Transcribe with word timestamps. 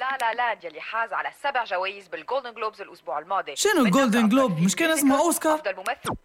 لا 0.00 0.18
لا 0.20 0.34
لا 0.34 0.66
يلي 0.68 0.80
حاز 0.80 1.12
على 1.12 1.28
سبع 1.42 1.64
جوائز 1.64 2.08
بال 2.08 2.20
Golden 2.20 2.54
Globes 2.54 2.80
الأسبوع 2.80 3.18
الماضي. 3.18 3.56
شنو 3.56 3.84
ال 3.84 3.90
Golden 3.90 4.28
Globe 4.28 4.60
مش 4.60 4.76
كان 4.76 4.90
اسمه 4.90 5.18
أوسكار؟ 5.18 5.54
أفضل 5.54 5.76
ممثل. 5.76 6.16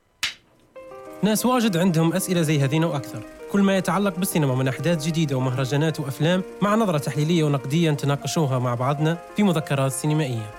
ناس 1.23 1.45
واجد 1.45 1.77
عندهم 1.77 2.13
أسئلة 2.13 2.41
زي 2.41 2.59
هذين 2.59 2.83
وأكثر. 2.83 3.23
كل 3.51 3.61
ما 3.61 3.77
يتعلق 3.77 4.15
بالسينما 4.15 4.55
من 4.55 4.67
أحداث 4.67 5.05
جديدة 5.05 5.35
ومهرجانات 5.35 5.99
وأفلام 5.99 6.43
مع 6.61 6.75
نظرة 6.75 6.97
تحليلية 6.97 7.43
ونقدية 7.43 7.91
نتناقشوها 7.91 8.59
مع 8.59 8.75
بعضنا 8.75 9.17
في 9.35 9.43
مذكرات 9.43 9.91
سينمائية. 9.91 10.51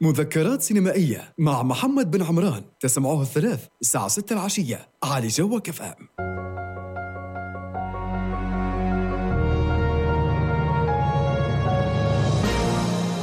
مذكرات 0.00 0.62
سينمائية 0.62 1.32
مع 1.38 1.62
محمد 1.62 2.10
بن 2.10 2.22
عمران. 2.22 2.64
تسمعوه 2.80 3.22
الثلاث 3.22 3.66
الساعة 3.80 4.08
6 4.08 4.32
العشية. 4.32 4.88
على 5.04 5.26
جوك 5.26 5.68
FM. 5.68 6.08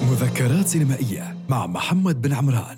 مذكرات 0.02 0.68
سينمائية 0.68 1.36
مع 1.50 1.68
محمد 1.68 2.22
بن 2.22 2.34
عمران. 2.34 2.78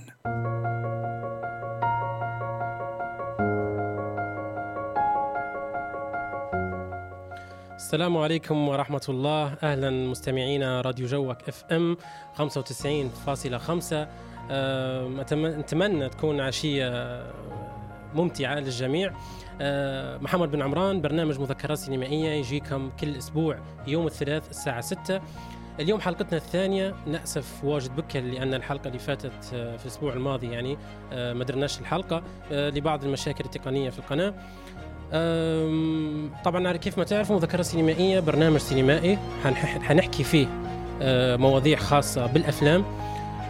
السلام 7.76 8.18
عليكم 8.18 8.68
ورحمة 8.68 9.02
الله. 9.10 9.54
أهلا 9.64 9.90
مستمعينا 9.90 10.82
راديو 10.82 11.08
جوك 11.08 11.38
إف 11.50 11.64
إم 11.72 11.98
95.5 12.34 14.08
آه، 14.52 15.08
نتمنى 15.34 16.10
تكون 16.10 16.40
عشية 16.40 17.24
ممتعة 18.16 18.56
للجميع. 18.60 19.14
آه، 19.62 20.18
محمد 20.18 20.52
بن 20.52 20.62
عمران 20.62 21.02
برنامج 21.02 21.40
مذكرات 21.40 21.78
سينمائية 21.78 22.30
يجيكم 22.30 22.90
كل 23.00 23.16
أسبوع 23.16 23.60
يوم 23.88 24.08
الثلاث 24.08 24.50
الساعة 24.50 24.82
6 24.82 25.22
اليوم 25.80 26.00
حلقتنا 26.02 26.38
الثانية 26.38 26.96
نأسف 27.08 27.64
واجد 27.64 27.96
بكر 27.96 28.20
لأن 28.20 28.54
الحلقة 28.54 28.88
اللي 28.88 29.00
فاتت 29.00 29.32
آه، 29.54 29.78
في 29.78 29.86
الأسبوع 29.86 30.14
الماضي 30.14 30.52
يعني 30.52 30.78
آه، 31.14 31.34
ما 31.34 31.44
درناش 31.44 31.80
الحلقة 31.80 32.24
آه، 32.52 32.70
لبعض 32.70 33.04
المشاكل 33.04 33.46
التقنية 33.46 33.90
في 33.90 34.00
القناة. 34.00 34.34
طبعا 36.46 36.78
كيف 36.78 36.98
ما 36.98 37.04
تعرفوا 37.04 37.36
مذكرة 37.36 37.62
سينمائية 37.62 38.20
برنامج 38.20 38.58
سينمائي 38.58 39.18
حنح- 39.44 39.82
حنحكي 39.82 40.24
فيه 40.24 40.48
مواضيع 41.38 41.78
خاصة 41.78 42.26
بالأفلام. 42.26 42.86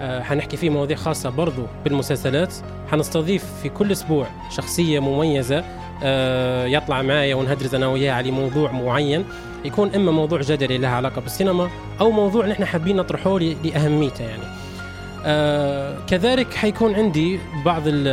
حنحكي 0.01 0.57
فيه 0.57 0.69
مواضيع 0.69 0.97
خاصة 0.97 1.29
برضو 1.29 1.61
بالمسلسلات. 1.83 2.53
حنستضيف 2.91 3.45
في 3.63 3.69
كل 3.69 3.91
أسبوع 3.91 4.27
شخصية 4.49 4.99
مميزة 4.99 5.63
آه، 6.03 6.65
يطلع 6.65 7.01
معايا 7.01 7.35
ونهدرز 7.35 7.75
أنا 7.75 7.87
وياه 7.87 8.13
على 8.13 8.31
موضوع 8.31 8.71
معين. 8.71 9.25
يكون 9.65 9.95
إما 9.95 10.11
موضوع 10.11 10.41
جدلي 10.41 10.77
له 10.77 10.87
علاقة 10.87 11.21
بالسينما 11.21 11.69
أو 12.01 12.11
موضوع 12.11 12.45
نحن 12.47 12.65
حابين 12.65 12.95
نطرحه 12.95 13.39
لأهميته 13.39 14.23
يعني. 14.23 14.43
آه، 15.25 15.97
كذلك 16.07 16.53
حيكون 16.53 16.95
عندي 16.95 17.39
بعض 17.65 17.81
ال- 17.85 18.07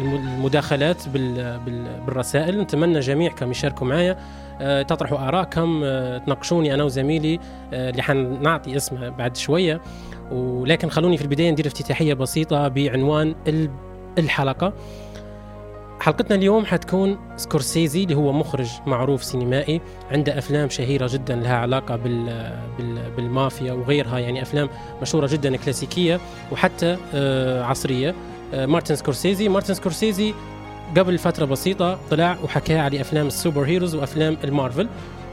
الم- 0.00 0.14
المداخلات 0.14 1.08
بال- 1.08 1.58
بال- 1.58 2.00
بالرسائل. 2.06 2.60
نتمنى 2.60 3.00
جميعكم 3.00 3.50
يشاركوا 3.50 3.86
معايا. 3.86 4.16
آه، 4.60 4.82
تطرحوا 4.82 5.28
آرائكم 5.28 5.80
آه، 5.84 6.18
تناقشوني 6.18 6.74
أنا 6.74 6.84
وزميلي 6.84 7.40
آه، 7.72 7.90
اللي 7.90 8.02
حنعطي 8.02 8.76
اسمه 8.76 9.08
بعد 9.08 9.36
شوية. 9.36 9.80
ولكن 10.32 10.88
خلوني 10.90 11.16
في 11.16 11.22
البداية 11.22 11.50
ندير 11.50 11.66
افتتاحية 11.66 12.14
بسيطة 12.14 12.68
بعنوان 12.68 13.34
ال- 13.48 13.70
الحلقة. 14.18 14.72
حلقتنا 16.00 16.36
اليوم 16.36 16.64
حتكون 16.66 17.18
سكورسيزي 17.36 18.02
اللي 18.04 18.14
هو 18.14 18.32
مخرج 18.32 18.68
معروف 18.86 19.24
سينمائي 19.24 19.80
عنده 20.10 20.38
أفلام 20.38 20.68
شهيرة 20.68 21.08
جدا 21.12 21.34
لها 21.36 21.56
علاقة 21.56 21.96
بال 21.96 22.24
بال 22.78 23.10
بالمافيا 23.16 23.72
وغيرها 23.72 24.18
يعني 24.18 24.42
أفلام 24.42 24.68
مشهورة 25.02 25.26
جدا 25.26 25.56
كلاسيكية 25.56 26.20
وحتى 26.52 26.96
آه، 27.14 27.62
عصرية. 27.64 28.14
آه، 28.54 28.66
مارتن 28.66 28.96
سكورسيزي. 28.96 29.48
مارتن 29.48 29.74
سكورسيزي 29.74 30.34
قبل 30.96 31.18
فترة 31.18 31.44
بسيطة 31.44 31.98
طلع 32.10 32.36
وحكى 32.44 32.78
على 32.78 33.00
أفلام 33.00 33.26
ال 33.26 33.32
super 33.32 33.62
heroes 33.64 33.94
وأفلام 33.94 34.36
المارفل. 34.44 34.88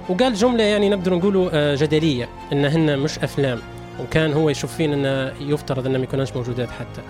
وقال 0.10 0.34
جملة 0.34 0.64
يعني 0.64 0.90
نقدر 0.90 1.14
نقوله 1.16 1.50
آه، 1.54 1.76
جدلية 1.76 2.30
إنهن 2.54 3.00
مش 3.00 3.20
أفلام. 3.20 3.60
وكان 4.02 4.34
هو 4.34 4.50
يشوف 4.50 4.76
فين 4.76 4.94
إنه 4.94 5.34
يفترض 5.40 5.86
إنه 5.86 5.98
ما 5.98 6.04
يكونش 6.04 6.34
موجودات 6.34 6.70
حتى. 6.70 7.02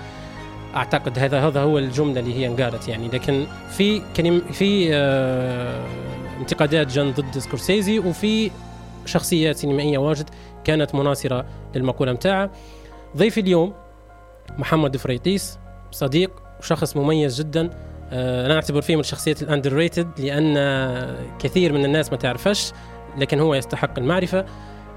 أعتقد 0.75 1.19
هذا 1.19 1.39
هذا 1.47 1.61
هو 1.61 1.77
الجملة 1.77 2.19
اللي 2.19 2.33
هي 2.33 2.47
انقالت 2.47 2.87
يعني. 2.87 3.07
لكن 3.07 3.45
في 3.69 4.01
كلم 4.17 4.41
في 4.51 4.89
آه، 4.93 5.85
انتقادات 6.39 6.87
جن 6.87 7.11
ضد 7.11 7.37
سكورسيزي 7.37 7.99
وفي 7.99 8.51
شخصيات 9.05 9.55
سينمائية 9.55 9.97
واجد 9.97 10.29
كانت 10.63 10.95
مناصرة 10.95 11.45
للمقولة 11.75 12.13
متاعها 12.13 12.51
ضيفي 13.17 13.39
اليوم 13.39 13.73
محمد 14.57 14.97
فريطيس 14.97 15.59
صديق 15.91 16.31
وشخص 16.59 16.97
مميز 16.97 17.41
جدا. 17.41 17.69
آه، 18.11 18.45
أنا 18.45 18.55
أعتبر 18.55 18.81
فيه 18.81 18.95
من 18.95 19.01
الشخصيات 19.01 19.41
ال 19.41 19.73
underrated 19.73 20.19
لأن 20.19 20.55
كثير 21.39 21.73
من 21.73 21.85
الناس 21.85 22.11
ما 22.11 22.17
تعرفش 22.17 22.71
لكن 23.17 23.39
هو 23.39 23.55
يستحق 23.55 23.99
المعرفة. 23.99 24.45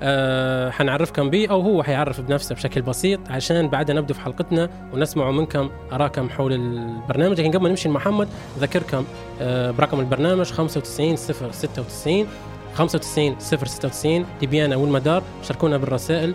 أه 0.02 0.70
حنعرفكم 0.70 1.30
به 1.30 1.46
أو 1.50 1.60
هو 1.60 1.82
حيعرف 1.82 2.20
بنفسه 2.20 2.54
بشكل 2.54 2.82
بسيط 2.82 3.20
عشان 3.30 3.68
بعدها 3.68 3.96
نبدأ 3.96 4.14
في 4.14 4.20
حلقتنا 4.20 4.70
ونسمع 4.92 5.30
منكم 5.30 5.70
اراءكم 5.92 6.30
حول 6.30 6.52
البرنامج. 6.52 7.40
لكن 7.40 7.50
قبل 7.50 7.62
ما 7.62 7.68
نمشي 7.68 7.88
لمحمد 7.88 8.28
اذكركم 8.56 9.04
أه 9.40 9.70
برقم 9.70 10.00
البرنامج 10.00 10.46
95 10.52 11.16
096 11.16 12.26
95 12.74 13.40
096 13.40 14.26
ليبيانا 14.40 14.76
والمدار 14.76 15.22
شاركونا 15.42 15.76
بالرسائل 15.76 16.34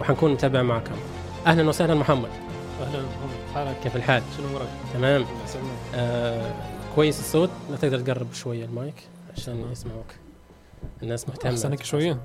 وحنكون 0.00 0.32
نتابع 0.32 0.62
معكم. 0.62 0.94
أهلا 1.46 1.68
وسهلا 1.68 1.94
محمد. 1.94 2.28
أهلا 2.82 3.02
حالك 3.54 3.76
كيف 3.82 3.96
الحال؟ 3.96 4.22
شنو 4.36 4.48
أمورك؟ 4.48 4.68
تمام. 4.94 5.24
آه 5.94 6.52
كويس 6.94 7.20
الصوت. 7.20 7.50
لا 7.70 7.76
تقدر 7.76 8.00
تقرب 8.00 8.32
شوية 8.32 8.64
المايك 8.64 8.94
عشان 9.36 9.64
يسمعوك. 9.72 10.06
الناس 11.02 11.28
مهتمة. 11.28 11.50
احسن 11.50 11.70
هيك 11.70 11.82
شوية. 11.82 12.18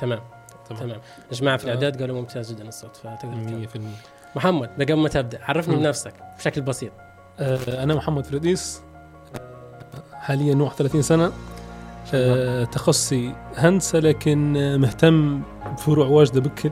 تمام. 0.00 0.20
تمام. 0.68 0.88
يا 0.90 0.96
جماعة 1.32 1.56
في 1.56 1.64
آه. 1.64 1.66
الإعداد 1.68 2.00
قالوا 2.00 2.20
ممتاز 2.20 2.52
جدا 2.52 2.68
الصوت 2.68 2.96
فتقدر 2.96 3.16
تكمل. 3.16 3.68
100% 3.74 4.36
محمد 4.36 4.68
قبل 4.82 4.94
ما 4.94 5.08
تبدأ 5.08 5.38
عرفني. 5.42 5.76
بنفسك 5.76 6.14
بشكل 6.38 6.60
بسيط. 6.60 6.92
آه 7.40 7.82
أنا 7.82 7.94
محمد 7.94 8.26
فريديس 8.26 8.80
آه، 9.34 10.16
حاليا 10.16 10.54
31 10.54 11.02
سنة. 11.02 11.32
آه 12.14 12.64
تخصصي 12.64 13.34
هندسة 13.56 13.98
لكن 13.98 14.52
مهتم 14.80 15.42
بفروع 15.72 16.06
واجدة 16.06 16.40
بكل 16.40 16.70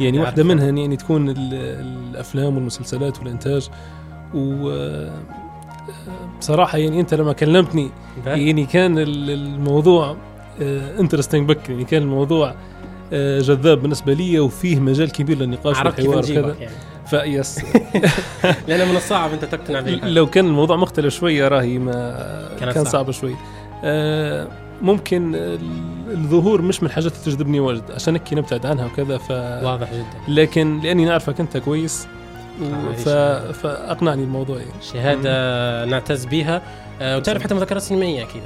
يعني 0.00 0.18
واحدة. 0.20 0.44
منها 0.44 0.64
يعني 0.66 0.96
تكون 0.96 1.28
ال- 1.28 1.36
الأفلام 1.54 2.54
والمسلسلات 2.56 3.18
والإنتاج. 3.18 3.68
و 4.34 4.70
بصراحة 6.38 6.78
يعني 6.78 7.00
أنت 7.00 7.14
لما 7.14 7.32
كلمتني 7.32 7.90
يعني 8.26 8.66
كان 8.66 8.98
ال- 8.98 9.30
الموضوع 9.30 10.16
interesting 11.00 11.48
بكل 11.48 11.68
يعني 11.68 11.84
كان 11.84 12.02
الموضوع 12.02 12.54
آه، 13.12 13.40
جذاب 13.40 13.82
بالنسبة 13.82 14.12
لي 14.12 14.40
وفيه 14.40 14.80
مجال 14.80 15.12
كبير 15.12 15.38
للنقاش 15.38 15.76
والحوار 15.76 16.18
وكذا. 16.18 16.56
يعني. 16.60 16.74
فيس 17.10 17.58
لأن 18.68 18.88
من 18.88 18.96
الصعب 18.96 19.32
أنت 19.32 19.44
تقتنع 19.44 19.80
به 19.80 19.90
لو 19.90 20.26
كان 20.26 20.46
الموضوع 20.46 20.76
مختلف 20.76 21.14
شوية 21.14 21.48
راهي 21.48 21.78
ما 21.78 22.48
كانت 22.60 22.72
كان 22.74 22.84
صعب. 22.84 22.92
صعب 22.92 23.10
شوي. 23.10 23.34
آه، 23.84 24.48
ممكن 24.82 25.34
ال- 25.34 25.58
الظهور 26.10 26.62
مش 26.62 26.82
من 26.82 26.88
الحاجات 26.88 27.12
اللي 27.12 27.24
تجذبني 27.24 27.60
واجد 27.60 27.82
عشان 27.90 28.14
هيك 28.14 28.34
نبتعد 28.34 28.66
عنها 28.66 28.86
وكذا 28.86 29.18
ف 29.18 29.30
واضح 29.30 29.92
جدا. 29.94 30.04
لكن 30.42 30.80
لأني 30.80 31.04
نعرفك 31.04 31.40
أنت 31.40 31.56
كويس 31.56 32.06
ف... 32.96 33.08
فأقنعني 33.08 34.22
الموضوع 34.24 34.56
يعني. 34.58 34.70
شهادة 34.92 35.84
نعتز 35.84 36.24
بها 36.24 36.62
آه 37.00 37.16
وتعرف 37.16 37.42
حتى 37.42 37.54
مذكرات 37.54 37.82
سينمائية 37.82 38.22
أكيد. 38.22 38.42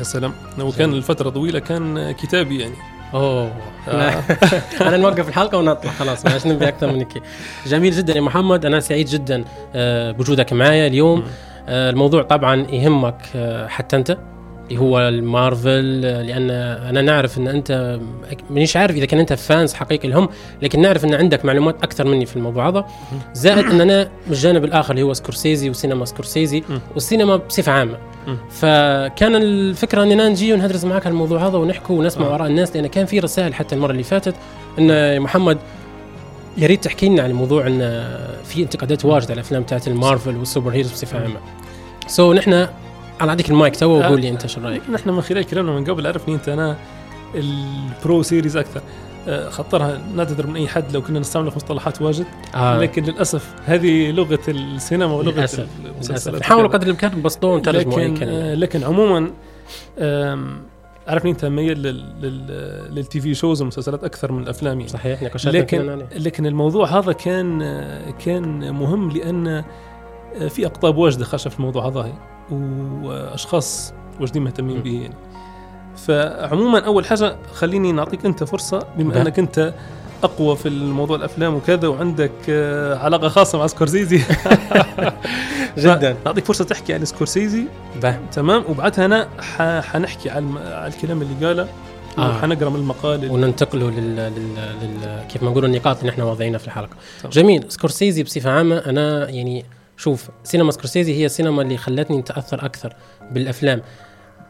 يا 0.00 0.04
سلام. 0.04 0.32
وكان 0.60 0.92
الفترة 0.92 1.30
طويلة 1.30 1.58
كان 1.58 2.12
كتابي 2.12 2.60
يعني. 2.60 2.74
أوه. 3.14 3.52
آه. 3.88 4.22
أنا 4.88 4.96
نوقف 4.96 5.28
الحلقة 5.28 5.58
ونطلع 5.58 5.90
خلاص 5.90 6.26
ما 6.26 6.52
نبي 6.52 6.68
أكثر 6.68 6.92
من 6.92 6.98
هيك 6.98 7.22
جميل 7.66 7.92
جدا 7.92 8.14
يا 8.14 8.20
محمد 8.20 8.66
أنا 8.66 8.80
سعيد 8.80 9.06
جدا 9.06 9.44
آه، 9.74 10.10
بوجودك 10.12 10.52
معايا 10.52 10.86
اليوم. 10.86 11.24
آه، 11.68 11.90
الموضوع 11.90 12.22
طبعا 12.22 12.66
يهمك 12.70 13.16
آه، 13.36 13.66
حتى 13.66 13.96
أنت. 13.96 14.18
اللي 14.70 14.80
هو 14.80 15.08
المارفل 15.08 16.02
آه، 16.04 16.22
لأن 16.22 16.50
أنا 16.88 17.02
نعرف 17.02 17.38
إن 17.38 17.48
أنت 17.48 18.00
مانيش 18.50 18.76
عارف 18.76 18.96
إذا 18.96 19.04
كان 19.04 19.20
أنت 19.20 19.32
fans 19.32 19.74
حقيقي 19.74 20.08
لهم 20.08 20.28
لكن 20.62 20.80
نعرف 20.80 21.04
إن 21.04 21.14
عندك 21.14 21.44
معلومات 21.44 21.82
أكثر 21.82 22.06
مني 22.06 22.26
في 22.26 22.36
الموضوع 22.36 22.68
هذا 22.68 22.86
زائد 23.32 23.66
إن 23.66 23.80
أنا 23.80 24.04
من 24.04 24.32
الجانب 24.32 24.64
الآخر 24.64 24.90
اللي 24.90 25.02
هو 25.02 25.12
سكورسيزي 25.12 25.70
وسينما 25.70 26.04
سكورسيزي. 26.04 26.62
والسينما 26.94 27.36
بصفة 27.36 27.72
عامة. 27.72 27.98
فكان 28.50 29.36
الفكرة 29.36 30.02
اننا 30.02 30.28
نجي 30.28 30.52
وندرس 30.52 30.84
معك 30.84 31.06
على 31.06 31.12
الموضوع 31.12 31.46
هذا 31.46 31.58
ونحكي 31.58 31.92
ونسمع 31.92 32.26
آه. 32.26 32.34
اراء 32.34 32.46
الناس 32.46 32.76
لأن 32.76 32.86
كان 32.86 33.06
في 33.06 33.18
رسائل 33.18 33.54
حتى 33.54 33.74
المرة 33.74 33.90
اللي 33.90 34.02
فاتت 34.02 34.34
إن 34.78 34.90
يا 34.90 35.18
محمد 35.18 35.58
يا 36.58 36.66
ريت 36.66 36.84
تحكي 36.84 37.08
لنا 37.08 37.22
عن 37.22 37.32
موضوع 37.32 37.66
إن 37.66 37.78
في 38.44 38.62
انتقادات 38.62 39.04
واجدة 39.04 39.26
على 39.26 39.34
الأفلام 39.34 39.62
بتاعت 39.62 39.88
المارفل 39.88 40.36
وال 40.36 40.46
super 40.46 40.70
heroes 40.70 40.92
بصفة 40.92 41.18
عامة 41.22 41.40
so 42.06 42.32
نحن 42.32 42.66
أنا 43.20 43.30
اعطيك 43.30 43.50
المايك 43.50 43.76
تو 43.76 43.86
وقول 43.98 44.20
لي 44.20 44.28
أنت 44.28 44.46
شو 44.46 44.60
رأيك 44.60 44.82
نحن 44.90 45.10
من 45.10 45.20
خلال 45.20 45.44
كلامنا 45.44 45.72
من 45.72 45.84
قبل 45.84 46.06
عرفني 46.06 46.34
أنت 46.34 46.48
أنا 46.48 46.76
ال 47.34 47.56
pro 47.56 48.22
series 48.22 48.56
أكثر 48.56 48.80
آه، 49.28 49.48
خطرها 49.48 50.00
نعتذر 50.16 50.46
من 50.46 50.56
أي 50.56 50.68
حد 50.68 50.92
لو 50.92 51.02
كنا 51.02 51.18
نستعمل 51.18 51.50
في 51.50 51.56
مصطلحات 51.56 52.02
واجد 52.02 52.26
آه. 52.54 52.78
لكن 52.78 53.02
للأسف 53.04 53.54
هذه 53.66 54.10
لغة 54.10 54.38
السينما 54.48 55.14
ولغة 55.14 55.32
للأسف. 55.34 55.66
المسلسلات 55.94 56.40
نحاول. 56.40 56.68
قدر 56.68 56.86
الإمكان 56.86 57.18
نبسطوه 57.18 57.54
ونترجموا 57.54 57.98
لكن 58.00 58.28
آه، 58.28 58.54
لكن 58.54 58.84
عموما 58.84 59.30
عرفني 61.08 61.30
أنت 61.30 61.44
لل- 61.44 62.90
لل 62.94 63.20
TV 63.20 63.34
shows 63.34 63.60
والمسلسلات 63.60 64.04
أكثر 64.04 64.32
من 64.32 64.42
الأفلام 64.42 64.78
يعني. 64.80 64.88
صحيح 64.92 65.22
كلنا 65.26 65.92
لكن. 65.96 65.98
لكن 66.16 66.46
الموضوع 66.46 66.98
هذا 66.98 67.12
كان 67.12 67.58
كان 68.24 68.74
مهم 68.74 69.10
لأن 69.10 69.64
في 70.48 70.66
أقطاب 70.66 70.96
واجدة 70.96 71.24
خاشه 71.24 71.48
في 71.48 71.58
الموضوع 71.58 71.88
هذا 71.88 72.12
وأشخاص 72.52 73.92
واجدين 74.20 74.42
مهتمين. 74.44 74.82
به 74.82 75.00
يعني 75.02 75.14
فعموما 75.96 76.78
أول 76.78 77.06
حاجة 77.06 77.36
خليني 77.54 77.92
نعطيك 77.92 78.26
أنت 78.26 78.44
فرصة 78.44 78.86
بما 78.98 79.14
ده. 79.14 79.22
أنك 79.22 79.38
أنت 79.38 79.74
أقوى 80.22 80.56
في 80.56 80.68
الموضوع 80.68 81.16
الأفلام 81.16 81.54
وكذا 81.54 81.88
وعندك 81.88 82.32
آه، 82.48 82.98
علاقة 82.98 83.28
خاصة 83.28 83.58
مع 83.58 83.66
سكورسيزي 83.66 84.20
جدا 85.78 86.16
نعطيك 86.26 86.44
فرصة 86.44 86.64
تحكي 86.64 86.94
عن 86.94 87.04
سكورسيزي 87.04 87.64
به. 88.02 88.18
تمام 88.32 88.64
وبعدها 88.68 89.04
أنا 89.04 89.28
حنحكي 89.82 90.30
على 90.30 90.46
الكلام 90.86 91.22
اللي 91.22 91.46
قاله 91.46 91.68
آه. 92.18 92.30
وحنقرأ 92.36 92.68
من 92.70 92.76
المقال 92.76 93.30
وننتقلوا 93.30 93.90
لل... 93.90 94.16
لل... 94.16 94.54
لل... 94.82 95.24
كيف 95.28 95.42
ما 95.42 95.50
نقول 95.50 95.64
النقاط 95.64 95.98
اللي 95.98 96.10
إحنا 96.10 96.24
واضعينها 96.24 96.58
في 96.58 96.66
الحلقة 96.66 96.96
طبعا. 97.22 97.32
جميل 97.32 97.64
سكورسيزي 97.68 98.22
بصفة 98.22 98.50
عامة 98.50 98.78
أنا 98.78 99.28
يعني 99.28 99.64
شوف 100.00 100.30
سينما 100.44 100.70
سكورسيزي 100.72 101.14
هي 101.14 101.26
السينما 101.26 101.62
اللي 101.62 101.76
خلتني 101.76 102.18
اتاثر 102.18 102.64
أكثر 102.64 102.94
بالأفلام. 103.30 103.82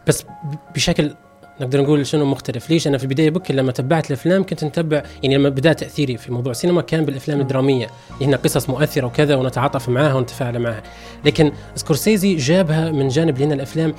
بس 0.06 0.24
بشكل 0.74 1.14
نقدر 1.60 1.82
نقول 1.82 2.06
شنو 2.06 2.24
مختلف؟ 2.24 2.70
ليش؟ 2.70 2.86
أنا 2.86 2.98
في 2.98 3.04
البداية 3.04 3.30
بكر 3.30 3.54
لما 3.54 3.72
تبعت 3.72 4.06
الأفلام 4.06 4.46
كنت 4.46 4.64
نتبع 4.64 5.02
يعني 5.22 5.36
لما 5.36 5.48
بدأ 5.48 5.72
تأثيري 5.72 6.16
في 6.16 6.32
موضوع 6.32 6.50
السينما 6.50 6.82
كان 6.82 7.04
بالأفلام 7.04 7.40
الدرامية. 7.40 7.86
اللي 8.14 8.26
هنا 8.26 8.36
قصص 8.36 8.68
مؤثرة 8.70 9.06
وكذا 9.06 9.34
ونتعاطف 9.36 9.88
معها 9.88 10.14
ونتفاعل 10.14 10.58
معها 10.58 10.82
لكن 11.24 11.52
سكورسيزي 11.74 12.36
جابها 12.36 12.90
من 12.90 13.08
جانب 13.08 13.42
هنا 13.42 13.54
الأفلام. 13.54 13.94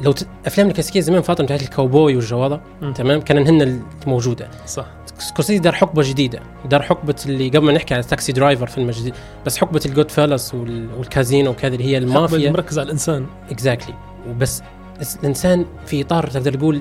لو 0.00 0.12
ت... 0.12 0.26
أفلام 0.46 0.68
الكلاسيكية 0.68 1.00
زمان 1.00 1.22
فتره 1.22 1.44
بتاعت 1.44 1.62
الكاوبوي 1.62 2.16
والجواده 2.16 2.60
مم. 2.82 2.92
تمام؟ 2.92 3.20
كان 3.20 3.46
هن 3.46 3.82
الموجوده 4.02 4.50
صح. 4.66 4.86
سكورسيزي 5.28 5.58
دار 5.58 5.72
حقبة 5.72 6.02
جديدة. 6.10 6.40
دار 6.70 6.82
حقبة 6.82 7.14
اللي 7.26 7.48
قبل 7.48 7.66
ما 7.66 7.72
نحكي 7.72 7.94
على 7.94 8.02
Taxi 8.02 8.32
Driver 8.32 8.66
فيلم 8.66 8.90
جديد 8.90 9.14
بس 9.46 9.56
حقبة 9.56 9.80
ال 9.86 10.10
Goodfellas 10.10 10.54
وال... 10.54 10.88
والكازينو 10.98 11.50
وكذا 11.50 11.74
اللي 11.74 11.84
هي 11.84 11.98
المافيا. 11.98 12.50
مركز 12.50 12.78
على 12.78 12.86
الإنسان. 12.86 13.26
exactly 13.50 13.94
وبس 14.28 14.62
الس- 15.00 15.16
الإنسان 15.16 15.64
في 15.86 16.02
إطار 16.02 16.26
تقدر 16.26 16.54
تقول 16.54 16.80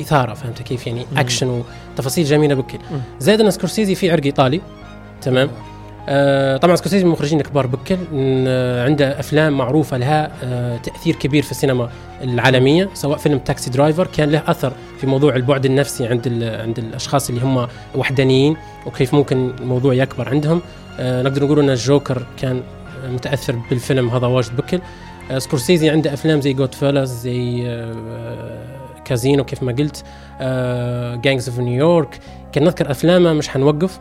إثارة 0.00 0.34
فهمت 0.34 0.62
كيف 0.62 0.86
يعني؟ 0.86 1.06
مم. 1.12 1.18
اكشن 1.18 1.62
وتفاصيل 1.94 2.24
جميلة 2.24 2.54
بكل. 2.54 2.78
زائد 3.20 3.40
أن 3.40 3.50
سكورسيزي 3.50 3.94
في 3.94 4.10
عرق 4.10 4.24
إيطالي. 4.24 4.60
تمام. 5.22 5.50
طبعا 6.58 6.76
سكورسيزي 6.76 7.04
من 7.04 7.10
المخرجين 7.10 7.40
الكبار 7.40 7.66
بكل 7.66 7.96
آه 8.14 8.84
عنده 8.84 9.20
أفلام 9.20 9.58
معروفة 9.58 9.96
لها 9.96 10.30
آه 10.44 10.76
تأثير 10.76 11.14
كبير 11.16 11.42
في 11.42 11.50
السينما 11.50 11.90
العالمية 12.22 12.88
سواء 12.94 13.18
فيلم 13.18 13.38
Taxi 13.38 13.70
Driver 13.70 14.06
كان 14.06 14.30
له 14.30 14.42
أثر 14.46 14.72
في 15.00 15.06
موضوع 15.06 15.36
البعد 15.36 15.64
النفسي 15.64 16.06
عند 16.06 16.28
عند 16.42 16.78
الأشخاص 16.78 17.28
اللي 17.28 17.40
هم 17.40 17.68
وحدانيين 17.94 18.56
وكيف 18.86 19.14
ممكن 19.14 19.50
الموضوع 19.60 19.94
يكبر 19.94 20.28
عندهم. 20.28 20.60
آه 21.00 21.22
نقدر 21.22 21.44
نقول 21.44 21.58
إن 21.58 21.70
الجوكر 21.70 22.26
كان 22.38 22.62
متأثر 23.08 23.56
بالفيلم 23.70 24.08
هذا 24.08 24.26
واجد 24.26 24.56
بكل. 24.56 24.80
آه 25.30 25.38
سكورسيزي 25.38 25.90
عنده 25.90 26.12
أفلام 26.12 26.40
زي 26.40 26.52
Goodfellas 26.52 27.10
زي 27.10 27.62
آه 27.66 27.94
كازينو 29.04 29.44
كيف 29.44 29.62
ما 29.62 29.72
قلت 29.72 30.04
Gangs 31.24 31.48
of 31.48 31.58
New 31.58 31.84
York 31.84 32.18
كان 32.52 32.64
نذكر 32.64 32.90
أفلامه 32.90 33.32
مش 33.32 33.48
حنوقف 33.48 34.00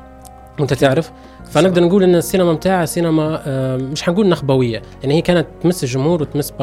وأنت 0.59 0.73
تعرف. 0.73 1.11
فنقدر 1.51 1.83
نقول 1.83 2.03
إن 2.03 2.15
السينما 2.15 2.53
متاعها 2.53 2.85
سينما 2.85 3.41
آه، 3.47 3.77
مش 3.77 4.03
حنقول 4.03 4.29
نخبوية 4.29 4.81
لأن 5.01 5.11
هي 5.11 5.21
كانت 5.21 5.47
تمس 5.63 5.83
الجمهور 5.83 6.21
وتمس. 6.21 6.53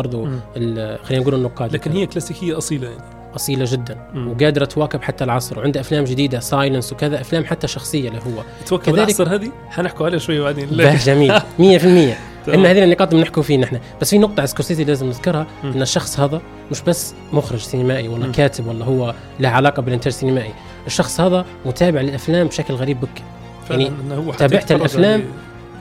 ال- 0.57 0.99
خلينا 1.05 1.23
نقول 1.23 1.35
النقاد. 1.35 1.73
لكن 1.73 1.93
هي 1.93 2.07
كلاسيكية 2.07 2.59
أصيلة 2.59 2.89
يعني. 2.89 3.01
أصيلة 3.37 3.65
جدا. 3.69 3.97
مم. 4.15 4.29
وقادرة 4.31 4.65
تواكب 4.65 5.03
حتى 5.03 5.25
العصر 5.25 5.59
وعنده 5.59 5.81
أفلام 5.81 6.05
جديدة 6.05 6.41
Silence 6.41 6.93
وكذا 6.93 7.21
أفلام 7.21 7.45
حتى 7.45 7.69
شخصية 7.69 8.11
له 8.11 8.19
هو. 8.19 8.43
توكل 8.67 8.85
كذلك- 8.85 8.99
العصر 8.99 9.35
هذه؟ 9.35 9.51
حنحكوا 9.71 10.07
عليها 10.07 10.19
شوي 10.19 10.41
بعدين. 10.41 10.69
جميل. 11.05 11.33
100% 11.59 12.17
تمام. 12.47 12.59
إن 12.61 12.67
هذه 12.67 12.85
النقاط 12.85 13.09
اللي 13.13 13.23
بنحكوا 13.25 13.43
فيه 13.43 13.57
نحن. 13.59 13.79
بس 14.01 14.11
في 14.11 14.19
نقطة 14.19 14.39
على 14.41 14.47
سكورسيزي 14.47 14.85
لازم 14.85 15.07
نذكرها 15.07 15.47
مم. 15.65 15.73
إن 15.73 15.83
الشخص 15.83 16.21
هذا 16.21 16.41
مش 16.71 16.81
بس 16.83 17.15
مخرج 17.33 17.59
سينمائي 17.59 18.09
ولا 18.09 18.27
مم. 18.27 18.33
كاتب 18.33 18.67
ولا 18.67 18.85
هو 18.85 19.15
له 19.41 19.49
علاقة 19.49 19.83
بالإنتاج 19.83 20.13
السينمائي 20.13 20.51
الشخص 20.87 21.21
هذا 21.21 21.45
متابع 21.67 22.01
للأفلام 22.01 22.47
بشكل 22.47 22.75
غريب 22.75 23.01
بكل. 23.01 23.23
يعني 23.71 23.91
هو 24.17 24.33
تابعت 24.33 24.73
عليه. 24.73 25.25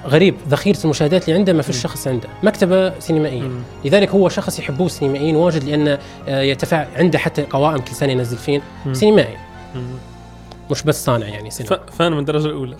غريب 0.06 0.36
ذخيرة 0.50 0.78
المشاهدات 0.86 1.24
اللي 1.26 1.40
عنده 1.40 1.54
ما 1.54 1.62
فيش. 1.62 1.78
شخص 1.82 2.08
عنده 2.08 2.28
مكتبة 2.44 3.00
سينمائية 3.00 3.42
مم. 3.42 3.60
لذلك 3.86 4.10
هو 4.10 4.30
شخص 4.30 4.60
يحبوه 4.60 4.86
السينمائيين 4.88 5.36
واجد 5.36 5.64
لأن 5.64 5.98
آه، 6.28 6.42
يتفاعل 6.42 6.88
عنده 6.96 7.20
حتى 7.20 7.42
قوائم 7.44 7.78
كل 7.78 7.92
سنة 7.96 8.12
ينزل 8.12 8.38
فين. 8.38 8.62
سينمائي 8.94 9.36
مم. 9.76 9.82
مش 10.72 10.84
بس 10.84 11.06
صانع 11.06 11.28
يعني 11.28 11.50
سينما 11.52 11.80
fan 11.92 12.12
من 12.12 12.20
الدرجة 12.20 12.46
الأولى 12.46 12.76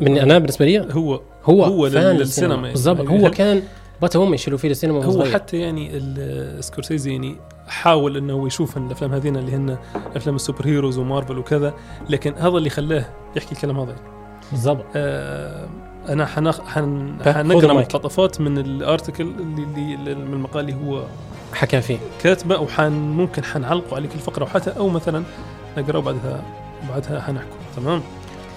من 0.00 0.18
أنا 0.18 0.38
بالنسبة 0.38 0.64
لي 0.64 0.80
هو 0.92 1.20
هو 1.44 1.64
هو 1.64 1.90
fan 1.90 2.02
لل- 2.02 2.16
للسينما 2.18 2.18
للسينما 2.18 2.54
يعني. 2.54 2.72
بالضبط 2.72 2.98
يعني 3.10 3.22
هو 3.26 3.30
كان 3.30 3.62
بات 4.02 4.16
هم 4.16 4.34
يشيلوا 4.34 4.58
فيه 4.58 4.70
السينما 4.70 4.98
وهو 4.98 5.10
هو 5.10 5.18
صغير. 5.18 5.34
حتى 5.34 5.56
يعني 5.56 6.00
سكورسيزي 6.60 7.10
يعني 7.12 7.36
حاول 7.68 8.16
إنه 8.16 8.32
هو 8.32 8.46
يشوف 8.46 8.76
الأفلام 8.76 9.12
هذين 9.12 9.36
اللي 9.36 9.52
هن 9.52 9.76
أفلام 10.16 10.36
ال 10.36 10.66
superheroes 10.66 10.98
ومارفل 10.98 11.38
وكذا 11.38 11.74
لكن 12.10 12.34
هذا 12.34 12.48
اللي 12.58 12.70
خلاه 12.70 13.04
يحكي 13.36 13.52
الكلام 13.52 13.78
هذا 13.80 13.96
بالضبط. 14.52 14.84
آه 14.96 15.68
أنا 16.08 16.26
حنخ... 16.26 16.60
حن... 16.60 17.16
خذ 17.24 17.32
حنقرأ. 17.32 17.72
مقتطفات 17.72 18.40
من 18.40 18.58
الارتكل 18.58 19.24
اللي, 19.24 19.94
اللي 19.94 20.14
من 20.14 20.32
المقال 20.32 20.68
اللي 20.68 20.86
هو 20.86 21.02
حكى 21.54 21.80
فيه. 21.80 21.98
كاتبه 22.22 22.58
وحن 22.58 22.92
ممكن 22.92 23.44
حنعلقوا 23.44 23.96
عليك 23.96 24.14
الفقره 24.14 24.44
وحتى 24.44 24.70
أو 24.70 24.88
مثلا 24.88 25.22
نقرا 25.78 25.98
وبعدها 25.98 26.42
بعدها 26.88 27.20
حنحكوا 27.20 27.56
تمام؟ 27.76 28.02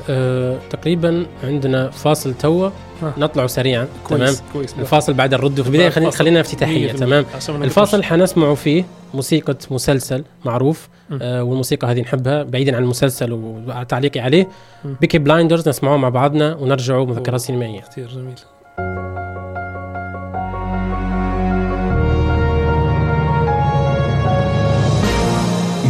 أه 0.10 0.58
تقريبا 0.70 1.26
عندنا 1.44 1.90
فاصل 1.90 2.34
توا 2.34 2.70
ها. 3.02 3.14
نطلع 3.18 3.48
سريعا 3.48 3.88
تمام 4.10 4.20
كويس 4.20 4.44
كويس 4.54 4.76
الفاصل 4.80 5.14
بعد 5.14 5.34
الرد 5.34 5.62
في 5.62 5.68
البداية 5.68 5.90
خلينا. 5.90 6.12
خلينا 6.12 6.40
افتتاحية 6.40 6.92
100% 6.94 6.96
تمام 6.96 7.26
الفاصل. 7.50 8.04
حنسمعوا 8.04 8.56
فيه 8.56 8.86
موسيقى 9.14 9.58
مسلسل 9.72 10.24
معروف. 10.46 10.88
آه 11.22 11.44
والموسيقى 11.44 11.88
هذه 11.92 12.02
نحبها 12.02 12.44
بعيدا 12.44 12.76
عن 12.76 12.84
المسلسل 12.84 13.32
وتعليقي 13.32 14.20
عليه 14.20 14.48
م. 14.86 14.94
بيكي 15.02 15.18
بلايندرز 15.18 15.70
نسمعوه 15.70 15.98
مع 15.98 16.10
بعضنا 16.10 16.56
ونرجعوا 16.56 17.06
مذكرات 17.06 17.40
سينمائية 17.42 17.82
كثير 17.82 18.08
جميل 18.08 18.36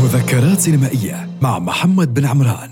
مذكرات 0.03 0.59
سينمائية 0.59 1.27
مع 1.41 1.59
محمد 1.59 2.13
بن 2.13 2.25
عمران 2.25 2.69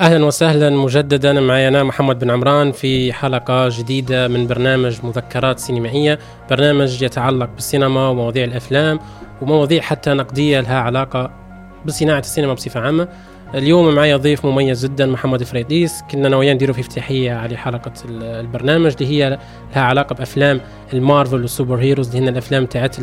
أهلا 0.00 0.24
وسهلا 0.24 0.70
مجددا 0.70 1.32
معي 1.40 1.68
أنا 1.68 1.84
محمد 1.84 2.18
بن 2.18 2.30
عمران 2.30 2.72
في 2.72 3.12
حلقة 3.12 3.68
جديدة 3.68 4.28
من 4.28 4.46
برنامج 4.46 4.98
مذكرات 5.04 5.58
سينمائية، 5.58 6.18
برنامج 6.50 7.02
يتعلق 7.02 7.50
بالسينما 7.54 8.08
ومواضيع 8.08 8.44
الأفلام 8.44 8.98
ومواضيع 9.42 9.82
حتى 9.82 10.10
نقدية 10.10 10.60
لها 10.60 10.78
علاقة 10.80 11.30
بصناعة 11.86 12.18
السينما 12.18 12.54
بصفة 12.54 12.80
عامة. 12.80 13.08
اليوم 13.54 13.94
معي 13.94 14.14
ضيف 14.14 14.46
مميز 14.46 14.84
جدا 14.86 15.06
محمد 15.06 15.42
فريديس، 15.42 16.02
كنا 16.10 16.28
أنا 16.28 16.36
وياه 16.36 16.54
نديروا 16.54 16.74
في 16.74 16.80
افتتاحية 16.80 17.32
على 17.32 17.56
حلقة 17.56 17.92
ال- 18.08 18.22
البرنامج 18.22 18.92
اللي 19.00 19.06
هي 19.12 19.38
لها 19.74 19.82
علاقة 19.82 20.14
بأفلام 20.14 20.60
المارفل 20.92 21.40
وال 21.40 21.76
superheroes 21.76 22.08
اللي 22.08 22.18
هن 22.24 22.28
الأفلام 22.28 22.66
تاعت 22.66 22.96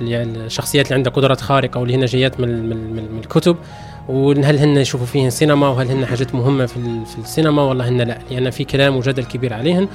الشخصيات 0.00 0.86
اللي 0.86 0.94
عندها 0.96 1.12
قدرات 1.12 1.40
خارقة 1.40 1.80
واللي 1.80 1.94
هن 1.94 2.04
جايات 2.04 2.40
من 2.40 3.18
الكتب. 3.24 3.56
وهل 4.08 4.58
هن 4.58 4.76
يشوفوا 4.76 5.06
فيهن 5.06 5.30
سينما 5.30 5.68
وهل 5.68 5.90
هن 5.90 6.06
حاجات 6.06 6.34
مهمة 6.34 6.66
في, 6.66 6.74
في 7.06 7.18
السينما؟ 7.18 7.62
ولا 7.62 7.88
هن 7.88 8.00
لا 8.00 8.18
لأن 8.30 8.50
في 8.50 8.64
كلام 8.64 8.96
وجدل 8.96 9.24
كبير 9.24 9.54
عليهن. 9.54 9.88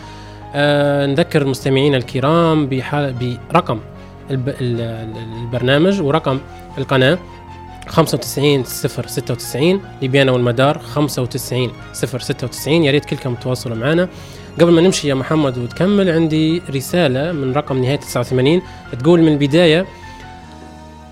آه 0.56 1.06
نذكر 1.06 1.46
مستمعينا 1.46 1.98
الكرام 1.98 2.70
برقم 2.70 3.80
الب... 4.32 4.50
ال- 4.50 4.56
ال- 4.82 5.42
البرنامج 5.44 6.02
ورقم 6.02 6.40
القناة 6.78 7.18
95 7.88 8.64
0 8.64 9.08
96 9.08 9.82
ليبيانا 10.02 10.32
والمدار 10.32 10.80
95 10.80 11.72
0 11.94 12.20
96 12.20 12.84
يا 12.84 12.92
ريت 12.92 13.06
كلكم 13.06 13.36
تواصلوا 13.36 13.76
معنا. 13.78 14.10
قبل 14.62 14.72
ما 14.72 14.82
نمشي 14.82 15.08
يا 15.08 15.14
محمد 15.14 15.58
وتكمل 15.58 16.10
عندي 16.10 16.62
رسالة 16.70 17.32
من 17.32 17.54
رقم 17.54 17.82
نهاية 17.82 17.96
89 17.96 18.62
تقول 19.00 19.22
من 19.22 19.28
البداية 19.32 19.86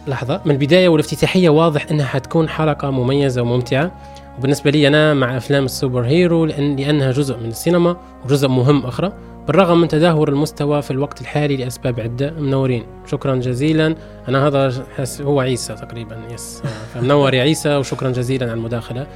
لحظة. 0.08 0.42
من 0.46 0.52
البداية 0.52 0.88
والافتتاحية 0.90 1.50
واضح 1.50 1.86
أنها 1.92 2.06
حتكون 2.06 2.50
حلقة 2.50 2.90
مميزة 2.90 3.42
وممتعة. 3.42 3.92
وبالنسبة 4.40 4.72
لي 4.72 4.88
أنا 4.88 5.14
مع 5.14 5.38
أفلام 5.38 5.66
ال 5.66 6.02
superhero 6.06 6.46
لأن 6.46 6.76
لأنها 6.76 7.12
جزء 7.12 7.38
من 7.38 7.46
السينما 7.46 7.98
وجزء 8.26 8.48
مهم 8.48 8.86
أخرى. 8.86 9.14
بالرغم 9.48 9.82
من 9.82 9.88
تدهور 9.88 10.30
المستوى 10.30 10.82
في 10.82 10.92
الوقت 10.92 11.22
الحالي 11.22 11.58
لأسباب 11.58 12.00
عدة 12.00 12.32
منورين. 12.32 12.84
شكرا 13.08 13.36
جزيلا. 13.36 13.96
أنا 14.30 14.48
هذا 14.48 14.86
هو 15.22 15.40
عيسى 15.40 15.74
تقريبا. 15.74 16.18
yes. 16.34 16.62
فمنور 16.94 17.34
يا 17.34 17.42
عيسى 17.42 17.76
وشكرا 17.76 18.10
جزيلا 18.12 18.46
على 18.46 18.54
المداخلة. 18.54 19.08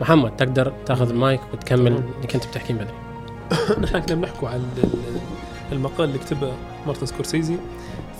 محمد 0.00 0.36
تقدر 0.36 0.72
تأخذ 0.86 1.10
المايك 1.10 1.40
وتكمل 1.52 1.92
اللي 1.92 2.26
كنت 2.32 2.46
بتحكي 2.46 2.72
بدري. 2.72 2.86
نحن 3.82 3.98
كنا 3.98 4.14
بنحكوا 4.16 4.48
ال- 4.56 4.62
المقال 5.72 6.08
اللي 6.08 6.18
كتبه 6.18 6.52
مارتن 6.86 7.06
سكورسيزي. 7.06 7.54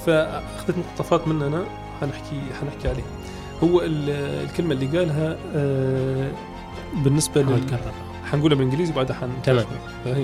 فأخذت 0.06 0.75
مقتطفات 0.78 1.28
منه 1.28 1.46
أنا. 1.46 1.62
حنحكي 2.00 2.40
حنحكي 2.61 2.88
عليه 2.88 3.02
هو 3.64 3.81
ال- 3.81 4.11
الكلمة 4.45 4.73
اللي 4.75 4.99
قالها 4.99 5.37
آه، 5.55 6.31
بالنسبة 7.05 7.43
لل 7.43 7.50
حنقولها 8.25 8.57
بالانجليزي 8.57 8.93
وبعدها 8.93 9.17
حن 9.17 9.28
تمام. 10.05 10.17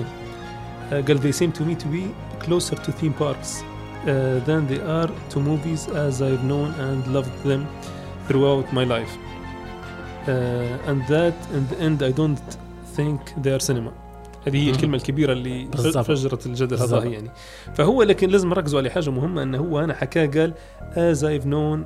آه، 0.93 1.01
قال 1.01 1.19
they 1.21 1.35
seem 1.35 1.51
to 1.57 1.61
me 1.61 1.75
to 1.83 1.87
be 1.87 2.03
closer 2.45 2.75
to 2.75 2.91
theme 3.01 3.13
parks 3.23 3.49
uh, 3.51 4.09
than 4.47 4.61
they 4.71 4.79
are 4.99 5.09
to 5.33 5.37
movies 5.39 5.81
as 6.05 6.21
I've 6.21 6.43
known 6.51 6.69
and 6.87 7.07
loved 7.17 7.37
them 7.49 7.61
throughout 8.27 8.67
my 8.79 8.85
life 8.95 9.13
uh, 10.27 10.89
and 10.89 10.99
that 11.13 11.37
in 11.57 11.63
the 11.71 11.77
end 11.87 11.97
I 12.09 12.11
don't 12.21 12.41
think 12.97 13.19
they 13.43 13.51
are 13.55 13.63
cinema 13.69 13.91
هذه 14.47 14.57
هي 14.57 14.65
مم. 14.65 14.69
الكلمة 14.69 14.95
الكبيرة 14.95 15.33
اللي 15.33 15.65
بالضبط. 15.65 16.05
فجرت 16.05 16.45
الجدل 16.45 16.77
هذا 16.77 17.03
يعني. 17.03 17.31
فهو 17.73 18.03
لكن 18.03 18.29
لازم 18.29 18.49
نركزوا 18.49 18.79
على 18.79 18.89
حاجة 18.89 19.09
مهمة 19.09 19.43
أنه 19.43 19.57
هو 19.57 19.79
أنا 19.79 19.93
حكاه 19.93 20.25
قال 20.25 20.53
as 20.93 21.19
I've 21.19 21.45
known 21.45 21.85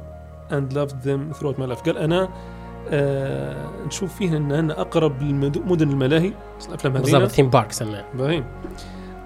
and 0.52 0.74
loved 0.78 0.96
them 1.06 1.40
throughout 1.40 1.60
my 1.60 1.74
life. 1.74 1.84
قال 1.86 1.98
أنا 1.98 2.30
آه 2.90 3.70
نشوف 3.88 4.16
فيها 4.16 4.38
أن 4.38 4.52
أنا 4.52 4.82
أقرب 4.82 5.22
لمدن 5.22 5.90
الملاهي. 5.90 6.34
الأفلام 6.70 6.96
هذه 6.96 7.02
بالضبط 7.02 7.28
ثيم 7.28 7.50
بارك 7.50 7.72
سماه. 7.72 8.06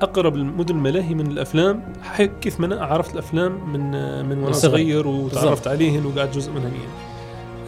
أقرب 0.01 0.35
المدن 0.35 0.75
الملاهي 0.75 1.13
من 1.13 1.27
الأفلام 1.27 1.93
كيف 2.41 2.59
ما 2.59 2.65
أنا 2.65 2.85
عرفت 2.85 3.13
الأفلام 3.13 3.73
من 3.73 3.91
من 4.29 4.43
وأنا. 4.43 4.53
صغير. 4.53 5.07
وتعرفت 5.07 5.67
عليهن 5.67 6.05
وقعدت 6.05 6.35
جزء 6.35 6.51
منهن 6.51 6.71
يعني. 6.73 6.87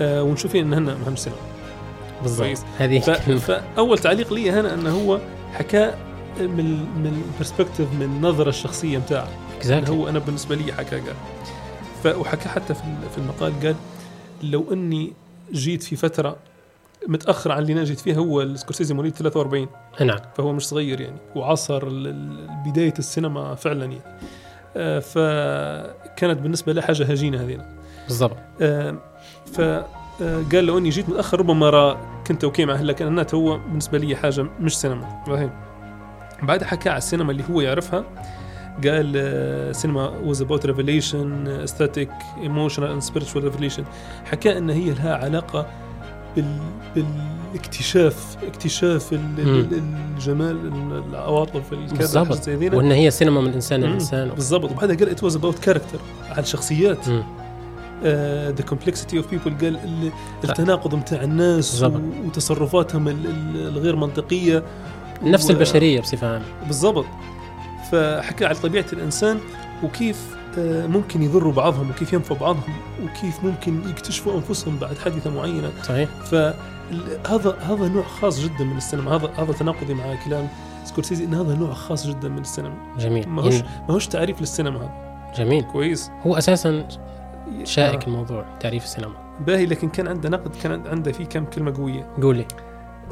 آه 0.02 0.24
ونشوف 0.24 0.52
فيه 0.52 0.62
إن 0.62 0.74
هن 0.74 0.84
مهم 0.84 1.16
سينما 1.16 1.40
بالضبط. 2.24 2.58
هذه. 2.78 3.00
فأول 3.38 3.98
تعليق 3.98 4.34
لي 4.34 4.52
هنا 4.52 4.74
إنه 4.74 4.90
هو 4.90 5.20
حكى 5.58 5.94
من 6.40 6.66
من 7.04 7.24
ال 7.34 7.39
perspective 7.39 7.94
من 7.94 8.02
النظره 8.02 8.50
الشخصية 8.50 9.02
اللي 9.12 9.28
Exactly. 9.62 9.90
هو 9.90 10.10
أنا 10.10 10.20
بالنسبة 10.20 10.56
لي 10.56 10.74
حكى 10.74 10.96
قال. 11.00 11.14
ف- 12.04 12.18
وحكى 12.18 12.50
حتى 12.50 12.74
في 12.74 12.82
ال- 12.84 13.10
في 13.12 13.18
المقال 13.18 13.54
قال 13.64 13.76
لو 14.44 14.74
إني 14.74 15.14
جيت 15.54 15.84
في 15.84 15.96
فترة 15.96 16.36
متاخر 17.08 17.52
عن 17.52 17.62
اللي 17.62 17.74
أنا 17.74 17.84
جيت 17.84 18.00
فيها 18.00 18.16
هو 18.18 18.42
السكورسيزي 18.42 18.94
مواليد 18.94 19.16
43 19.16 19.68
نعم. 20.02 20.20
فهو 20.38 20.54
مش 20.54 20.68
صغير 20.68 21.02
يعني. 21.02 21.18
وعصر 21.36 21.90
بداية 22.66 22.94
السينما 23.00 23.56
فعلا 23.56 23.86
يعني. 23.86 24.02
آه، 24.78 25.00
فكانت 25.00 26.40
بالنسبة 26.40 26.74
له 26.74 26.82
حاجة 26.82 27.04
هجينة 27.06 27.42
هذه 27.42 27.66
بالضبط. 28.08 28.38
فقال 30.20 30.66
لو 30.66 30.78
إني 30.78 30.90
جيت 30.90 31.10
متأخر 31.10 31.40
ربما 31.40 31.70
را 31.70 31.98
كنت 32.28 32.44
okay 32.44 32.66
معه 32.66 32.82
لكن 32.82 33.06
أنا 33.08 33.26
هو 33.34 33.58
بالنسبة 33.58 33.98
لي 33.98 34.16
حاجة 34.16 34.46
مش 34.60 34.78
سينما 34.78 35.24
فاهم 35.28 35.52
بعد 36.44 36.64
حكى 36.64 36.90
على 36.90 36.98
السينما 36.98 37.32
اللي 37.32 37.44
هو 37.52 37.62
يعرفها 37.62 38.04
قال 38.84 39.14
آه، 39.16 39.72
سينما 39.72 40.12
was 40.32 40.38
about 40.38 40.62
revelation 40.68 41.48
aesthetic 41.70 42.10
emotional 42.44 42.90
and 43.00 43.04
spiritual 43.12 43.42
revelation 43.52 43.84
حكى 44.26 44.58
إن 44.58 44.70
هي 44.70 44.94
لها 44.94 45.16
علاقة 45.16 45.66
بال 46.36 46.60
بالاكتشاف 46.96 48.38
اكتشاف 48.44 49.14
ال-. 49.14 49.20
الجمال 50.18 50.72
العواطف 51.10 51.74
الكذا. 51.74 52.22
وإن 52.78 52.92
هي 52.92 53.12
سينما 53.12 53.42
من 53.42 53.54
إنسان 53.54 53.80
مم. 53.80 53.86
لانسان 53.88 54.30
بالضبط 54.30 54.72
وبعدها 54.72 54.96
قال 54.96 55.10
it 55.10 55.24
was 55.24 55.36
about 55.36 55.60
character 55.60 56.00
على 56.30 56.40
الشخصيات 56.40 57.10
مم. 57.10 57.24
the 58.52 58.64
complexity 58.70 59.18
of 59.18 59.28
people 59.32 59.58
قال 59.66 59.76
ال- 59.84 60.12
التناقض 60.44 60.96
متاع 60.96 61.24
الناس. 61.24 61.84
و- 61.84 62.00
وتصرفاتهم 62.26 63.08
ال- 63.08 63.26
ال- 63.26 63.68
الغير 63.68 63.96
منطقية 63.96 64.64
النفس 65.22 65.50
و- 65.50 65.54
البشرية 65.54 66.02
بصفة 66.02 66.34
عامة. 66.34 66.46
بالضبط. 66.68 67.06
فحكى 67.92 68.46
على 68.46 68.56
طبيعة 68.56 68.86
الإنسان 68.94 69.40
وكيف 69.84 70.36
آه، 70.58 70.88
ممكن 70.88 71.22
يضروا 71.24 71.54
بعضهم 71.54 71.90
وكيف 71.90 72.14
ينفعوا 72.14 72.36
بعضهم 72.38 72.74
وكيف 73.04 73.44
ممكن 73.44 73.90
يكتشفوا 73.90 74.34
أنفسهم 74.36 74.78
بعد 74.78 74.98
حادثة 74.98 75.30
معينة. 75.30 75.72
صحيح. 75.84 76.10
فهذا 76.26 77.58
هذا 77.62 77.88
نوع 77.88 78.04
خاص 78.04 78.40
جدا 78.40 78.64
من 78.64 78.78
السينما. 78.78 79.16
هذا 79.16 79.30
هذا 79.38 79.54
تناقضي 79.54 79.94
مع 79.94 80.16
كلام 80.26 80.48
سكورسيزي 80.86 81.24
إن 81.26 81.34
هذا 81.34 81.56
نوع 81.56 81.74
خاص 81.74 82.08
جدا 82.08 82.30
من 82.30 82.38
السينما. 82.40 82.74
جميل. 83.00 83.30
ما 83.30 83.42
هوش 83.42 83.54
يعني 83.54 83.66
ما 83.90 83.94
هوش 83.96 84.08
تعريف 84.08 84.42
للسينما 84.42 84.78
هذا. 84.80 84.92
جميل. 85.38 85.64
كويس. 85.64 86.12
هو 86.26 86.38
أساسا 86.38 86.88
شائك 87.64 88.04
آه. 88.04 88.08
الموضوع 88.08 88.46
تعريف 88.60 88.84
السينما 88.84 89.14
باهي 89.48 89.66
لكن 89.66 89.90
كان 89.90 90.08
عنده 90.08 90.30
نقد 90.30 90.56
كان 90.64 90.88
عنده 90.88 91.12
فيه 91.12 91.26
كم 91.26 91.46
كلمة 91.46 91.74
قوية 91.78 92.08
قولي 92.22 92.46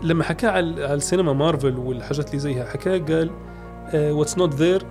لما 0.03 0.23
حكى 0.23 0.47
على 0.47 0.93
السينما 0.93 1.33
مارفل 1.33 1.77
والحاجات 1.77 2.27
اللي 2.27 2.39
زيها 2.39 2.65
حكى 2.65 2.99
قال 2.99 3.29
what's 3.93 4.37
not 4.37 4.53
there 4.53 4.83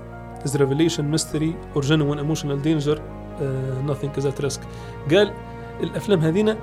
revelation 0.46 1.16
mystery 1.16 1.76
or 1.76 1.82
genuine 1.82 2.18
emotional 2.18 2.58
danger 2.66 2.96
uh, 2.98 3.90
nothing 3.90 4.20
is 4.20 4.24
at 4.26 4.44
risk 4.44 4.60
قال 5.10 5.32
الأفلام 5.82 6.20
هذينا 6.20 6.56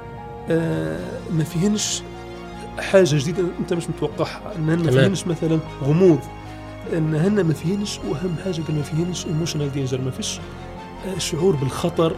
آه، 0.49 0.99
ما 1.31 1.43
فيهنش 1.43 2.01
حاجة 2.79 3.15
جديدة 3.17 3.43
أنت 3.59 3.73
مش 3.73 3.89
متوقعها 3.89 4.55
انهن 4.55 4.83
ما. 4.85 4.91
فيهنش 4.91 5.27
مثلا 5.27 5.59
غموض 5.83 6.19
انهن 6.93 7.41
ما 7.43 7.53
فيهنش 7.53 7.99
وأهم 7.99 8.35
حاجة 8.43 8.61
قال 8.61 8.75
ما 8.75 8.81
فيهنش 8.81 9.25
emotional 9.25 9.71
danger 9.71 10.01
ما 10.01 10.11
فيش 10.11 10.39
آه، 11.07 11.17
شعور 11.19 11.55
بالخطر 11.55 12.11
ال- 12.11 12.15
ال- 12.15 12.17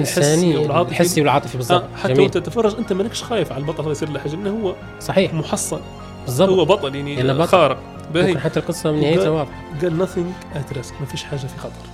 الحسي 0.00 0.56
والعاطفي. 0.56 0.92
الحسي 0.92 1.20
والعاطفي 1.20 1.56
بالضبط. 1.56 1.82
آه 1.82 1.96
حتى 1.96 2.22
وانت 2.22 2.34
تتفرج 2.34 2.76
انت 2.78 2.92
مالكش 2.92 3.22
خايف 3.22 3.52
على 3.52 3.60
البطل 3.60 3.90
يصير 3.90 4.08
له 4.08 4.20
حاجة 4.20 4.34
إنه 4.34 4.50
هو 4.50 4.74
صحيح. 5.00 5.34
محصن 5.34 5.80
بالضبط. 6.26 6.48
هو 6.48 6.64
بطل 6.64 6.94
يعني 6.94 7.14
يعني 7.14 7.34
بطل. 7.34 7.46
خارق. 7.46 7.78
باهي. 8.14 8.38
حتى 8.38 8.60
القصة 8.60 8.92
من 8.92 9.00
نهايتها 9.00 9.28
واضحة. 9.30 9.62
قال 9.82 10.06
nothing 10.06 10.56
at 10.56 10.76
risk 10.76 11.00
ما 11.00 11.06
فيش 11.06 11.24
حاجة 11.24 11.38
في 11.38 11.58
خطر. 11.58 11.86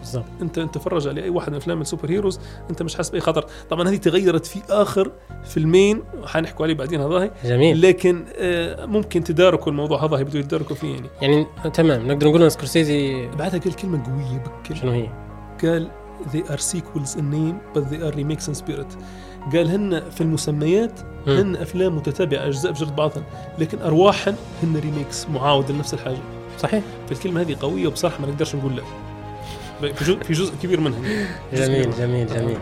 بالضبط. 0.00 0.24
انت 0.42 0.58
انت 0.58 0.74
تفرج 0.74 1.08
على 1.08 1.22
أي 1.22 1.30
واحد 1.30 1.50
من 1.50 1.56
أفلام 1.56 1.80
ال 1.80 2.10
superheroes 2.10 2.40
انت 2.70 2.82
مش 2.82 2.94
حاسس 2.94 3.10
بأي 3.10 3.20
خطر. 3.20 3.44
طبعا 3.70 3.88
هذه 3.88 3.96
تغيرت 3.96 4.46
في 4.46 4.60
آخر 4.70 5.10
فيلمين 5.44 6.02
حنحكوا 6.26 6.64
عليه 6.64 6.74
بعدين 6.74 7.00
هذا 7.00 7.30
جميل. 7.44 7.82
لكن 7.82 8.24
آه 8.36 8.86
ممكن 8.86 9.24
تداركوا 9.24 9.72
الموضوع 9.72 10.04
هذا 10.04 10.22
بدوا 10.22 10.40
يتداركوا 10.40 10.76
فيه 10.76 10.94
يعني. 10.94 11.08
يعني 11.22 11.46
تمام 11.74 12.08
نقدر 12.08 12.28
نقول 12.28 12.42
إن 12.42 12.48
سكورسيزي 12.48 13.26
بعدها 13.26 13.60
قال 13.60 13.76
كلمة 13.76 14.04
قوية 14.04 14.38
بكل 14.38 14.76
شنو 14.76 14.92
هي؟ 14.92 15.08
قال 15.64 15.88
they 16.32 16.50
are 16.50 16.60
sequels 16.74 17.16
in 17.16 17.22
name 17.32 17.76
but 17.76 17.82
they 17.82 18.00
are 18.00 18.14
remakes 18.16 18.48
in 18.48 18.54
spirit. 18.64 18.86
قال 19.52 19.68
هن 19.70 20.02
في 20.10 20.20
المسميات. 20.20 21.00
هن 21.26 21.56
أفلام 21.56 21.96
متتابعة 21.96 22.46
أجزاء 22.46 22.72
بجرد 22.72 22.96
بعضها 22.96 23.22
لكن 23.58 23.78
ارواحا 23.82 24.34
هن 24.62 24.76
remakes 24.76 25.26
معاودة 25.28 25.74
لنفس 25.74 25.94
الحاجة. 25.94 26.18
صحيح. 26.58 26.82
فالكلمة 27.08 27.40
هذه 27.40 27.56
قوية 27.60 27.86
وبصراحة 27.86 28.20
ما 28.20 28.26
نقدرش 28.26 28.54
نقول 28.54 28.76
لا. 28.76 29.92
في 29.92 30.32
جزء, 30.32 30.52
كبير 30.62 30.80
منها. 30.80 30.98
جزء 31.52 31.66
جميل. 31.66 31.90
جميل. 31.98 32.26
جميل 32.26 32.58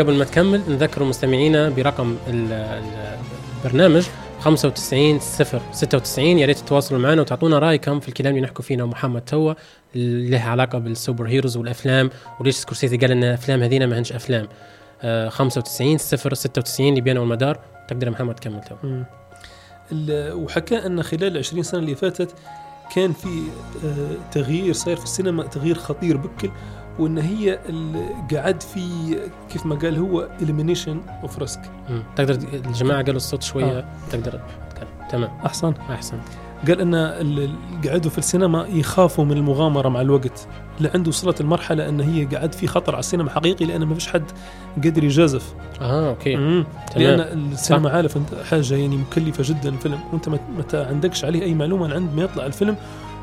قبل 0.00 0.14
ما 0.14 0.24
تكمل 0.24 0.62
نذكر 0.68 1.04
مستمعينا 1.04 1.68
برقم 1.68 2.16
ال- 2.28 2.52
ال- 2.52 3.18
البرنامج. 3.64 4.06
95 4.40 5.18
0 5.20 5.60
96 5.72 6.26
يا 6.38 6.46
ريت 6.46 6.58
تتواصلوا 6.58 7.00
معنا 7.00 7.20
وتعطونا 7.20 7.58
رأيكم 7.58 8.00
في 8.00 8.08
الكلام 8.08 8.34
اللي 8.34 8.44
نحكوا 8.46 8.64
فيه 8.64 8.76
محمد 8.86 9.20
توا 9.24 9.54
اللي 9.96 10.30
له 10.30 10.40
علاقة 10.40 10.78
بال 10.78 11.28
superheroes 11.28 11.56
والأفلام 11.56 12.10
وليش 12.40 12.56
سكورسيزي 12.56 12.96
قال 12.96 13.10
إن 13.10 13.24
الافلام 13.24 13.62
هذينا 13.62 13.86
ما 13.86 13.98
هنش 13.98 14.12
أفلام. 14.12 14.48
آه 15.02 15.28
95 15.28 15.98
0 15.98 16.34
96 16.34 16.88
اللي 16.88 17.00
بينه 17.00 17.20
والمدار 17.20 17.58
تقدر 17.88 18.10
محمد 18.10 18.34
تكمل 18.34 18.60
تو 18.60 18.74
مم. 18.84 19.04
ال- 19.92 20.32
وحكى 20.34 20.86
إن 20.86 21.02
خلال 21.02 21.24
العشرين 21.24 21.62
سنة 21.62 21.80
اللي 21.80 21.94
فاتت 21.94 22.34
كان 22.94 23.12
في 23.12 23.42
آه، 23.84 24.30
تغيير 24.32 24.72
صاير 24.72 24.96
في 24.96 25.04
السينما 25.04 25.42
تغيير 25.46 25.74
خطير 25.78 26.16
بكل. 26.16 26.50
وإن 27.00 27.18
هي 27.18 27.58
قعد 28.34 28.62
في 28.62 29.16
كيف 29.52 29.66
ما 29.66 29.74
قال 29.74 29.98
هو 29.98 30.28
elimination 30.40 30.96
of 31.22 31.38
risk. 31.38 31.60
تقدر 32.16 32.34
الجماعة 32.66 33.02
قالوا 33.02 33.16
الصوت 33.16 33.42
شوية 33.42 33.84
تقدر 34.10 34.40
تتكلم. 34.70 34.88
تمام. 35.10 35.30
أحسن. 35.46 35.74
أحسن. 35.90 36.18
قال 36.68 36.80
إن 36.80 36.94
قعدوا 37.88 38.10
في 38.10 38.18
السينما 38.18 38.66
يخافوا 38.68 39.24
من 39.24 39.32
المغامرة 39.32 39.88
مع 39.88 40.00
الوقت 40.00 40.46
لعنده 40.80 41.08
وصلت 41.08 41.40
المرحلة 41.40 41.88
إن 41.88 42.00
هي 42.00 42.24
قعد 42.24 42.52
في 42.54 42.66
خطر 42.66 42.92
على 42.92 43.00
السينما 43.00 43.30
حقيقي 43.30 43.64
لأن 43.64 43.84
ما 43.84 43.94
فيش 43.94 44.08
حد 44.08 44.24
قادر 44.84 45.04
يجازف. 45.04 45.54
آه 45.80 46.08
okay. 46.08 46.36
مم. 46.36 46.64
تمام. 46.94 47.16
لأن 47.16 47.52
السينما 47.52 47.90
عارف 47.90 48.18
حاجة 48.50 48.74
يعني 48.74 48.96
مكلفة 48.96 49.44
جدا 49.46 49.68
الفيلم 49.68 49.98
وأنت 50.12 50.28
ما 50.28 50.38
عندكش 50.74 51.24
عليه 51.24 51.42
أي 51.42 51.54
معلومة 51.54 51.94
عند 51.94 52.14
ما 52.14 52.22
يطلع 52.22 52.46
الفيلم 52.46 52.76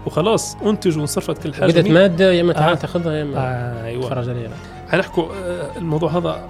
وخلاص 0.07 0.55
أنتج 0.65 0.97
وانصرفت 0.97 1.43
كل 1.43 1.53
حاجة 1.53 1.65
بدت 1.71 1.87
مادة 1.87 2.31
يا 2.31 2.41
إما 2.41 2.51
آه. 2.51 2.59
تعال 2.59 2.77
تاخذها 2.79 3.13
يا 3.13 3.23
إما 3.23 3.37
آه 3.37 3.85
أيوه 3.85 4.01
تتفرج 4.09 4.29
عليها 4.29 4.49
حنحكوا 4.91 5.25
آه، 5.43 5.77
الموضوع 5.77 6.11
هذا 6.11 6.49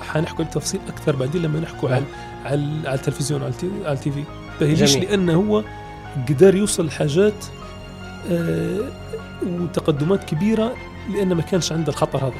حنحكوا 0.00 0.44
التفاصيل 0.44 0.80
أكثر 0.88 1.16
بعدين 1.16 1.42
لما 1.42 1.60
نحكوا 1.60 1.88
نعم. 1.90 2.02
على 2.44 2.62
على 2.84 2.94
التلفزيون 2.94 3.42
على 3.42 3.50
التي- 3.50 3.84
على 3.84 3.92
التي 3.92 4.10
في 4.10 4.24
باهي 4.60 4.74
ليش؟ 4.74 4.96
لأنه 4.96 5.34
هو 5.34 5.62
قدر 6.28 6.54
يوصل 6.54 6.86
لحاجات 6.86 7.44
آه 8.30 8.78
وتقدمات 9.46 10.24
كبيرة 10.24 10.72
لأنه 11.14 11.34
ما 11.34 11.42
كانش 11.42 11.72
عنده 11.72 11.88
الخطر 11.92 12.18
هذا 12.24 12.32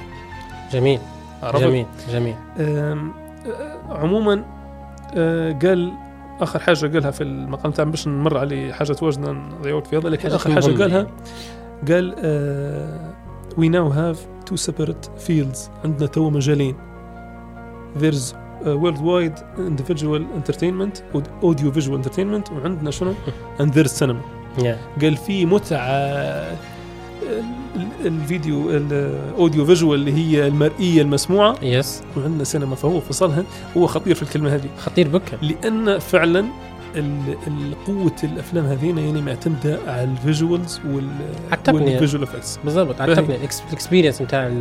جميل 0.72 1.00
عرفت؟ 1.42 1.60
جميل 1.62 1.86
جميل 2.12 2.34
آه، 2.60 2.98
عموما 3.90 4.44
آه، 5.14 5.52
قال 5.52 5.92
آخر 6.40 6.58
حاجة 6.58 6.86
قالها 6.86 7.10
في 7.10 7.22
المقام 7.24 7.72
تاع 7.72 7.84
باش 7.84 8.08
نمر 8.08 8.38
عليه 8.38 8.72
حاجة 8.72 8.96
واجد 9.02 9.20
نضيع 9.20 9.74
وقت 9.74 9.86
في 9.86 9.96
هذا 9.96 10.08
لكن 10.08 10.30
آخر 10.30 10.52
حاجة 10.52 10.66
مهمة. 10.66 10.82
قالها 10.82 11.06
قال 11.88 12.14
we 13.58 13.68
now 13.68 13.88
have 13.88 14.26
two 14.46 14.56
separate 14.56 15.06
fields 15.18 15.70
عندنا 15.84 16.06
تو 16.06 16.30
مجالين. 16.30 16.76
There's 18.00 18.34
worldwide 18.66 19.34
individual 19.56 20.22
entertainment 20.38 21.16
audio 21.44 21.78
visual 21.78 22.06
entertainment 22.06 22.52
وعندنا 22.52 22.90
شنو؟ 22.90 23.14
And 23.60 23.66
there's 23.70 24.04
cinema. 24.04 24.38
يا 24.62 24.78
قال 25.00 25.16
في 25.16 25.46
متعة 25.46 26.56
الفيديو 28.04 28.70
ال 28.70 28.86
audio 28.86 29.66
visual 29.66 29.98
اللي 30.00 30.12
هي 30.14 30.46
المرئية 30.46 31.02
المسموعة. 31.02 31.56
yes 31.62 32.02
وعندنا 32.16 32.44
سينما 32.44 32.74
فهو 32.74 33.00
فصلها. 33.00 33.44
هو 33.76 33.86
خطير 33.86 34.14
في 34.14 34.22
الكلمة 34.22 34.54
هذه. 34.54 34.68
خطير 34.78 35.08
بكر. 35.08 35.38
لأن 35.42 35.98
فعلا 35.98 36.44
قوة 37.86 38.12
الأفلام 38.24 38.64
هذين 38.66 38.98
يعني 38.98 39.22
معتمدة 39.22 39.78
على 39.86 40.04
ال 40.04 40.14
visuals 40.14 40.80
وال. 40.86 41.08
وال 41.68 41.82
visual 41.82 42.22
effects. 42.22 42.58
بالضبط 42.64 42.96
ال 42.98 43.14
ex- 43.14 43.62
ال 43.68 43.73
experience 43.73 44.22
نتاع 44.22 44.52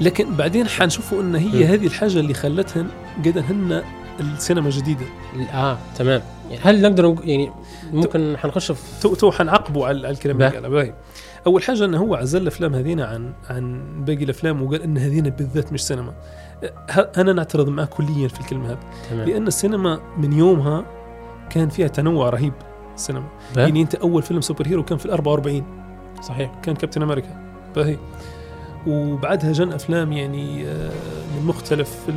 لكن 0.00 0.34
بعدين 0.36 0.68
حنشوفوا 0.68 1.22
إن 1.22 1.34
هي 1.34 1.64
م. 1.64 1.66
هذه 1.66 1.86
الحاجة 1.86 2.20
اللي 2.20 2.34
خلتهن 2.34 2.86
قد 3.24 3.38
هن 3.38 3.82
السينما 4.20 4.70
جديدة. 4.70 5.04
آه 5.54 5.78
تمام. 5.98 6.22
يعني 6.50 6.60
هل 6.64 6.82
نقدر 6.82 7.06
نق- 7.14 7.22
يعني 7.24 7.50
ممكن 7.92 8.36
حنخش 8.38 8.72
في 8.72 8.82
تو 9.02 9.14
تو 9.14 9.30
حنعقبوا 9.32 9.86
على 9.86 10.10
الكلام 10.10 10.36
اللي. 10.36 10.48
قاله. 10.48 10.68
باهي 10.68 10.94
أول 11.46 11.62
حاجة 11.62 11.84
انه 11.84 11.98
هو 11.98 12.14
عزل 12.14 12.42
الأفلام 12.42 12.74
هذين 12.74 13.00
عن 13.00 13.32
عن 13.50 13.82
باقي 14.04 14.24
الأفلام 14.24 14.62
وقال 14.62 14.82
إن 14.82 14.98
هذين 14.98 15.30
بالذات 15.30 15.72
مش 15.72 15.86
سينما. 15.86 16.14
أنا 17.16 17.32
نعترض 17.32 17.68
معه 17.68 17.86
كليا 17.86 18.28
في 18.28 18.40
الكلمة 18.40 18.70
هذه. 18.70 18.78
تمام. 19.10 19.28
لأن 19.28 19.46
السينما 19.46 20.00
من 20.18 20.32
يومها 20.32 20.84
كان 21.50 21.68
فيها 21.68 21.88
تنوع 21.88 22.28
رهيب 22.30 22.52
السينما. 22.94 23.28
يعني 23.56 23.82
أنت 23.82 23.94
أول 23.94 24.22
فيلم 24.22 24.40
super 24.40 24.66
hero 24.66 24.82
كان 24.82 24.98
في 24.98 25.06
ال 25.06 25.10
44 25.10 25.64
صحيح. 26.22 26.54
كان 26.62 26.74
كابتن 26.74 27.02
أمريكا. 27.02 27.40
باهي. 27.76 27.96
وبعدها 28.86 29.52
جن 29.52 29.72
أفلام 29.72 30.12
يعني 30.12 30.66
آه، 30.66 30.90
من 31.36 31.46
مختلف 31.46 32.10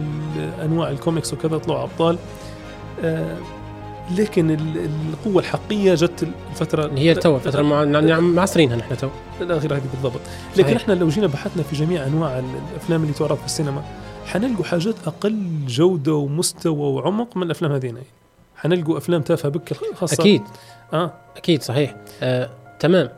أنواع 0.66 0.90
الكوميكس 0.90 1.34
وكذا 1.34 1.58
طلعوا 1.58 1.84
أبطال. 1.84 2.18
آه، 3.04 3.38
لكن 4.18 4.52
ال- 4.52 4.90
القوة 5.14 5.42
الحقيقية 5.42 5.94
جت 5.96 6.28
الفترة 6.52 6.86
اللي 6.86 7.02
هي 7.02 7.16
تو 7.16 7.40
فترة 7.40 7.62
مع... 7.62 7.84
نعم 7.84 8.36
معاصرينها 8.36 8.76
نحن 8.78 8.98
تو. 8.98 9.10
الأخيرة 9.42 9.76
هذه 9.76 9.82
بالضبط. 9.94 10.22
لكن 10.58 10.64
صحيح. 10.64 10.82
إحنا 10.82 10.94
لو 10.94 11.10
جينا 11.10 11.28
بحثنا 11.28 11.64
في 11.64 11.76
جميع 11.76 12.08
أنواع 12.08 12.40
ال- 12.40 12.46
الأفلام 12.72 13.02
اللي 13.04 13.14
تعرض 13.14 13.38
في 13.38 13.46
السينما 13.46 13.84
حنلقوا 14.26 14.66
حاجات 14.66 14.96
أقل 15.08 15.48
جودة 15.68 16.14
ومستوى 16.14 16.94
وعمق 16.94 17.38
من 17.38 17.44
الأفلام 17.44 17.72
هذين. 17.72 17.98
حنلقوا 18.56 18.98
أفلام 18.98 19.22
تافهة 19.22 19.52
بك 19.52 19.74
خاصة. 19.96 20.22
أكيد. 20.22 20.42
آه. 20.94 21.14
أكيد 21.38 21.64
صحيح. 21.64 21.96
آه، 22.24 22.50
تمام. 22.80 23.10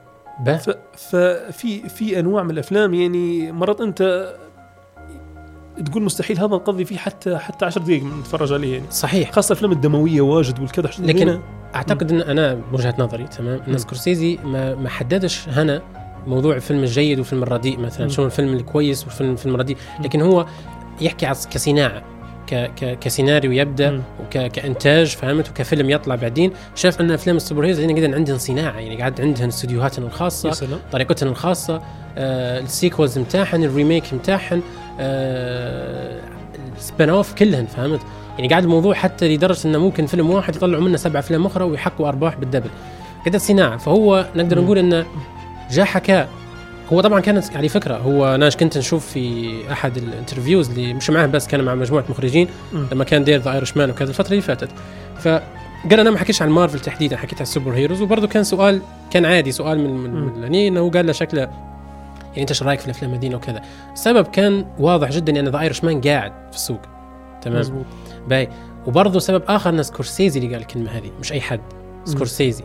ف- 0.45 0.69
ففي 0.97 1.89
في 1.89 2.19
أنواع 2.19 2.43
من 2.43 2.51
الأفلام 2.51 2.93
يعني 2.93 3.51
مرات 3.51 3.81
أنت 3.81 4.33
تقول 5.85 6.03
مستحيل 6.03 6.37
هذا 6.39 6.47
نقضي 6.47 6.85
فيه 6.85 6.97
حتى 6.97 7.37
حتى 7.37 7.65
10 7.65 7.81
دقائق 7.81 8.03
نتفرج 8.03 8.53
عليه 8.53 8.73
يعني. 8.73 8.85
صحيح. 8.91 9.31
خاصة 9.31 9.53
الافلام 9.53 9.71
الدموية 9.71 10.21
واجد 10.21 10.59
والكذا 10.59 10.89
لكن 10.99 11.29
هنا- 11.29 11.41
أعتقد 11.75 12.11
إن 12.11 12.21
أنا 12.21 12.53
بوجهة 12.71 12.95
نظري 12.99 13.27
تمام؟ 13.27 13.61
إن. 13.67 13.77
سكورسيزي 13.77 14.37
ما 14.43 14.75
ما 14.75 14.89
حددش 14.89 15.49
هنا 15.49 15.81
موضوع 16.27 16.55
الفيلم 16.55 16.79
الجيد 16.79 17.17
والفيلم 17.17 17.43
الرديء 17.43 17.79
مثلا. 17.79 18.07
شنو 18.07 18.25
الفيلم 18.25 18.53
الكويس 18.53 19.03
والفيلم 19.03 19.31
الفيلم 19.31 19.55
الرديء. 19.55 19.77
لكن 20.03 20.21
هو 20.21 20.45
يحكي 21.01 21.25
عن 21.25 21.35
كصناعة 21.51 22.03
كسيناريو 23.01 23.51
يبدأ. 23.51 24.01
وكانتاج 24.19 25.07
فهمت؟ 25.07 25.49
وكفيلم 25.49 25.89
يطلع 25.89 26.15
بعدين. 26.15 26.51
شاف 26.75 27.01
أن 27.01 27.11
افلام 27.11 27.35
ال 27.37 27.42
super 27.42 27.65
heroes 27.65 27.79
هنا 27.79 27.93
قاعد 27.99 28.13
عندهم 28.13 28.37
صناعة 28.37 28.79
يعني 28.79 28.97
قاعد 28.97 29.21
عندهم 29.21 29.47
استديوهاتهم 29.47 30.05
الخاصة 30.05 30.79
طريقتهم 30.91 31.29
الخاصة 31.29 31.81
آه 32.17 32.59
ال 32.59 32.67
sequels 32.67 33.19
متاحن 33.19 33.63
ال 33.63 33.70
remake 33.70 34.13
متاحن 34.13 34.61
آه 35.01 36.21
ال 36.77 36.84
spin 36.84 37.09
off 37.09 37.33
كلهن 37.33 37.65
فهمت؟ 37.65 37.99
يعني 38.37 38.49
قاعد 38.49 38.63
الموضوع 38.63 38.93
حتى 38.93 39.35
لدرجة 39.35 39.67
إنه 39.67 39.77
ممكن 39.77 40.05
فيلم 40.05 40.29
واحد 40.29 40.55
يطلعوا 40.55 40.83
منه 40.83 40.97
سبع 40.97 41.19
أفلام 41.19 41.45
أخرى 41.45 41.63
ويحققوا 41.63 42.07
أرباح 42.07 42.35
بال 42.35 42.43
double. 42.43 42.69
قد 43.25 43.37
صناعة 43.37 43.77
فهو 43.77 44.25
نقدر. 44.35 44.61
نقول 44.61 44.77
إنه 44.77 45.05
جاء 45.71 45.85
حكى 45.85 46.27
هو 46.93 47.01
طبعا 47.01 47.19
كانت 47.19 47.57
على 47.57 47.69
فكرة 47.69 47.97
هو 47.97 48.35
أنا 48.35 48.49
كنت 48.49 48.77
نشوف 48.77 49.07
في 49.07 49.51
أحد 49.71 49.97
ال 49.97 50.04
interviews 50.04 50.69
اللي 50.69 50.93
مش 50.93 51.09
معاه 51.09 51.25
بس 51.25 51.47
كان 51.47 51.63
مع 51.63 51.75
مجموعة 51.75 52.03
مخرجين. 52.09 52.47
لما 52.91 53.03
كان 53.03 53.23
دير 53.23 53.39
The 53.39 53.53
Irishman 53.53 53.89
وكذا 53.89 54.09
الفترة 54.09 54.31
اللي 54.31 54.41
فاتت. 54.41 54.69
فقال 55.19 55.99
أنا 55.99 56.11
ما 56.11 56.17
حكيتش 56.17 56.41
عن 56.41 56.49
مارفل 56.49 56.79
تحديدا 56.79 57.17
حكيت 57.17 57.37
عن 57.37 57.41
ال 57.41 57.47
super 57.47 57.73
heroes 57.73 58.01
وبرضه 58.01 58.27
كان 58.27 58.43
سؤال 58.43 58.81
كان 59.11 59.25
عادي 59.25 59.51
سؤال 59.51 59.79
من 59.79 60.11
من, 60.41 60.55
انه 60.55 60.89
قال 60.89 61.05
له 61.05 61.11
شكله 61.11 61.70
يعني 62.31 62.41
انت 62.41 62.49
إيش 62.49 62.63
رايك 62.63 62.79
في 62.79 62.85
الأفلام 62.85 63.13
هذين 63.13 63.35
وكذا؟ 63.35 63.61
السبب 63.93 64.27
كان 64.27 64.65
واضح 64.79 65.09
جدا 65.09 65.39
ان 65.39 65.47
The 65.47 65.59
Irishman 65.59 66.01
قاعد 66.01 66.31
في 66.49 66.55
السوق. 66.55 66.81
تمام؟ 67.41 67.59
مزبوط 67.59 67.85
باهي. 68.27 68.49
وبرضه 68.87 69.19
سبب 69.19 69.43
آخر 69.47 69.69
إن 69.69 69.83
سكورسيزي 69.83 70.39
اللي 70.39 70.51
قال 70.51 70.61
الكلمة 70.61 70.91
هذه 70.91 71.11
مش 71.19 71.31
أي 71.31 71.41
حد. 71.41 71.61
سكورسيزي. 72.05 72.63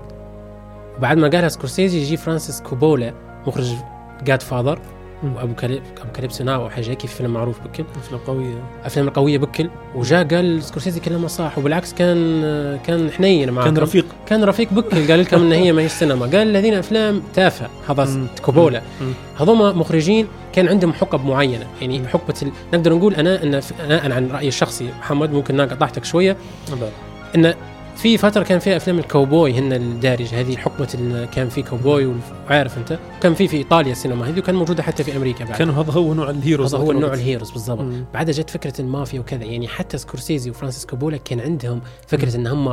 وبعد 0.99 1.17
ما 1.17 1.29
قالها 1.29 1.49
سكورسيزي 1.49 1.99
يجي 1.99 2.17
فرانسيس 2.17 2.61
كوبولا 2.61 3.15
مخرج 3.47 3.75
Godfather. 4.23 4.81
و 5.23 5.55
Apocalyp- 5.55 5.83
Apocalypse 6.03 6.45
Now 6.45 6.63
أو 6.63 6.71
حاجة 6.71 6.91
هيك 6.91 7.01
في 7.01 7.07
فيلم 7.07 7.31
معروف 7.31 7.61
بكل. 7.61 7.85
افلام 7.97 8.21
قويه 8.27 8.63
افلام 8.85 9.11
قويه 9.11 9.39
بكل. 9.39 9.71
وجاء 9.95 10.25
قال 10.25 10.63
سكورسيزي 10.63 11.01
كلامه 11.01 11.29
صح 11.29 11.59
وبالعكس 11.59 11.95
كان 11.95 12.79
كان 12.87 13.11
حنين 13.11 13.51
معاكم 13.51 13.75
كان 13.75 13.83
رفيق. 13.83 14.07
كان 14.27 14.45
رفيق 14.45 14.73
بكل. 14.73 15.11
قال 15.11 15.21
لكم 15.21 15.41
إن 15.41 15.53
هي 15.53 15.73
ما 15.73 15.83
هي 15.83 15.89
سينما 15.89 16.27
قال 16.27 16.35
هذين 16.35 16.75
أفلام 16.75 17.23
تافهة. 17.35 17.71
هذا. 17.89 18.27
كوبولا. 18.43 18.83
هذوما 19.39 19.73
مخرجين 19.73 20.27
كان 20.53 20.69
عندهم 20.69 20.93
حقب 20.93 21.25
معينة. 21.25 21.67
يعني 21.81 22.09
حقبة 22.09 22.35
ال... 22.43 22.51
نقدر 22.75 22.95
نقول 22.95 23.15
أنا 23.15 23.43
ان 23.43 23.61
أنا 23.81 24.15
عن 24.15 24.31
رأيي 24.31 24.49
الشخصي 24.49 24.89
محمد 24.99 25.33
ممكن 25.33 25.61
أنا 25.61 25.75
قطعتك 25.75 26.05
شوية. 26.05 26.37
إن 27.35 27.55
في 27.97 28.19
فترة 28.19 28.43
كان 28.43 28.59
فيها 28.59 28.77
أفلام 28.77 28.99
الكوبوي 28.99 29.59
هن 29.59 29.73
الدارجه 29.73 30.41
هذه 30.41 30.57
حقبة 30.57 31.25
كان 31.35 31.49
في 31.49 31.63
كوبوي 31.63 32.07
والف- 32.07 32.51
عارف 32.51 32.79
أنت 32.79 32.99
وكان 33.19 33.35
في 33.35 33.49
في 33.49 33.57
إيطاليا 33.57 33.93
السينما 33.93 34.29
هذه 34.29 34.39
وكان 34.39 34.55
موجودة 34.55 34.83
حتى 34.83 35.05
في 35.05 35.17
أمريكا 35.17 35.45
بعد 35.45 35.59
كانوا 35.59 35.75
هذا 35.75 35.93
هو 35.93 36.15
نوع 36.15 36.31
ال 36.31 36.37
heroes 36.37 36.75
هذا 36.75 36.85
هو 36.85 36.91
النوع 36.91 37.05
الوقت. 37.07 37.19
ال 37.21 37.25
heroes 37.25 37.51
بالضبط. 37.51 37.85
بعدها 38.15 38.33
جت 38.33 38.51
فكرة 38.51 38.81
المافيا 38.81 39.21
وكذا 39.21 39.45
يعني 39.45 39.69
حتى 39.69 39.99
سكورسيزي 39.99 40.51
وفرانسيس 40.51 40.87
كوبولا 40.87 41.17
كان 41.17 41.41
عندهم 41.41 41.81
فكرة 42.07 42.37
إن 42.37 42.47
هم 42.47 42.69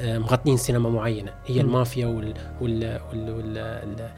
آه، 0.00 0.18
مغطين 0.18 0.56
سينما 0.56 0.90
معينة 0.90 1.30
هي 1.46 1.54
مم. 1.54 1.60
المافيا 1.60 2.06
وال 2.06 2.34
وال 2.60 3.00
وال, 3.12 3.30
وال... 3.30 3.58
ال- 3.58 4.10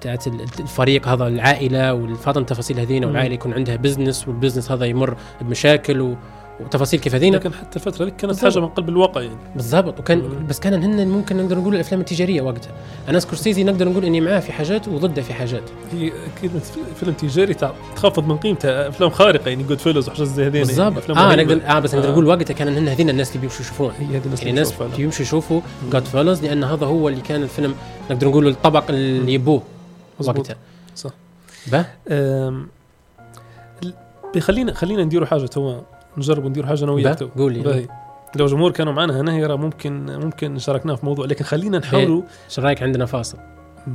بتاعت 0.00 0.26
ال- 0.26 0.40
الفريق 0.60 1.08
هذا 1.08 1.26
العائلة 1.26 1.94
والفاطم 1.94 2.44
تفاصيل 2.44 2.80
هذين. 2.80 3.04
والعائلة 3.04 3.34
يكون 3.34 3.52
عندها 3.52 3.76
business 3.76 4.28
وال 4.28 4.36
business 4.36 4.70
هذا 4.72 4.84
يمر 4.84 5.16
بمشاكل 5.40 6.00
و... 6.00 6.16
وتفاصيل 6.60 7.00
كيف 7.00 7.14
هذين 7.14 7.34
لكن 7.34 7.52
حتى 7.54 7.76
الفترة 7.76 8.04
ذيك 8.04 8.16
كانت. 8.16 8.40
حاجة 8.44 8.58
من 8.60 8.66
قلب 8.68 8.88
الواقع 8.88 9.20
يعني 9.20 9.36
بالضبط 9.56 10.00
وكان 10.00 10.18
مم. 10.18 10.46
بس 10.46 10.60
كان 10.60 10.82
هن 10.82 11.08
ممكن 11.08 11.36
نقدر 11.36 11.58
نقول 11.58 11.74
الأفلام 11.74 12.00
التجارية 12.00 12.42
وقتها 12.42 12.72
أنا 13.08 13.18
سكورسيزي 13.20 13.64
نقدر 13.64 13.88
نقول 13.88 14.04
إني 14.04 14.20
معاه 14.20 14.40
في 14.40 14.52
حاجات 14.52 14.88
وضده 14.88 15.22
في 15.22 15.34
حاجات 15.34 15.62
هي 15.92 16.12
كلمه 16.42 16.60
فيلم 17.00 17.12
تجاري 17.12 17.54
تخفض 17.96 18.26
من 18.28 18.36
قيمته 18.36 18.88
أفلام 18.88 19.10
خارقة 19.10 19.48
يعني 19.48 19.62
Goodfellas 19.62 20.08
وحاجات 20.08 20.26
زي 20.26 20.42
هذين 20.46 20.54
يعني 20.54 20.66
بالضبط 20.66 20.96
أفلام 20.96 21.18
آه. 21.18 21.36
نقدر 21.36 21.60
آه 21.66 21.78
بس 21.78 21.94
نقدر 21.94 22.08
آه. 22.08 22.12
نقول 22.12 22.26
وقتها 22.26 22.54
كان 22.54 22.68
هن 22.76 22.88
هذين 22.88 23.10
الناس 23.10 23.28
اللي 23.28 23.40
بيمشوا 23.40 23.60
يشوفون 23.60 23.92
هي 23.98 24.16
هذه 24.16 24.24
الناس 24.24 24.38
يعني 24.38 24.50
الناس 24.50 24.68
تشوفها، 24.68 24.88
لا. 24.88 25.00
يمشوا 25.00 25.22
يشوفوا 25.22 25.60
جاد 25.92 26.04
فيلوز 26.04 26.42
لأن 26.44 26.64
هذا 26.64 26.86
هو 26.86 27.08
اللي 27.08 27.20
كان 27.20 27.42
الفيلم 27.42 27.74
نقدر 28.10 28.28
نقول 28.28 28.48
الطبق 28.48 28.84
اللي 28.88 29.34
يبوه. 29.34 29.62
وقتها 30.20 30.56
صح. 30.96 31.10
به 31.66 31.84
أم، 32.08 32.66
ال- 33.82 34.42
خلينا 34.42 34.74
خلينا 34.74 35.04
نديروا 35.04 35.26
حاجة 35.26 35.46
توا 35.46 35.80
نجرب 36.16 36.46
نديروا 36.46 36.68
حاجة 36.68 36.84
أنا 36.84 36.92
وياك 36.92 37.22
قول 37.22 37.52
لي. 37.52 37.88
لو 38.36 38.46
جمهور 38.46 38.70
كانوا 38.70 38.92
معنا 38.92 39.20
هنا 39.20 39.38
يرى 39.38 39.56
ممكن 39.56 40.18
ممكن 40.18 40.58
شاركناه 40.58 40.94
في 40.94 41.06
موضوع. 41.06 41.26
لكن 41.26 41.44
خلينا 41.44 41.78
نحاولوا. 41.78 42.22
إيش 42.48 42.58
رأيك 42.58 42.82
عندنا 42.82 43.06
فاصل؟ 43.06 43.38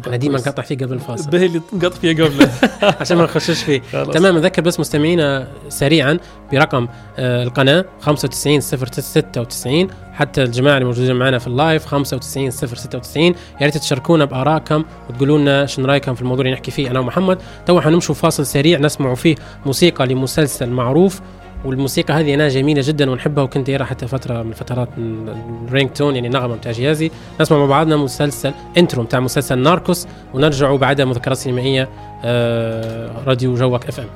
أنا 0.07 0.15
ديما 0.15 0.37
نقطع 0.37 0.63
فيه 0.63 0.77
قبل 0.77 0.93
الفاصل. 0.93 1.29
باهي 1.29 1.45
اللي 1.45 1.61
نقطع 1.73 1.89
فيها 1.89 2.25
قبل 2.25 2.47
عشان 2.83 3.17
ما 3.17 3.23
نخشش 3.23 3.63
فيه. 3.63 3.81
تمام 4.03 4.37
نذكر 4.37 4.61
بس 4.61 4.79
مستمعينا 4.79 5.47
سريعا 5.69 6.19
برقم 6.51 6.87
آه 7.17 7.43
القناة 7.43 7.85
95 8.01 8.61
096 8.61 9.87
حتى 10.13 10.43
الجماعة 10.43 10.73
اللي 10.73 10.85
موجودين 10.85 11.15
معنا 11.15 11.39
في 11.39 11.47
ال 11.47 11.55
live 11.55 11.85
95 11.85 12.51
096 12.51 13.23
يا 13.25 13.33
ريت 13.61 13.77
تشاركونا 13.77 14.25
بآرائكم 14.25 14.83
وتقولوا 15.09 15.37
لنا 15.37 15.65
شنو 15.65 15.85
رأيكم 15.85 16.15
في 16.15 16.21
الموضوع 16.21 16.45
اللي 16.45 16.53
نحكي 16.53 16.71
فيه. 16.71 16.91
أنا 16.91 16.99
ومحمد 16.99 17.37
تو 17.65 17.81
حنمشوا 17.81 18.15
فاصل 18.15 18.45
سريع 18.45 18.79
نسمع 18.79 19.13
فيه 19.13 19.35
موسيقى 19.65 20.05
لمسلسل 20.05 20.69
معروف. 20.69 21.21
والموسيقى 21.65 22.13
هذه 22.13 22.33
أنا 22.33 22.47
جميلة 22.47 22.81
جدا 22.85 23.11
ونحبها 23.11 23.43
وكنت 23.43 23.67
دايرها 23.67 23.85
حتى 23.85 24.07
فترة 24.07 24.43
من 24.43 24.51
فترات 24.51 24.89
ال 24.97 25.89
ringtone 25.89 26.15
يعني 26.15 26.29
نغمة 26.29 26.55
بتاع 26.55 26.71
جهازي. 26.71 27.11
نسمع 27.41 27.57
مع 27.57 27.65
بعضنا 27.65 27.97
مسلسل 27.97 28.53
intro 28.77 29.03
بتاع 29.03 29.19
مسلسل 29.19 29.59
ناركوس 29.59 30.07
ونرجعوا 30.33 30.77
بعدها 30.77 31.05
مذكرات 31.05 31.37
سينمائية 31.37 31.89
آه 32.23 33.11
راديو 33.25 33.55
جوك 33.55 33.85
اف 33.85 33.99
ام 33.99 34.07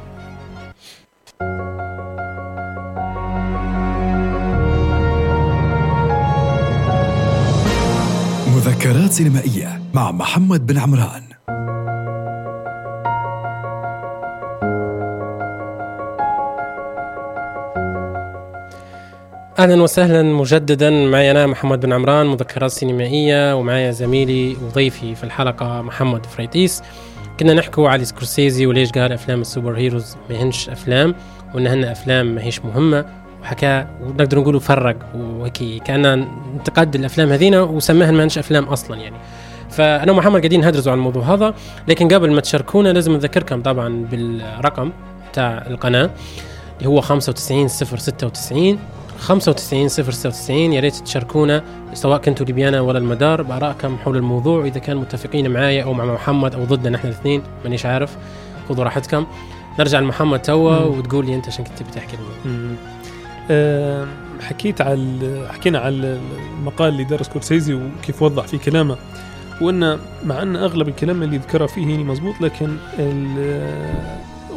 مذكرات 8.55 9.11
سينمائية 9.11 9.81
مع 9.93 10.11
محمد 10.11 10.65
بن 10.65 10.77
عمران. 10.77 11.30
أهلا 19.61 19.81
وسهلا 19.81 20.23
مجددا. 20.23 20.89
معي 20.89 21.31
أنا 21.31 21.47
محمد 21.47 21.79
بن 21.79 21.93
عمران 21.93 22.25
مذكرات 22.25 22.71
سينمائية 22.71 23.55
ومعي 23.55 23.91
زميلي 23.91 24.57
وضيفي 24.65 25.15
في 25.15 25.23
الحلقة 25.23 25.81
محمد 25.81 26.25
فريتيس 26.25 26.83
كنا 27.39 27.53
نحكوا 27.53 27.89
على 27.89 28.05
سكورسيزي 28.05 28.65
وليش 28.65 28.91
قال 28.91 29.11
أفلام 29.11 29.41
ال 29.41 29.47
super 29.47 29.77
heroes 29.77 30.17
ما 30.29 30.43
هنش 30.43 30.69
أفلام 30.69 31.15
وانهن 31.55 31.83
أفلام 31.83 32.35
ما 32.35 32.43
هيش 32.43 32.65
مهمة 32.65 33.05
وحكى 33.41 33.85
ونقدر 34.03 34.39
نقولوا 34.39 34.59
فرق 34.59 34.95
وهيك 35.15 35.83
كأن 35.83 36.05
انتقد 36.55 36.95
الأفلام 36.95 37.29
هذينا 37.29 37.61
وسماها 37.61 38.11
ما 38.11 38.23
هنش 38.23 38.37
أفلام 38.37 38.63
أصلا 38.63 38.97
يعني. 38.97 39.15
فأنا 39.69 40.11
ومحمد 40.11 40.39
قاعدين 40.39 40.61
نهدرزوا 40.61 40.91
عن 40.91 40.97
الموضوع 40.97 41.23
هذا 41.23 41.53
لكن 41.87 42.07
قبل 42.07 42.31
ما 42.31 42.41
تشاركونا 42.41 42.89
لازم 42.89 43.13
نذكركم 43.13 43.61
طبعا 43.61 44.05
بالرقم 44.11 44.91
تاع 45.33 45.63
القناة 45.67 46.09
اللي 46.77 46.89
هو 46.89 47.01
95 47.01 47.67
096 47.67 48.79
95 49.21 49.87
096 49.89 50.73
يا 50.73 50.79
ريت 50.79 50.95
تشاركونا 50.95 51.63
سواء 51.93 52.17
كنتوا 52.21 52.45
ليبيانا 52.45 52.81
ولا 52.81 52.99
المدار 52.99 53.41
بارائكم 53.41 53.97
حول 53.97 54.17
الموضوع. 54.17 54.59
واذا 54.59 54.79
كان 54.79 54.97
متفقين 54.97 55.51
معايا 55.51 55.83
أو 55.83 55.93
مع 55.93 56.05
محمد 56.05 56.55
أو 56.55 56.63
ضدنا 56.63 56.89
نحن 56.89 57.07
الاثنين 57.07 57.43
مانيش 57.63 57.85
عارف. 57.85 58.17
خذوا 58.69 58.83
راحتكم. 58.83 59.25
نرجع 59.79 59.99
لمحمد 59.99 60.41
توا 60.41 60.77
وتقول 60.77 61.25
لي 61.25 61.35
أنت 61.35 61.47
عشان 61.47 61.65
كنت 61.65 61.83
بتحكي 61.83 62.17
الموضوع. 62.17 62.75
أه 63.51 64.07
حكيت 64.41 64.81
على 64.81 65.47
حكينا 65.49 65.79
على 65.79 66.19
المقال 66.59 66.89
اللي 66.89 67.03
دار 67.03 67.23
سكورسيزي 67.23 67.73
وكيف 67.73 68.21
وضح 68.21 68.47
في 68.47 68.57
كلامه. 68.57 68.97
وإن 69.61 69.99
مع 70.23 70.41
أن 70.41 70.55
أغلب 70.55 70.87
الكلام 70.87 71.23
اللي 71.23 71.37
ذكره 71.37 71.65
فيه 71.65 71.89
يعني 71.89 72.03
مزبوط 72.03 72.35
لكن 72.41 72.77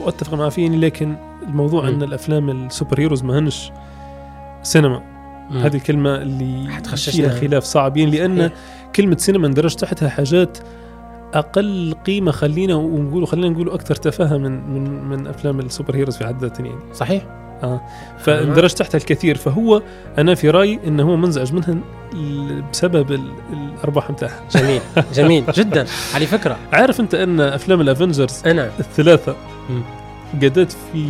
وأتفق 0.04 0.34
معه 0.34 0.48
فيه 0.48 0.62
يعني 0.62 0.76
لكن 0.76 1.16
الموضوع 1.42 1.88
أن 1.88 2.02
الأفلام 2.02 2.50
ال 2.50 2.58
super 2.58 3.00
heroes 3.00 3.24
ما 3.24 3.38
هنش 3.38 3.72
سينما. 4.64 5.02
مم. 5.50 5.58
هذه 5.58 5.76
الكلمة 5.76 6.16
اللي 6.16 6.68
فيها 6.96 7.28
خلاف 7.28 7.64
صعب 7.64 7.96
يعني 7.96 8.10
لأن 8.10 8.38
صحيح. 8.38 8.52
كلمة 8.96 9.16
سينما 9.16 9.46
اندرج 9.46 9.74
تحتها 9.74 10.08
حاجات 10.08 10.58
أقل 11.34 11.94
قيمة 12.06 12.30
خلينا 12.30 12.74
ونقولوا 12.74 13.26
خلينا 13.26 13.48
نقولوا 13.48 13.74
أكثر 13.74 13.94
تفاهه 13.94 14.36
من 14.38 14.70
من 14.74 15.04
من 15.04 15.26
أفلام 15.26 15.60
ال 15.60 15.66
super 15.66 15.96
heroes 15.96 16.16
في 16.16 16.26
حد 16.26 16.42
ذاتها 16.42 16.66
يعني. 16.66 16.78
صحيح. 16.94 17.22
آه. 17.62 17.80
فاندرج 18.18 18.72
تحتها 18.72 18.98
الكثير. 18.98 19.36
فهو 19.36 19.82
أنا 20.18 20.34
في 20.34 20.50
رأيي 20.50 20.80
إنه 20.86 21.02
هو 21.02 21.16
منزعج 21.16 21.52
منها 21.52 21.76
بسبب 22.72 23.12
الأرباح 23.52 24.10
نتاعها 24.10 24.40
جميل. 24.50 24.80
جميل. 25.14 25.44
جدا. 25.54 25.86
على 26.14 26.26
فكرة. 26.26 26.56
عارف 26.72 27.00
أنت 27.00 27.14
أن 27.14 27.40
أفلام 27.40 27.80
ال 27.80 27.87
Avengers 27.87 28.42
أنا. 28.46 28.70
الثلاثة 28.80 29.36
قعدت 30.42 30.72
في 30.92 31.08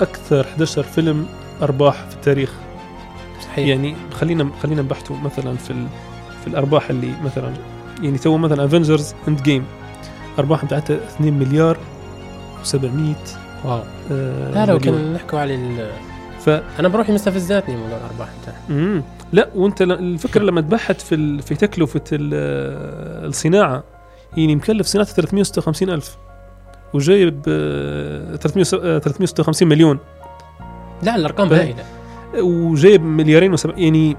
أكثر 0.00 0.40
11 0.40 0.82
فيلم 0.82 1.26
أرباح 1.62 2.04
في 2.08 2.14
التاريخ. 2.16 2.52
صحيح. 3.54 3.68
يعني 3.68 3.94
خلينا 4.12 4.50
خلينا 4.62 4.82
نبحثوا 4.82 5.16
مثلا 5.16 5.56
في 5.56 5.74
في 6.40 6.46
الأرباح 6.46 6.90
اللي 6.90 7.10
مثلا 7.24 7.52
يعني 8.02 8.18
تو 8.18 8.36
مثلا 8.36 8.64
Avengers 8.64 9.14
Endgame 9.28 9.64
أرباح 10.38 10.64
بتاعتها 10.64 10.96
2 10.96 11.38
مليار 11.38 11.76
و700 12.64 12.76
واو. 13.64 13.82
آه 14.12 14.50
لا 14.50 14.66
لو 14.66 14.78
كنا 14.78 15.12
نحكوا 15.12 15.38
على 15.38 15.54
ال 15.54 15.90
ف 16.40 16.48
أنا 16.48 16.88
بروحي 16.88 17.12
مستفزاتني 17.12 17.76
موضوع 17.76 17.98
الأرباح 17.98 18.28
امم 18.70 19.02
لا 19.32 19.48
وأنت 19.54 19.82
الفكرة 19.82 20.42
لما 20.48 20.60
تبحث 20.60 21.04
في 21.04 21.42
في 21.42 21.54
تكلفة 21.54 22.00
الصناعة 22.12 23.84
يعني 24.36 24.56
مكلف 24.56 24.86
صناعته 24.86 25.12
356 25.12 25.90
ألف 25.90 26.16
وجايب 26.94 27.42
356 27.44 29.68
مليون. 29.68 29.98
لا 31.02 31.16
الأرقام 31.16 31.52
هائله 31.52 31.84
وجايب 32.40 33.02
مليارين 33.02 33.52
وسبع 33.52 33.74
يعني 33.76 34.16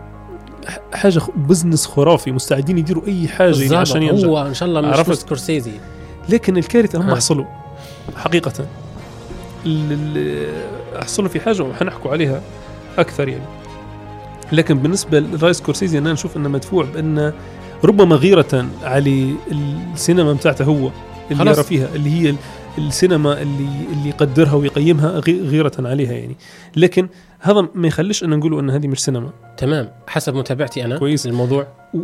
حاجة 0.94 1.22
business 1.36 1.86
خرافي 1.86 2.32
مستعدين 2.32 2.78
يديروا 2.78 3.08
أي 3.08 3.28
حاجة 3.28 3.62
يعني 3.64 3.76
عشان 3.76 4.04
ينجح. 4.04 4.28
هو 4.28 4.42
إن 4.48 4.54
شاء 4.54 4.70
الله 4.70 4.82
مش 4.82 5.18
سكورسيزي 5.18 5.72
لكن 6.30 6.58
الكارثة 6.58 7.02
هم 7.02 7.16
حصلوا 7.16 7.46
حقيقة. 8.16 8.68
حصلوا 10.96 11.30
في 11.30 11.40
حاجة 11.40 11.64
وحنحكوا 11.64 12.12
عليها 12.12 12.42
أكثر 12.98 13.28
يعني. 13.28 13.46
لكن 14.52 14.78
بالنسبة 14.78 15.20
لرأي 15.20 15.62
سكورسيزي 15.62 15.98
أنا 15.98 16.14
نشوف 16.14 16.38
إنه 16.38 16.50
مدفوع 16.50 16.86
بأن 16.94 17.34
ربما 17.84 18.16
غيرة 18.16 18.66
على 18.84 19.36
السينما 19.94 20.34
بتاعته 20.34 20.66
هو 20.66 20.92
اللي 21.32 21.52
يرى 21.52 21.64
فيها 21.64 21.88
اللي 21.96 22.10
هي 22.10 22.36
السينما 22.78 23.42
اللي 23.42 23.68
اللي 23.94 24.10
يقدرها 24.10 24.54
ويقيمها 24.54 25.20
غيرة 25.28 25.72
عليها 25.80 26.14
يعني. 26.14 26.36
لكن 26.76 27.08
هذا 27.46 27.68
ما 27.74 27.88
يخليش 27.88 28.24
أن 28.24 28.30
نقولوا 28.30 28.62
أن 28.62 28.70
هذه 28.70 28.88
مش 28.88 29.04
سينما. 29.04 29.30
تمام. 29.58 29.92
حسب 30.08 30.36
متابعتي 30.36 30.86
أنا. 30.86 30.98
كويس. 30.98 31.28
الموضوع. 31.28 31.68
و... 31.94 32.00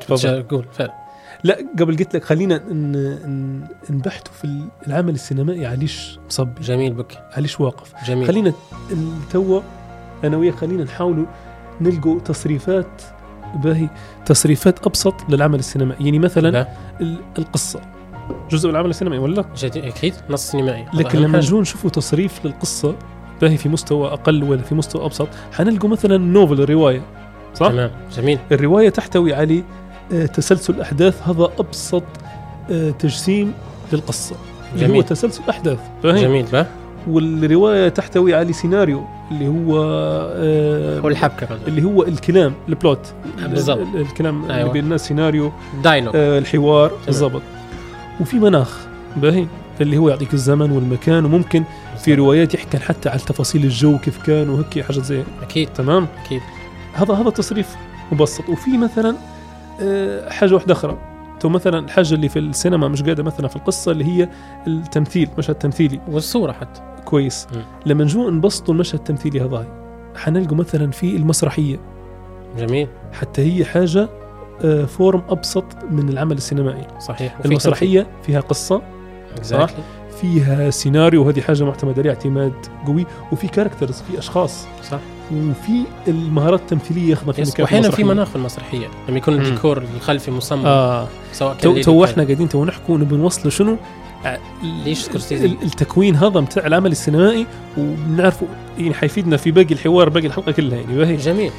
تفضل. 0.00 0.42
قول. 0.42 0.64
فعلا. 0.72 0.94
لا 1.44 1.58
قبل 1.78 1.96
قلت 1.96 2.16
لك 2.16 2.24
خلينا 2.24 2.62
نبحثوا 3.90 4.32
في 4.32 4.62
العمل 4.86 5.14
السينمائي. 5.14 5.66
عليش 5.66 6.18
مصبي؟ 6.26 6.62
جميل 6.62 6.92
بك. 6.92 7.18
عليش 7.32 7.60
واقف؟ 7.60 7.92
جميل. 8.06 8.26
خلينا 8.26 8.52
توا 9.30 9.60
أنا 10.24 10.36
وياك 10.36 10.54
خلينا 10.54 10.84
نحاولوا 10.84 11.26
نلقوا 11.80 12.20
تصريفات 12.20 13.02
باهي 13.54 13.88
تصريفات 14.26 14.86
أبسط 14.86 15.14
للعمل 15.28 15.58
السينمائي. 15.58 16.04
يعني 16.04 16.18
مثلا 16.18 16.48
لا. 16.48 16.68
القصة. 17.38 17.80
جزء 18.50 18.68
من 18.68 18.74
العمل 18.74 18.90
السينمائي 18.90 19.22
ولا 19.22 19.44
أكيد. 19.64 20.14
نص 20.30 20.50
سينمائي. 20.50 20.86
لكن 20.94 21.18
لما 21.18 21.38
نجون 21.38 21.60
نشوفوا 21.60 21.90
تصريف 21.90 22.46
للقصة 22.46 22.94
باهي 23.42 23.56
في 23.56 23.68
مستوى 23.68 24.08
أقل 24.08 24.42
ولا 24.44 24.62
في 24.62 24.74
مستوى 24.74 25.04
أبسط. 25.04 25.28
حنلقوا 25.52 25.90
مثلا 25.90 26.16
نوفل 26.18 26.64
روايه 26.70 27.02
صح؟ 27.54 27.68
تمام 27.68 27.90
جميل. 28.16 28.38
الرواية 28.52 28.88
تحتوي 28.88 29.34
على 29.34 29.62
آه، 30.12 30.26
تسلسل 30.26 30.80
أحداث 30.80 31.28
هذا 31.28 31.48
أبسط 31.58 32.02
آه، 32.70 32.90
تجسيم 32.90 33.52
للقصة. 33.92 34.36
جميل. 34.74 34.84
اللي 34.84 34.98
هو 34.98 35.02
تسلسل 35.02 35.42
أحداث 35.50 35.78
فاهم؟ 36.02 36.16
جميل 36.16 36.46
بقى 36.52 36.66
والرواية 37.08 37.88
تحتوي 37.88 38.34
على 38.34 38.52
سيناريو 38.52 39.04
اللي 39.30 39.48
هو 39.48 39.78
آه 40.36 41.00
هو 41.00 41.08
الحبكة 41.08 41.48
اللي 41.66 41.82
هو 41.84 42.02
الكلام 42.02 42.54
البلوت 42.68 43.12
بالضبط. 43.42 43.86
الكلام 43.94 44.44
أيوة. 44.44 44.60
اللي 44.60 44.72
بين 44.72 44.84
الناس 44.84 45.06
سيناريو 45.08 45.52
dialogue 45.84 46.12
آه 46.16 46.38
الحوار 46.38 46.90
بالضبط. 47.06 47.42
وفي 48.20 48.36
مناخ 48.38 48.86
باهي 49.16 49.46
اللي 49.80 49.98
هو 49.98 50.08
يعطيك 50.08 50.34
الزمن 50.34 50.70
والمكان 50.70 51.24
وممكن 51.24 51.64
في 51.98 52.14
روايات 52.14 52.54
يحكي 52.54 52.78
حتى 52.78 53.08
على 53.08 53.18
تفاصيل 53.18 53.64
الجو 53.64 53.98
كيف 53.98 54.22
كان 54.22 54.48
وهيك 54.48 54.80
حاجات 54.80 55.04
زي 55.04 55.24
أكيد. 55.42 55.72
تمام؟ 55.72 56.06
أكيد. 56.24 56.42
هذا 56.94 57.14
هذا 57.14 57.30
تصريف 57.30 57.76
مبسط. 58.12 58.48
وفي 58.48 58.78
مثلا 58.78 59.16
آه، 59.82 60.30
حاجة 60.30 60.54
واحدة 60.54 60.72
أخرى. 60.72 60.98
تو 61.40 61.48
مثلا 61.48 61.78
الحاجة 61.78 62.14
اللي 62.14 62.28
في 62.28 62.38
السينما 62.38 62.88
مش 62.88 63.02
قاعدة 63.02 63.22
مثلا 63.22 63.48
في 63.48 63.56
القصة 63.56 63.92
اللي 63.92 64.04
هي 64.04 64.28
التمثيل 64.66 65.28
مشهد 65.38 65.54
تمثيلي. 65.54 66.00
والصورة 66.08 66.52
حتى. 66.52 66.80
كويس. 67.04 67.46
م. 67.52 67.56
لما 67.86 68.04
نجو 68.04 68.30
نبسطوا 68.30 68.74
المشهد 68.74 68.98
التمثيلي 68.98 69.40
هذا 69.40 69.66
حنلقوا 70.16 70.56
مثلا 70.56 70.90
في 70.90 71.16
المسرحية. 71.16 71.80
جميل. 72.58 72.88
حتى 73.12 73.42
هي 73.42 73.64
حاجة 73.64 74.08
آه، 74.64 74.84
form 74.84 75.22
أبسط 75.28 75.64
من 75.90 76.08
العمل 76.08 76.36
السينمائي. 76.36 76.86
صحيح. 77.00 77.36
المسرحية 77.44 78.06
فيها 78.22 78.40
قصة 78.40 78.82
صح؟ 79.42 79.70
فيها 80.20 80.70
سيناريو 80.70 81.24
وهذه 81.24 81.40
حاجة 81.40 81.64
معتمدة 81.64 81.98
عليها 81.98 82.12
اعتماد 82.12 82.52
قوي 82.86 83.06
وفي 83.32 83.48
characters 83.48 84.02
في 84.10 84.18
أشخاص. 84.18 84.66
صح. 84.90 84.98
وفي 85.32 85.82
المهارات 86.08 86.60
التمثيلية 86.60 87.10
ياخذها 87.10 87.32
في 87.32 87.62
وأحيانا 87.62 87.90
في 87.90 88.04
مناخ 88.04 88.28
في 88.28 88.36
المسرحيه 88.36 88.86
لما 89.08 89.18
يكون 89.18 89.34
الديكور 89.34 89.82
الخلفي 89.96 90.30
مصمم 90.30 90.66
آه. 90.66 91.08
سواء 91.32 91.54
كان 91.54 91.80
تو, 91.80 92.04
إحنا 92.04 92.24
قاعدين 92.24 92.48
تو 92.48 92.64
نحكوا 92.64 92.98
نبي 92.98 93.16
نوصلوا 93.16 93.50
شنو؟ 93.50 93.76
ليش 94.84 94.98
سكورسيزي؟ 94.98 95.46
التكوين 95.46 96.16
هذا 96.16 96.40
بتاع 96.40 96.66
العمل 96.66 96.92
السينمائي 96.92 97.46
وبنعرفوا 97.78 98.48
يعني 98.78 98.94
حيفيدنا 98.94 99.36
في 99.36 99.50
باقي 99.50 99.74
الحوار 99.74 100.08
باقي 100.08 100.26
الحلقة 100.26 100.52
كلها 100.52 100.78
يعني 100.78 100.96
باهي 100.96 101.16
جميل. 101.16 101.50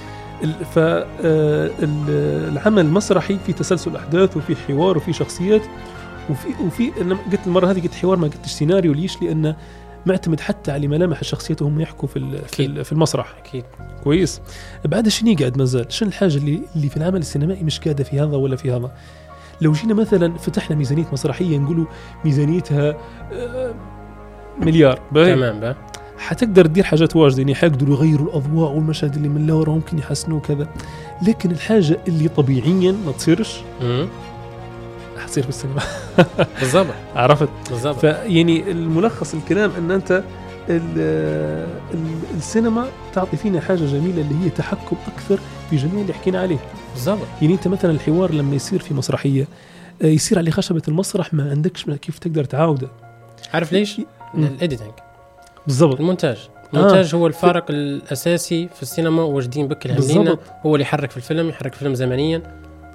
فالعمل 0.75 2.85
المسرحي 2.85 3.37
في 3.45 3.53
تسلسل 3.53 3.95
أحداث 3.95 4.37
وفي 4.37 4.55
حوار 4.55 4.97
وفي 4.97 5.13
شخصيات. 5.13 5.61
وفي 6.29 6.47
وفي 6.67 6.91
أنا 7.01 7.17
قلت 7.31 7.47
المرة 7.47 7.71
هذه 7.71 7.81
قلت 7.81 7.93
حوار 7.93 8.17
ما 8.17 8.27
قلتش 8.27 8.51
سيناريو 8.51 8.93
ليش؟ 8.93 9.21
لأن 9.21 9.55
معتمد 10.05 10.39
حتى 10.39 10.71
على 10.71 10.87
ملامح 10.87 11.19
الشخصيات 11.19 11.61
وهم 11.61 11.81
يحكوا 11.81 12.07
في 12.07 12.39
في, 12.47 12.83
في 12.83 12.91
المسرح. 12.91 13.33
أكيد. 13.37 13.63
كويس. 14.03 14.41
بعد 14.85 15.07
شنو 15.07 15.35
قاعد 15.39 15.57
ما 15.57 15.65
زال 15.65 15.93
شنو 15.93 16.09
الحاجة 16.09 16.37
اللي 16.37 16.59
اللي 16.75 16.89
في 16.89 16.97
العمل 16.97 17.19
السينمائي 17.19 17.63
مش 17.63 17.79
قاعدة 17.79 18.03
في 18.03 18.19
هذا 18.19 18.37
ولا 18.37 18.55
في 18.55 18.71
هذا؟ 18.71 18.91
لو 19.61 19.71
جينا 19.71 19.93
مثلا 19.93 20.37
فتحنا 20.37 20.75
ميزانية 20.75 21.05
مسرحية 21.11 21.57
نقولوا 21.57 21.85
ميزانيتها 22.25 22.97
آه، 23.33 23.73
مليار. 24.61 25.01
باهي؟ 25.11 25.35
تمام 25.35 25.59
بقى 25.59 25.75
حتقدر 26.17 26.65
تدير 26.65 26.83
حاجات 26.83 27.15
واجد 27.15 27.37
يعني 27.37 27.55
حيقدروا 27.55 27.95
يغيروا 27.95 28.27
الأضواء 28.27 28.71
والمشهد 28.71 29.15
اللي 29.15 29.29
من 29.29 29.47
لورا 29.47 29.71
ممكن 29.71 29.97
يحسنوه 29.97 30.39
كذا 30.39 30.67
لكن 31.27 31.51
الحاجة 31.51 31.99
اللي 32.07 32.27
طبيعيا 32.29 32.91
ما 33.05 33.11
تصيرش. 33.11 33.61
حتصير 35.19 35.43
في 35.43 35.49
السينما. 35.49 35.81
بالضبط. 36.59 36.87
عرفت؟ 37.15 37.49
بالضبط. 37.69 37.99
فيعني 37.99 38.71
الملخص 38.71 39.33
الكلام 39.33 39.71
أن 39.77 39.91
أنت 39.91 40.23
ال- 40.69 40.99
ال- 41.93 42.37
السينما 42.37 42.85
تعطي 43.13 43.37
فينا 43.37 43.61
حاجة 43.61 43.77
جميلة 43.85 44.21
اللي 44.21 44.45
هي 44.45 44.49
تحكم 44.49 44.95
أكثر 45.15 45.39
في 45.69 45.75
جميع 45.75 46.01
اللي 46.01 46.13
حكينا 46.13 46.41
عليه. 46.41 46.57
بالضبط. 46.93 47.27
يعني 47.41 47.53
أنت 47.53 47.67
مثلا 47.67 47.91
الحوار 47.91 48.31
لما 48.33 48.55
يصير 48.55 48.79
في 48.79 48.93
مسرحية 48.93 49.47
آه، 50.01 50.05
يصير 50.05 50.37
على 50.37 50.51
خشبة 50.51 50.81
المسرح 50.87 51.33
ما 51.33 51.49
عندكش 51.51 51.85
كيف 51.85 52.19
تقدر 52.19 52.43
تعاوده. 52.43 52.87
عارف 53.53 53.71
ليش؟ 53.73 54.01
ال 54.35 54.42
editing 54.42 54.91
بالضبط. 55.67 55.99
المونتاج. 55.99 56.37
المونتاج 56.73 57.15
هو 57.15 57.27
الفارق 57.27 57.65
الأساسي 57.69 58.67
في 58.75 58.81
السينما 58.81 59.23
واجدين 59.23 59.67
بك 59.67 59.87
بالضبط. 59.87 60.39
هو 60.65 60.75
اللي 60.75 60.81
يحرك 60.83 61.11
في 61.11 61.17
الفيلم 61.17 61.49
يحرك 61.49 61.73
الفيلم 61.73 61.93
زمنيا. 61.95 62.41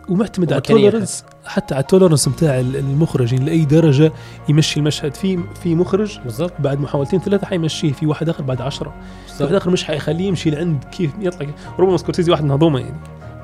ومعتمد 0.09 0.53
على 0.53 0.59
ال 0.59 0.65
tolerance 0.65 1.25
حتى 1.47 1.75
على 1.75 1.83
ال 1.83 1.87
tolerance 1.87 2.29
بتاع 2.29 2.61
ال- 2.61 2.77
المخرج 2.77 3.33
يعني 3.33 3.45
لأي 3.45 3.65
درجة 3.65 4.13
يمشي 4.49 4.81
المشهد. 4.81 5.15
في 5.15 5.39
في 5.63 5.75
مخرج 5.75 6.19
بالضبط. 6.25 6.53
بعد 6.59 6.81
محاولتين 6.81 7.21
ثلاثة 7.21 7.47
حيمشيه 7.47 7.93
في 7.93 8.07
واحد 8.07 8.29
آخر 8.29 8.43
بعد 8.43 8.61
عشرة. 8.61 8.95
في 9.39 9.43
واحد 9.45 9.55
آخر 9.55 9.71
مش 9.71 9.85
حيخليه 9.85 10.29
يمشي 10.29 10.51
لعند 10.51 10.85
كيف 10.85 11.11
يطلع. 11.21 11.47
ربما 11.79 11.97
سكورسيزي 11.97 12.31
واحد 12.33 12.45
من 12.45 12.51
هذوما 12.51 12.81
يعني. 12.81 12.97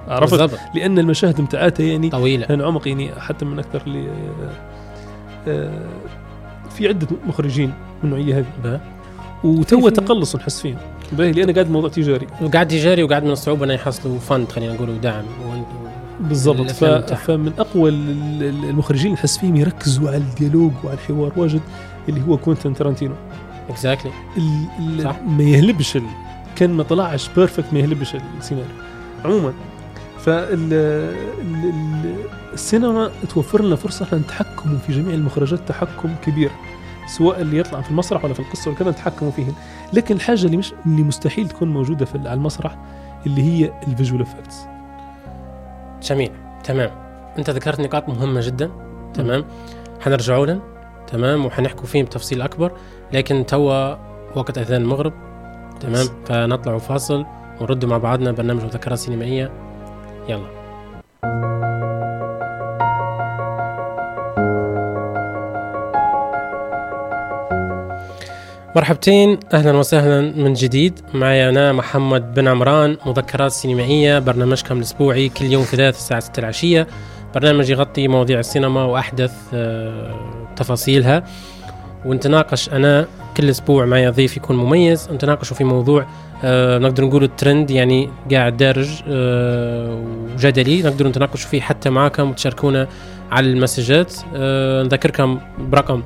عرفت؟ 0.08 0.30
بالضبط. 0.34 0.58
لأن 0.74 0.98
المشاهد 0.98 1.40
متاعته 1.40 1.84
يعني 1.84 2.10
طويلة. 2.10 2.46
لأن 2.46 2.60
عمق 2.62 2.88
يعني 2.88 3.12
حتى 3.20 3.44
من 3.44 3.58
أكثر 3.58 3.82
اللي 3.86 4.08
آه، 5.48 5.70
في 6.70 6.88
عدة 6.88 7.06
مخرجين 7.26 7.68
من 7.68 7.74
النوعية 8.12 8.38
هذه. 8.38 8.46
بقى. 8.64 8.80
وتو 9.44 9.88
تقلص 9.88 10.36
نحس 10.36 10.60
فيهم. 10.60 10.76
باهي 11.12 11.32
لأن 11.32 11.52
قاعد 11.52 11.70
موضوع 11.70 11.90
تجاري. 11.90 12.26
وقاعد 12.42 12.68
تجاري 12.68 13.02
وقاعد 13.02 13.24
من 13.24 13.30
الصعوبة 13.30 13.64
إنه 13.64 13.74
يحصلوا 13.74 14.18
fund 14.18 14.48
خلينا 14.52 14.72
نقول 14.74 14.90
ودعم 14.90 15.24
بالضبط. 16.20 16.70
ف... 16.70 16.84
فمن 16.84 17.52
أقوى 17.58 17.90
ال- 17.90 18.42
ال- 18.42 18.64
المخرجين 18.64 19.12
نحس 19.12 19.38
فيهم 19.38 19.56
يركزوا 19.56 20.08
على 20.08 20.16
ال 20.16 20.22
dialogue 20.22 20.72
وعلى 20.84 20.94
الحوار 20.98 21.32
واجد 21.36 21.60
اللي 22.08 22.22
هو 22.28 22.36
كوينتين 22.36 22.74
تارانتينو 22.74 23.14
exactly. 23.68 24.12
ال... 24.36 25.02
صح. 25.04 25.16
ما 25.28 25.42
يهلبش 25.42 25.96
ال... 25.96 26.02
كان 26.56 26.70
ما 26.70 26.82
طلعش 26.82 27.28
perfect 27.36 27.72
ما 27.72 27.78
يهلبش 27.78 28.16
السيناريو. 28.38 28.70
عموما 29.24 29.52
فال 30.18 30.72
ال... 30.72 30.72
ال... 31.64 32.14
السينما 32.52 33.10
توفر 33.28 33.62
لنا 33.64 33.76
فرصة 33.76 34.04
إحنا 34.04 34.18
نتحكم 34.18 34.78
في 34.86 34.92
جميع 34.92 35.14
المخرجات 35.14 35.68
تحكم 35.68 36.14
كبير 36.24 36.50
سواء 37.06 37.40
اللي 37.40 37.58
يطلع 37.58 37.80
في 37.80 37.90
المسرح 37.90 38.24
ولا 38.24 38.34
في 38.34 38.40
القصة 38.40 38.70
وكذا 38.70 38.90
نتحكموا 38.90 39.30
فيهن. 39.30 39.52
لكن 39.92 40.14
الحاجة 40.14 40.44
اللي 40.46 40.56
مش 40.56 40.72
اللي 40.86 41.02
مستحيل 41.02 41.48
تكون 41.48 41.68
موجودة 41.68 42.04
في 42.04 42.18
على 42.18 42.34
المسرح 42.34 42.76
اللي 43.26 43.42
هي 43.42 43.72
ال 43.88 43.93
visual 43.93 44.22
effects 44.22 44.56
جميل 46.02 46.30
تمام. 46.64 46.90
أنت 47.38 47.50
ذكرت 47.50 47.80
نقاط 47.80 48.08
مهمة 48.08 48.40
جدا. 48.40 48.70
تمام. 49.14 49.44
حنرجعوا 50.00 50.46
لهم. 50.46 50.60
تمام. 51.06 51.46
وحنحكوا 51.46 51.86
فيهم 51.86 52.04
بتفصيل 52.04 52.42
أكبر. 52.42 52.72
لكن 53.12 53.46
توا 53.46 53.96
وقت 54.36 54.58
أذان 54.58 54.82
المغرب. 54.82 55.12
تمام. 55.80 56.06
فنطلع 56.24 56.78
فاصل 56.78 57.26
ونرد 57.60 57.84
مع 57.84 57.98
بعضنا 57.98 58.32
برنامج 58.32 58.64
مذكرات 58.64 58.98
سينمائية. 58.98 59.50
يلا. 60.28 60.60
مرحبتين 68.76 69.38
أهلا 69.52 69.72
وسهلا 69.72 70.20
من 70.20 70.52
جديد. 70.52 71.00
معي 71.14 71.48
أنا 71.48 71.72
محمد 71.72 72.34
بن 72.34 72.48
عمران 72.48 72.96
مذكرات 73.06 73.52
سينمائية 73.52 74.18
برنامجكم 74.18 74.76
الاسبوعي 74.78 75.28
كل 75.28 75.44
يوم 75.44 75.62
ثلاث 75.62 75.96
الساعة 75.96 76.20
6 76.20 76.40
العشية. 76.40 76.86
برنامج 77.34 77.70
يغطي 77.70 78.08
مواضيع 78.08 78.38
السينما 78.38 78.84
وأحدث 78.84 79.32
آه، 79.54 80.14
تفاصيلها. 80.56 81.24
ونتناقش 82.04 82.68
أنا 82.68 83.06
كل 83.36 83.50
أسبوع 83.50 83.84
معي 83.84 84.08
ضيف 84.08 84.36
يكون 84.36 84.56
مميز. 84.56 85.08
نتناقشوا 85.12 85.56
في 85.56 85.64
موضوع 85.64 86.06
آه، 86.44 86.78
نقدر 86.78 87.04
نقول 87.04 87.24
الترند 87.24 87.70
يعني 87.70 88.10
قاعد 88.32 88.56
دارج 88.56 88.88
آه، 89.08 90.04
وجدلي. 90.34 90.82
نقدر 90.82 91.08
نتناقشوا 91.08 91.50
فيه 91.50 91.60
حتى 91.60 91.90
معكم 91.90 92.30
وتشاركونا 92.30 92.88
على 93.30 93.46
ال 93.46 93.53
messages. 93.53 94.14
نذكركم 94.84 95.38
برقم 95.58 96.02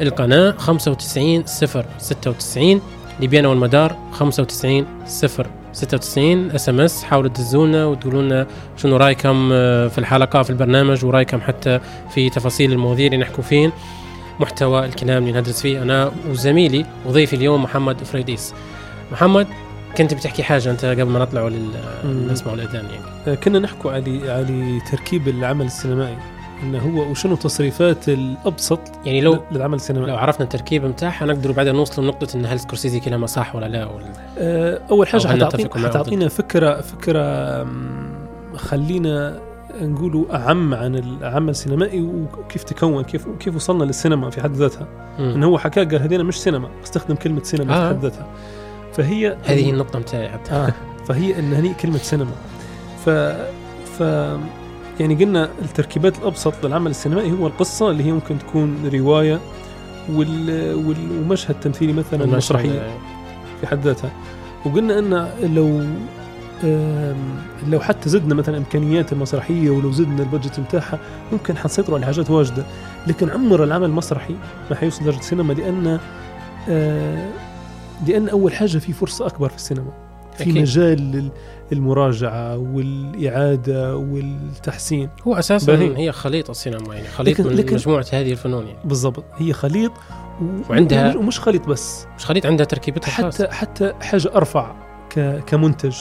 القناة 0.00 0.50
95 0.58 1.46
0 1.46 1.84
96 1.98 2.80
ليبيانا 3.20 3.48
والمدار 3.48 3.96
95 4.12 4.86
0 5.06 5.46
96 5.72 6.50
SMS 6.50 7.02
حاولوا 7.04 7.30
تدزونا 7.30 7.84
وتقولوا 7.86 8.22
لنا 8.22 8.46
شنو 8.76 8.96
رأيكم 8.96 9.50
آه، 9.52 9.88
في 9.88 9.98
الحلقة 9.98 10.42
في 10.42 10.50
البرنامج 10.50 11.04
ورأيكم 11.04 11.40
حتى 11.40 11.80
في 12.14 12.30
تفاصيل 12.30 12.72
المواضيع 12.72 13.06
اللي 13.06 13.16
نحكوا 13.16 13.44
فيه. 13.44 13.72
محتوى 14.40 14.84
الكلام 14.84 15.26
اللي 15.26 15.40
ندرس 15.40 15.62
فيه 15.62 15.82
أنا 15.82 16.12
وزميلي 16.30 16.86
وضيفي 17.06 17.36
اليوم 17.36 17.62
محمد 17.62 18.04
فريديس 18.04 18.54
محمد 19.12 19.46
كنت 19.96 20.14
بتحكي 20.14 20.42
حاجة 20.42 20.70
أنت 20.70 20.84
قبل 20.84 21.04
ما 21.04 21.18
نطلع 21.18 21.48
مم. 21.48 21.70
ونسمع 22.04 22.52
الأذان 22.54 22.84
يعني؟ 22.84 23.04
آه، 23.26 23.34
كنا 23.34 23.58
نحكوا 23.58 23.92
على 23.92 24.30
على 24.30 24.80
تركيب 24.90 25.28
العمل 25.28 25.66
السينمائي. 25.66 26.16
انه 26.62 26.78
هو 26.78 27.10
وشنو 27.10 27.36
تصريفات 27.36 28.08
الأبسط 28.08 28.80
يعني 29.04 29.20
لو 29.20 29.38
للعمل 29.52 29.70
لو 29.70 29.76
السينمائي 29.76 30.12
عرفنا 30.12 30.44
التركيب 30.44 30.84
متاعها 30.84 31.26
نقدر 31.26 31.52
بعدين 31.52 31.74
نوصل 31.74 32.04
لنقطة 32.04 32.36
إن 32.36 32.46
هل 32.46 32.60
سكورسيزي 32.60 33.00
كلامه 33.00 33.26
صح 33.26 33.56
ولا 33.56 33.66
لا 33.66 33.86
ولا 33.86 34.06
آه، 34.38 34.80
أول 34.90 35.08
حاجة 35.08 35.26
حتعطينا 35.26 35.88
حتعطينا 35.88 36.28
فكره 36.28 36.80
فكرة 36.80 37.66
خلينا 38.56 39.40
نقولوا 39.82 40.36
أعم 40.36 40.74
عن 40.74 40.96
العمل 40.96 41.50
السينمائي 41.50 42.02
وكيف 42.02 42.62
تكون 42.62 43.04
كيف 43.04 43.28
كيف 43.40 43.56
وصلنا 43.56 43.84
للسينما 43.84 44.30
في 44.30 44.42
حد 44.42 44.52
ذاتها. 44.52 44.86
مم. 45.18 45.30
انه 45.30 45.46
هو 45.46 45.58
حكى 45.58 45.84
قال 45.84 46.02
هذينا 46.02 46.22
مش 46.22 46.40
سينما 46.40 46.68
استخدم 46.84 47.14
كلمة 47.14 47.42
سينما 47.42 47.74
آه. 47.74 47.88
في 47.88 47.94
حد 47.94 48.02
ذاتها. 48.02 48.26
فهي 48.92 49.36
هذه 49.44 49.72
متاعي 49.98 50.28
حتى 50.28 50.52
آه 50.52 50.72
فهي 51.06 51.38
إن 51.38 51.52
هني 51.52 51.74
كلمة 51.74 51.98
سينما. 51.98 52.32
ف 53.04 53.10
ف 53.98 54.02
يعني 55.00 55.14
قلنا 55.14 55.50
التركيبات 55.62 56.18
الأبسط 56.18 56.66
للعمل 56.66 56.90
السينمائي 56.90 57.32
هو 57.32 57.46
القصة 57.46 57.90
اللي 57.90 58.04
هي 58.04 58.12
ممكن 58.12 58.38
تكون 58.38 58.90
رواية 58.94 59.40
وال... 60.12 60.74
وال... 60.74 60.96
ومشهد 61.22 61.60
تمثيلي 61.60 61.92
مثلا 61.92 62.26
مسرحية 62.26 62.80
آه، 62.80 62.96
في 63.60 63.66
حد 63.66 63.84
ذاتها. 63.84 64.10
وقلنا 64.66 64.98
إن 64.98 65.28
لو 65.54 65.82
لو 67.68 67.80
حتى 67.80 68.08
زدنا 68.08 68.34
مثلا 68.34 68.58
إمكانيات 68.58 69.12
المسرحية 69.12 69.70
ولو 69.70 69.92
زدنا 69.92 70.22
البادجت 70.22 70.60
بتاعها 70.60 70.98
ممكن 71.32 71.56
حنسيطروا 71.56 71.96
على 71.96 72.06
حاجات 72.06 72.30
واجدة. 72.30 72.64
لكن 73.06 73.30
عمر 73.30 73.64
العمل 73.64 73.84
المسرحي 73.84 74.34
ما 74.70 74.76
حيوصل 74.76 75.04
درجة 75.04 75.18
السينما 75.18 75.52
لأن 75.52 75.98
آه، 76.68 77.28
لأن 78.06 78.28
أول 78.28 78.52
حاجة 78.52 78.78
في 78.78 78.92
فرصة 78.92 79.26
أكبر 79.26 79.48
في 79.48 79.56
السينما. 79.56 79.92
في 80.36 80.42
أكيد. 80.42 80.58
مجال 80.58 81.30
المراجعة 81.72 82.56
والإعادة 82.56 83.96
والتحسين 83.96 85.08
هو 85.26 85.34
أساسا 85.34 85.72
باهي. 85.76 85.96
هي 85.98 86.12
خليط 86.12 86.50
السينما 86.50 86.94
يعني 86.94 87.08
خليط 87.08 87.40
لكن- 87.40 87.50
من 87.50 87.56
لكن- 87.56 87.74
مجموعة 87.74 88.06
هذه 88.12 88.32
الفنون 88.32 88.66
يعني 88.66 88.78
بالضبط 88.84 89.24
هي 89.36 89.52
خليط 89.52 89.92
و- 89.92 90.44
وعندها- 90.70 91.16
ومش- 91.16 91.40
خليط 91.40 91.68
بس 91.68 92.06
مش 92.18 92.26
خليط 92.26 92.46
عندها 92.46 92.66
تركيبتها 92.66 93.10
خاصة 93.10 93.50
حتى 93.50 93.54
حتى 93.92 94.06
حاجة 94.06 94.30
أرفع 94.34 94.72
ك 95.10 95.42
كمنتج. 95.46 95.94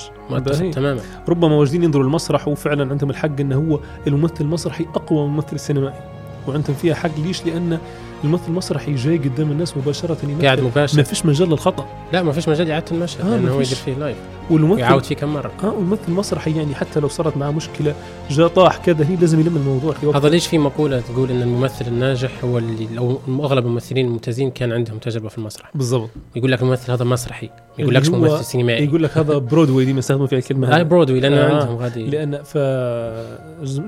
تماما 0.72 1.02
ربما 1.30 1.56
واجدين 1.56 1.84
ينظروا 1.84 2.04
المسرح 2.06 2.48
وفعلا 2.48 2.92
عندهم 2.92 3.10
الحق 3.10 3.40
إنه 3.40 3.56
هو 3.56 3.80
الممثل 4.08 4.34
المسرحي 4.42 4.86
أقوى 4.96 5.20
من 5.20 5.26
الممثل 5.26 5.56
السينمائي 5.56 6.00
وعندهم 6.48 6.76
فيها 6.76 6.96
حق 6.96 7.20
ليش؟ 7.20 7.46
لأن 7.46 7.80
الممثل 8.24 8.48
المسرحي 8.48 8.96
جاي 8.96 9.18
قدام 9.18 9.52
الناس 9.52 9.78
مباشرة 9.78 10.18
يمثل. 10.24 10.46
قاعد 10.46 10.60
ما 10.60 10.68
مباشر 10.68 11.04
فيش 11.04 11.26
مجال 11.26 11.50
للخطأ. 11.50 11.86
لا 12.14 12.24
ما 12.24 12.32
فيش 12.32 12.50
مجال 12.50 12.72
إعادة 12.72 12.86
المشهد 12.92 13.26
آه، 13.26 13.30
لأنه 13.30 13.52
هو. 13.52 13.62
يدير 13.62 13.76
فيه 13.76 13.94
لايف 13.94 14.18
والممثل 14.50 14.76
ويعاود 14.76 15.04
فيه 15.04 15.16
كم 15.16 15.34
مرة. 15.34 15.52
آه 15.64 15.70
والممثل 15.70 16.02
المسرحي 16.08 16.58
يعني 16.58 16.76
حتى 16.76 17.00
لو 17.00 17.08
صارت 17.08 17.38
معاه 17.38 17.52
مشكلة 17.52 17.96
جاء 18.30 18.48
طاح 18.48 18.78
كذا 18.78 19.06
هني 19.06 19.16
لازم 19.16 19.40
يلم 19.40 19.58
الموضوع 19.58 19.94
في 19.94 20.06
وقت 20.08 20.16
هذا 20.16 20.30
ليش 20.30 20.48
في 20.48 20.58
مقولة 20.58 21.00
تقول 21.00 21.32
إن 21.32 21.42
الممثل 21.42 21.88
الناجح 21.88 22.44
هو 22.44 22.58
اللي 22.58 22.88
أو 22.98 23.20
أغلب 23.30 23.66
الممثلين 23.66 24.06
الممتازين 24.06 24.52
كان 24.52 24.72
عندهم 24.72 24.98
تجربة 24.98 25.30
في 25.30 25.38
المسرح. 25.38 25.72
بالضبط. 25.76 26.10
يقول 26.36 26.52
لك 26.52 26.62
الممثل 26.62 26.92
هذا 26.92 27.06
مسرحي 27.06 27.48
ما 27.48 27.54
اللي 27.80 27.84
يقول 27.84 27.96
لكش 27.96 28.10
هو 28.10 28.16
ممثل 28.16 28.46
سينمائي. 28.46 28.86
يقول 28.86 29.04
لك 29.04 29.18
هذا 29.18 29.38
برودواي 29.38 29.86
دي 29.86 29.94
بيستخدموا 29.94 30.28
فيها 30.28 30.40
الكلمة 30.40 30.76
هاي 30.76 30.84
برودوي 30.84 31.20
لأنه 31.20 31.38
آه. 31.38 31.54
عندهم 31.54 31.76
غادي. 31.76 32.06
لأن 32.06 32.44
ف 32.44 32.58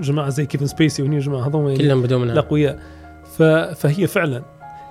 جماعة 0.02 0.30
زي 0.30 0.46
كيفن 0.46 0.68
سبيسي 0.68 1.04
وهني 1.04 1.20
جماعة 1.20 1.48
هذول 1.48 1.66
يعني 1.72 1.78
كلهم 1.78 2.02
بدون 2.02 2.22
منها. 2.22 2.34
الأقوياء. 2.34 2.80
فهي 3.76 4.08
فعلا 4.08 4.42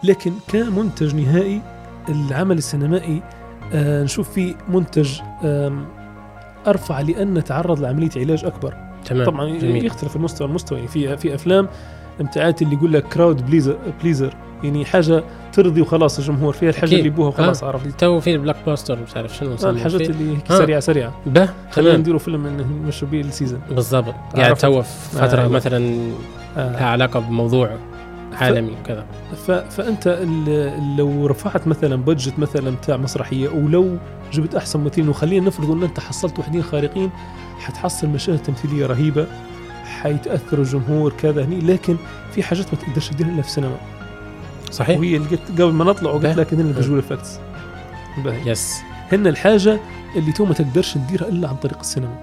لكن 0.05 0.33
كمنتج 0.49 1.15
نهائي 1.15 1.63
العمل 2.09 2.59
السينمائي 2.59 3.23
آه 3.73 4.03
نشوف 4.03 4.31
فيه 4.31 4.55
منتج 4.69 5.21
أرفع 6.67 7.01
لأن 7.01 7.45
تعرض 7.45 7.81
لعملية 7.81 8.11
علاج 8.17 8.45
أكبر 8.45 8.75
تمام 9.05 9.27
طبعا 9.27 9.59
جميل. 9.59 9.87
يختلف 9.87 10.17
المستوى 10.17 10.49
المستوى 10.49 10.79
يعني 10.79 10.91
في 10.91 11.17
في 11.17 11.35
أفلام 11.35 11.69
امتعات 12.21 12.63
اللي 12.63 12.75
يقول 12.75 12.93
لك 12.93 13.05
crowd 13.05 13.47
pleaser 13.47 13.79
pleaser 14.03 14.35
يعني 14.65 14.85
حاجة 14.85 15.25
ترضي 15.53 15.81
وخلاص 15.81 16.19
الجمهور 16.19 16.53
فيها 16.53 16.69
الحاجة 16.69 16.85
أكيد. 16.87 16.99
اللي 16.99 17.09
يبوها 17.09 17.29
وخلاص 17.29 17.63
آه. 17.65 17.69
عرفت 17.69 18.01
تو 18.01 18.21
في 18.21 18.35
ال 18.35 18.57
blockbuster 18.67 18.99
مش 19.03 19.17
عارف 19.17 19.37
شنو 19.37 19.55
آه 19.65 19.71
الحاجات 19.71 20.03
فيه. 20.03 20.07
اللي 20.11 20.37
هيك 20.37 20.51
آه. 20.51 20.59
سريعة 20.59 20.81
سريعة 20.81 21.13
به 21.27 21.49
خلينا 21.71 21.97
نديروا 21.97 22.19
فيلم 22.19 22.47
نمشوا 22.47 23.09
به 23.09 23.21
ال 23.21 23.26
season 23.26 23.61
بالضبط 23.71 24.15
قاعد 24.37 24.49
عرفت. 24.49 24.63
تو 24.63 24.83
في 24.83 25.17
فترة 25.19 25.45
آه. 25.45 25.49
مثلا 25.49 26.11
آه. 26.57 26.73
لها 26.73 26.87
علاقة 26.87 27.21
بموضوع 27.21 27.71
عالمي 28.45 28.73
وكذا. 28.83 29.07
ف... 29.47 29.51
فأنت 29.51 30.07
ال- 30.07 30.97
لو 30.97 31.27
رفعت 31.27 31.67
مثلا 31.67 31.97
budget 31.97 32.39
مثلا 32.39 32.71
بتاع 32.71 32.97
مسرحية 32.97 33.49
ولو 33.49 33.97
جبت 34.33 34.55
أحسن 34.55 34.81
ممثلين 34.81 35.09
وخلينا 35.09 35.47
نفرض 35.47 35.71
إن 35.71 35.83
أنت 35.83 36.01
حصلت 36.01 36.39
وحدين 36.39 36.63
خارقين 36.63 37.11
حتحصل 37.59 38.09
مشاهد 38.09 38.39
تمثيلية 38.39 38.87
رهيبة 38.87 39.27
حيتأثر 39.85 40.59
الجمهور 40.59 41.13
كذا 41.13 41.45
هني 41.45 41.61
لكن 41.61 41.97
في 42.35 42.43
حاجات 42.43 42.67
ما 42.75 42.81
تقدرش 42.81 43.09
تديرها 43.09 43.31
إلا 43.31 43.43
في 43.43 43.49
السينما. 43.49 43.77
صحيح. 44.71 44.99
وهي 44.99 45.17
اللي 45.17 45.29
قلت 45.29 45.41
قبل 45.63 45.73
ما 45.73 45.85
نطلع 45.85 46.11
وقلت 46.11 46.27
به. 46.27 46.35
لك 46.35 46.55
هن 46.55 46.61
ال 46.61 46.66
visual 46.66 46.99
effects 46.99 47.39
yes. 48.47 48.81
هن 49.13 49.27
الحاجة 49.27 49.81
اللي 50.17 50.33
تو 50.33 50.45
ما 50.45 50.55
تقدرش 50.55 50.95
تديرها 50.95 51.29
إلا 51.29 51.49
عن 51.49 51.57
طريق 51.57 51.79
السينما. 51.79 52.19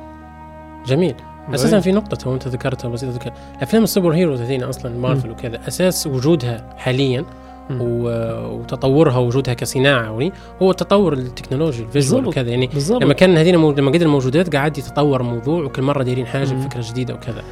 جميل. 0.86 1.16
أساسا 1.54 1.80
في 1.80 1.92
نقطة 1.92 2.28
هو 2.28 2.34
أنت 2.34 2.48
ذكرتها 2.48 2.90
بس 2.90 3.04
ذكر 3.04 3.34
أفلام 3.62 3.84
ال 3.84 4.14
superheroes 4.14 4.42
هذين 4.42 4.64
أصلا 4.64 4.98
مارفل 4.98 5.32
وكذا 5.32 5.68
أساس 5.68 6.08
وجودها 6.08 6.76
حاليا. 6.78 7.26
وتطورها 7.70 9.18
وجودها 9.18 9.54
كصناعة 9.54 10.12
وني 10.12 10.32
هو 10.62 10.72
التطور 10.72 11.14
التكنولوجي 11.14 11.84
ال 11.84 11.89
visual. 11.89 12.28
وكذا 12.28 12.50
يعني 12.50 12.68
بالضبط 12.68 13.04
لما 13.04 13.14
كان 13.14 13.38
هذين. 13.38 13.56
لما 13.56 13.92
قدر 13.92 14.06
الموجودات 14.06 14.56
قاعد 14.56 14.78
يتطور 14.78 15.22
الموضوع 15.22 15.64
وكل 15.64 15.82
مرة 15.82 16.04
دايرين 16.04 16.26
حاجة 16.26 16.54
مم. 16.54 16.60
بفكرة 16.60 16.84
جديدة 16.90 17.14
وكذا 17.14 17.44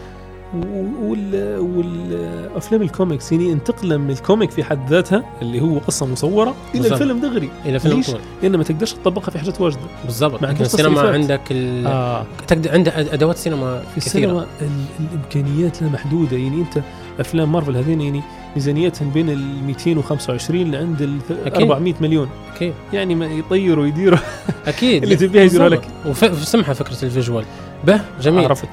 والأفلام 1.74 2.82
الكوميكس 2.82 3.32
يعني 3.32 3.54
انتقلا 3.54 3.98
من 3.98 4.10
ال 4.10 4.16
comic 4.16 4.52
في 4.52 4.63
حد 4.63 4.89
ذاتها 4.89 5.24
اللي 5.42 5.62
هو 5.62 5.78
قصة 5.78 6.06
مصورة 6.06 6.56
إلى. 6.76 6.88
الفيلم 6.88 7.20
دغري. 7.20 7.50
إلى 7.66 7.80
فيلم 7.80 7.98
ليش؟ 7.98 8.08
طول 8.12 8.20
لأن 8.44 8.56
ما 8.58 8.63
تقدرش 8.63 8.94
تطبقها 8.94 9.32
في 9.32 9.39
حاجات 9.39 9.62
واجدة. 9.62 9.80
بالضبط. 10.06 10.44
عندوش 10.44 10.62
السينما. 10.68 11.02
عندك 11.02 11.42
ال... 11.52 11.88
آه. 11.88 12.26
تقدر 12.48 12.70
أد- 12.72 13.13
أدوات 13.13 13.38
سينما 13.38 13.80
في 13.96 14.00
كثيرة. 14.00 14.06
السينما 14.32 14.46
ال- 14.62 14.86
الإمكانيات 15.00 15.82
لا 15.82 15.89
محدودة. 15.89 16.38
يعني 16.38 16.56
أنت 16.62 16.84
أفلام 17.20 17.52
مارفل 17.52 17.78
هذين 17.78 18.02
يعني 18.02 18.22
ميزانيتهم 18.56 19.10
بين 19.10 19.30
ال 19.30 19.63
225 19.63 20.72
لعند 20.72 21.02
ال 21.02 21.18
أكيد. 21.46 21.62
400 21.62 21.94
مليون. 22.02 22.30
أكيد. 22.56 22.74
يعني 22.94 23.16
ما 23.16 23.26
يطيروا 23.26 23.84
ويديروا. 23.84 24.20
أكيد. 24.68 25.04
اللي 25.04 25.16
تبيها 25.16 25.44
يديروها 25.44 25.70
لك. 25.70 25.88
وسمحة 26.22 26.74
فكرة 26.74 26.98
ال 27.06 27.11
visual. 27.11 27.46
به 27.84 28.02
جميل. 28.22 28.44
عرفت. 28.44 28.68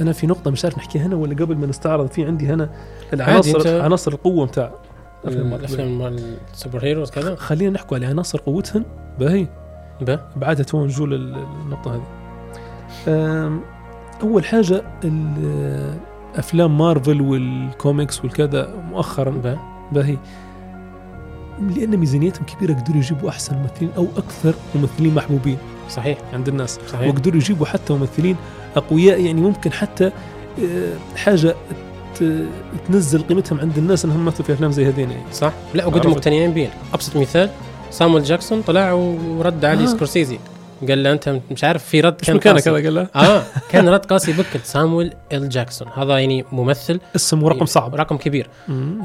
أنا 0.00 0.12
في 0.12 0.26
نقطة 0.26 0.50
مش 0.50 0.64
عارف 0.64 0.78
نحكيها 0.78 1.06
هنا 1.06 1.16
ولا 1.16 1.34
قبل 1.34 1.56
ما 1.56 1.66
نستعرض 1.66 2.06
في 2.08 2.24
عندي 2.24 2.46
هنا 2.46 2.70
العناصر 3.12 3.82
عناصر 3.82 4.12
القوة 4.12 4.46
مارفل. 5.24 5.54
الأفلام 5.54 5.98
مال 5.98 6.36
ال 6.52 6.84
superheroes 6.84 7.10
كذا 7.10 7.34
خلينا 7.34 7.70
نحكوا 7.70 7.96
على 7.96 8.06
عناصر 8.06 8.38
قوتهن 8.40 8.84
باهي. 9.18 9.46
بعدها 10.36 10.64
تو 10.64 10.84
نجوا 10.84 11.06
لل- 11.06 11.36
النقطة 11.64 11.94
هذه. 11.94 12.02
حاجة 14.44 14.82
ال- 15.04 15.98
أفلام 16.36 16.78
مارفل 16.78 17.20
والكوميكس 17.20 18.24
والكذا 18.24 18.74
مؤخرا 18.90 19.30
باهي. 19.92 20.16
لأن 21.76 21.96
ميزانيتهم 21.96 22.44
كبيرة 22.44 22.72
قدروا 22.74 22.96
يجيبوا 22.96 23.28
أحسن 23.28 23.56
ممثلين 23.56 23.90
أو 23.96 24.06
أكثر 24.16 24.54
ممثلين 24.74 25.14
محبوبين. 25.14 25.58
صحيح. 25.90 26.18
عند 26.32 26.48
الناس. 26.48 26.78
صحيح. 26.92 27.08
وقدروا 27.08 27.36
يجيبوا 27.36 27.66
حتى 27.66 27.92
ممثلين 27.92 28.36
أقوياء 28.76 29.20
يعني 29.20 29.40
ممكن 29.40 29.72
حتى 29.72 30.04
آه، 30.64 30.92
حاجة 31.16 31.54
ت- 32.20 32.46
تنزل 32.88 33.22
قيمتهم 33.22 33.60
عند 33.60 33.78
الناس 33.78 34.04
إنهم 34.04 34.24
مثلوا 34.24 34.46
في 34.46 34.52
أفلام 34.52 34.70
زي 34.72 34.86
هذين 34.88 35.10
يعني. 35.10 35.22
صح. 35.32 35.52
لا 35.74 35.86
وقدروا. 35.86 36.12
مقتنعين 36.12 36.50
بين. 36.52 36.70
أبسط. 36.94 37.16
مثال 37.16 37.50
سامويل 37.90 38.24
جاكسون 38.24 38.62
طلع 38.62 38.92
ورد 38.92 39.64
علي 39.64 39.82
آه. 39.82 39.86
سكورسيزي. 39.86 40.38
قال 40.88 41.02
له 41.02 41.12
أنت 41.12 41.40
مش 41.50 41.64
عارف 41.64 41.84
في 41.84 42.00
رد 42.00 42.20
كان 42.20 42.36
مكانك 42.36 42.54
قاسي. 42.56 42.70
هذا؟ 42.70 42.84
قال 42.84 42.94
له. 42.94 43.08
آه 43.16 43.42
كان 43.70 43.88
رد 43.88 44.06
قاسي 44.06 44.32
بكل 44.32 44.60
سامويل 44.74 45.12
إل 45.32 45.48
جاكسون. 45.48 45.88
هذا 45.96 46.18
يعني 46.18 46.44
ممثل 46.52 47.00
اسم 47.16 47.42
ورقم 47.42 47.66
صعب. 47.66 47.94
رقم 47.94 48.16
كبير. 48.16 48.48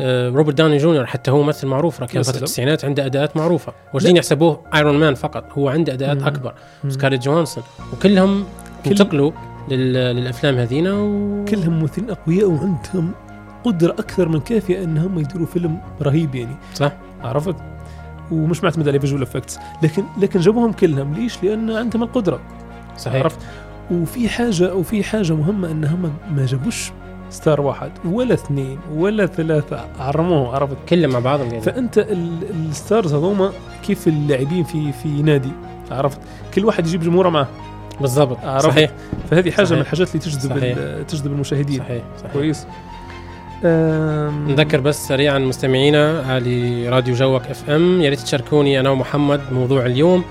آه 0.02 0.30
روبرت 0.30 0.56
داوني 0.58 0.78
جونيور 0.78 1.06
حتى 1.06 1.32
هو 1.32 1.44
ممثل 1.44 1.68
معروف 1.68 2.04
كان 2.04 2.24
فترة. 2.24 2.38
التسعينات 2.38 2.86
عنده 2.86 3.06
أداءات 3.06 3.38
معروفة. 3.38 3.74
واجدين 3.94 4.18
يحسبوه 4.18 4.62
Iron 4.76 4.98
Man 4.98 5.15
فقط. 5.16 5.44
هو 5.58 5.70
عنده 5.70 5.94
أداءات 5.94 6.18
مم. 6.18 6.28
أكبر. 6.28 6.54
مم. 6.84 6.90
سكارليت 6.90 7.22
جوهانسون. 7.24 7.64
وكلهم 7.94 8.46
كل- 8.86 8.90
انتقلوا 8.90 9.32
لل... 9.72 9.94
للأفلام 9.94 10.56
هذينا 10.58 10.94
و... 10.94 11.46
كلهم 11.46 11.80
ممثلين 11.80 12.10
أقوياء 12.10 12.48
وعندهم 12.50 13.12
قدرة 13.64 13.92
أكثر 13.92 14.28
من 14.30 14.40
كافيه 14.40 14.84
ان 14.84 14.98
هم 14.98 15.20
يديروا 15.20 15.46
فيلم 15.48 15.78
رهيب 16.02 16.36
يعني. 16.36 16.56
صح. 16.76 16.92
عرفت؟ 17.24 17.56
ومش 18.32 18.64
معتمد 18.64 18.88
على 18.88 19.00
visual 19.00 19.22
effects 19.22 19.60
لكن 19.84 20.04
لكن 20.18 20.40
جابوهم 20.40 20.72
كلهم. 20.72 21.14
ليش؟ 21.14 21.44
لأن 21.44 21.72
عندهم 21.72 22.04
القدرة. 22.04 22.40
صحيح. 22.98 23.16
عرفت؟ 23.24 23.40
وفي 23.92 24.30
حاجة 24.30 24.76
وفي 24.76 25.04
حاجة 25.04 25.34
مهمة 25.34 25.72
إن 25.72 25.86
هم 25.86 26.14
ما 26.36 26.46
جابوش 26.46 26.92
star 27.30 27.62
واحد 27.62 27.92
ولا 28.06 28.34
اثنين 28.34 28.80
ولا 28.96 29.26
ثلاثة. 29.26 29.86
عرموه 30.00 30.56
عرفت؟ 30.56 30.78
كلهم 30.90 31.12
مع 31.12 31.20
بعضهم 31.20 31.48
يعني. 31.48 31.62
فأنت 31.62 31.98
ال- 31.98 32.50
ال 32.69 32.77
stars 32.77 33.13
هذوما 33.14 33.52
كيف 33.88 34.08
اللاعبين 34.08 34.64
في 34.64 34.92
في 34.92 35.08
نادي؟ 35.22 35.52
عرفت؟ 35.92 36.20
كل 36.54 36.66
واحد 36.66 36.88
يجيب 36.88 37.04
جمهوره 37.04 37.30
معه. 37.30 37.48
بالضبط. 38.02 38.38
صحيح. 38.60 38.92
فهذه 39.32 39.52
حاجة 39.52 39.66
صحيح. 39.66 39.78
من 39.78 39.82
الحاجات 39.82 40.08
اللي 40.08 40.20
تجذب 40.20 41.06
تجذب 41.08 41.32
المشاهدين. 41.32 41.80
صحيح. 41.80 42.04
صحيح. 42.20 42.34
كويس. 42.34 42.68
نذكر 43.65 44.80
بس 44.80 45.08
سريعا 45.08 45.39
مستمعينا 45.39 46.19
على 46.28 46.89
راديو 46.89 47.15
جوك 47.15 47.41
إف 47.41 47.69
إم. 47.69 48.02
يا 48.02 48.10
ريت 48.10 48.19
تشاركوني. 48.19 48.80
أنا 48.80 48.89
ومحمد 48.89 49.41
موضوع 49.52 49.86
اليوم. 49.86 50.23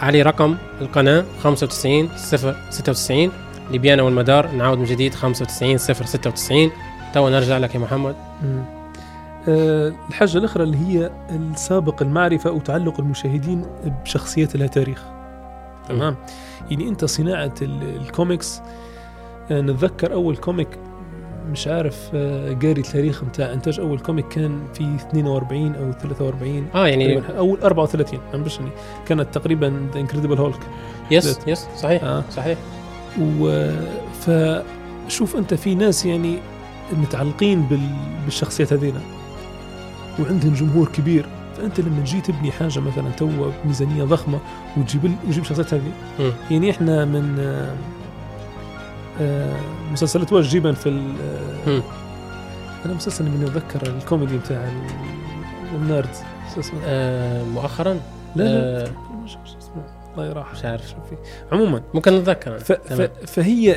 على 0.00 0.22
رقم 0.22 0.56
القناة 0.80 1.24
95 1.42 2.08
096 2.16 3.30
ليبيانا 3.70 4.02
والمدار 4.02 4.50
نعاود 4.50 4.78
من 4.78 4.84
جديد 4.84 5.14
95 5.14 5.78
096 5.78 6.70
تو 7.14 7.28
نرجع 7.28 7.58
لك 7.58 7.74
يا 7.74 7.80
محمد. 7.80 8.14
أه، 9.48 9.92
الحاجة 10.08 10.38
الأخرى 10.38 10.62
اللي 10.62 10.76
هي 10.78 11.10
السابق 11.30 12.02
المعرفة 12.02 12.50
وتعلق 12.50 13.00
المشاهدين 13.00 13.64
بشخصيات 14.04 14.56
لها 14.56 14.66
تاريخ. 14.66 15.02
تمام. 15.88 16.16
يعني 16.70 16.88
أنت 16.88 17.04
صناعة 17.04 17.54
ال- 17.62 17.96
الكوميكس. 18.00 18.60
أه، 19.50 19.60
نتذكر 19.60 20.12
أول 20.12 20.36
comic 20.36 20.68
مش 21.52 21.68
عارف 21.68 22.10
أه، 22.14 22.52
قاري 22.52 22.80
التاريخ 22.80 23.24
بتاع 23.24 23.52
إنتاج 23.52 23.80
أول 23.80 23.98
comic 23.98 24.28
كان 24.28 24.60
في 24.74 24.96
42 24.96 25.74
أو 25.74 25.92
43 25.92 26.66
آه 26.74 26.86
يعني 26.86 27.22
أول 27.38 27.60
34 27.60 28.20
أنا 28.34 28.44
مش 28.44 28.58
يعني. 28.58 28.70
كانت 29.06 29.34
تقريبا 29.34 29.88
The 29.94 30.00
Incredible 30.00 30.38
Hulk 30.38 30.60
yes 31.10 31.38
yes 31.46 31.66
صحيح 31.76 32.04
آه. 32.04 32.24
صحيح. 32.30 32.58
و 33.20 33.70
فشوف 34.20 35.36
أنت 35.36 35.54
في 35.54 35.74
ناس 35.74 36.06
يعني 36.06 36.38
متعلقين 36.92 37.62
بال... 37.62 37.88
بالشخصيات 38.24 38.72
هذينا. 38.72 39.00
وعندهم 40.20 40.54
جمهور 40.54 40.88
كبير. 40.88 41.26
فأنت 41.56 41.80
لما 41.80 42.00
تجي 42.00 42.20
تبني 42.20 42.52
حاجة 42.52 42.80
مثلا 42.80 43.10
تو 43.10 43.30
بميزانيه 43.64 44.04
ضخمة 44.04 44.38
وتجيب 44.76 45.04
وتجيب 45.04 45.42
الشخصيات 45.42 45.74
هذه. 45.74 45.92
يعني 46.50 46.70
إحنا 46.70 47.04
من 47.04 47.36
آه، 47.38 47.42
آه، 47.42 47.76
مسلسلات 49.92 50.32
واجد 50.32 50.48
جيبا 50.48 50.72
في 50.72 50.88
ال- 50.88 51.14
آه،. 51.68 51.82
أنا 52.86 52.94
مسلسل 52.94 53.24
من 53.24 53.42
أتذكر 53.42 53.94
الكوميدي 53.96 54.38
بتاع 54.38 54.56
ال- 54.56 55.76
النيردز 55.76 56.18
شو 56.54 56.60
اسمه 56.60 56.78
آه 56.84 57.44
مؤخرا؟ 57.44 57.92
لا 58.36 58.44
لا. 58.44 58.82
آه 58.82 58.88
الله 60.14 60.26
يراح 60.26 60.52
مش 60.52 60.64
عارف. 60.64 60.88
شو 60.88 60.94
في 60.94 61.16
عموما 61.52 61.82
ممكن 61.94 62.12
نتذكر. 62.12 62.58
ف... 62.58 62.72
ف... 62.72 63.10
فهي 63.26 63.76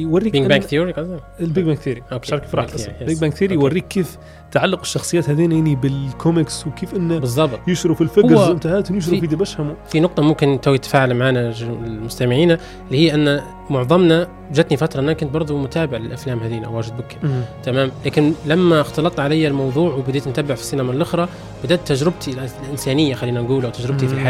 يوريك 0.00 0.32
بينج 0.32 0.44
أن- 0.46 0.48
بانك 0.48 0.62
ثيوري 0.62 0.92
قصدك؟ 0.92 1.20
البيج 1.40 1.64
بانج 1.64 1.78
ثيري 1.78 2.02
أوكي. 2.12 2.28
شارك 2.28 2.44
في 2.44 2.56
راح 2.56 2.66
Big 2.66 2.70
Bang 2.70 2.74
Theory, 2.74 3.00
yes. 3.00 3.04
بيج 3.04 3.18
بانج 3.20 3.32
ثيري 3.32 3.54
أوكي. 3.54 3.64
يوريك 3.64 3.88
كيف 3.88 4.18
تعلق 4.52 4.80
الشخصيات 4.80 5.30
هذين 5.30 5.52
يعني 5.52 5.74
بالكوميكس 5.76 6.66
وكيف 6.66 6.94
إنه 6.94 7.18
بالضبط. 7.18 7.58
يشروا 7.68 7.94
في 7.96 8.00
ال 8.00 8.04
figures 8.04 8.32
هو 8.32 8.54
بتاعتهم 8.54 8.96
يشروا 8.98 9.20
في- 9.20 9.26
دبشهم 9.26 9.74
في 9.88 10.00
نقطة 10.00 10.22
ممكن 10.22 10.58
تو 10.62 10.74
يتفاعل 10.74 11.14
معنا 11.14 11.54
المستمعين 11.60 12.50
اللي 12.50 12.98
هي 13.10 13.14
أن 13.14 13.40
معظمنا 13.70 14.28
جتني 14.52 14.76
فترة 14.76 15.00
أنا 15.00 15.12
كنت 15.12 15.30
برضو 15.34 15.58
متابع 15.58 15.98
للأفلام 15.98 16.38
هذينا 16.40 16.68
واجد 16.68 16.96
بكر 16.96 17.16
تمام. 17.62 17.90
لكن 18.06 18.32
لما 18.46 18.80
اختلط 18.80 19.20
علي 19.20 19.48
الموضوع 19.48 19.94
وبديت 19.94 20.28
نتابع 20.28 20.54
في 20.54 20.60
السينما 20.60 20.92
الأخرى 20.92 21.28
بدأت 21.64 21.80
تجربتي 21.88 22.36
الإنسانية 22.64 23.14
خلينا 23.14 23.40
نقول 23.40 23.64
أو 23.64 23.70
تجربتي 23.70 24.06
في 24.08 24.14
مم. 24.14 24.20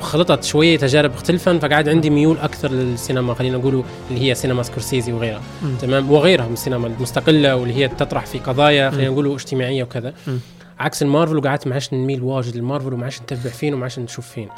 خلطت 0.00 0.44
شوية 0.44 0.78
تجارب 0.78 1.12
مختلفة 1.12 1.58
فقعد 1.58 1.88
عندي 1.88 2.10
ميول 2.10 2.38
أكثر 2.38 2.70
للسينما 2.70 3.34
خلينا 3.34 3.58
نقول 3.58 3.84
اللي 4.10 4.20
هي 4.30 4.34
سينما 4.34 4.62
سكورسيزي 4.62 5.12
وغيرها 5.12 5.40
مم. 5.62 5.74
تمام 5.80 6.10
وغيرها 6.10 6.46
من 6.46 6.52
السينما 6.52 6.86
المستقلة 6.86 7.56
واللي 7.56 7.74
هي 7.74 7.88
تطرح 7.88 8.26
في 8.26 8.38
قضايا 8.38 8.90
خلينا. 8.90 9.10
نقول 9.10 9.32
اجتماعية 9.32 9.82
وكذا 9.82 10.14
مم. 10.26 10.38
عكس 10.78 11.02
المارفل 11.02 11.36
وقعدت 11.36 11.66
ما 11.66 11.72
عادش 11.74 11.92
نميل 11.92 12.22
واجد 12.22 12.56
للمارفل 12.56 12.92
وما 12.94 13.04
عادش 13.04 13.22
نتبع 13.22 13.50
فين 13.50 13.74
وما 13.74 13.82
عادش 13.82 13.98
نشوف 13.98 14.26
فين 14.28 14.48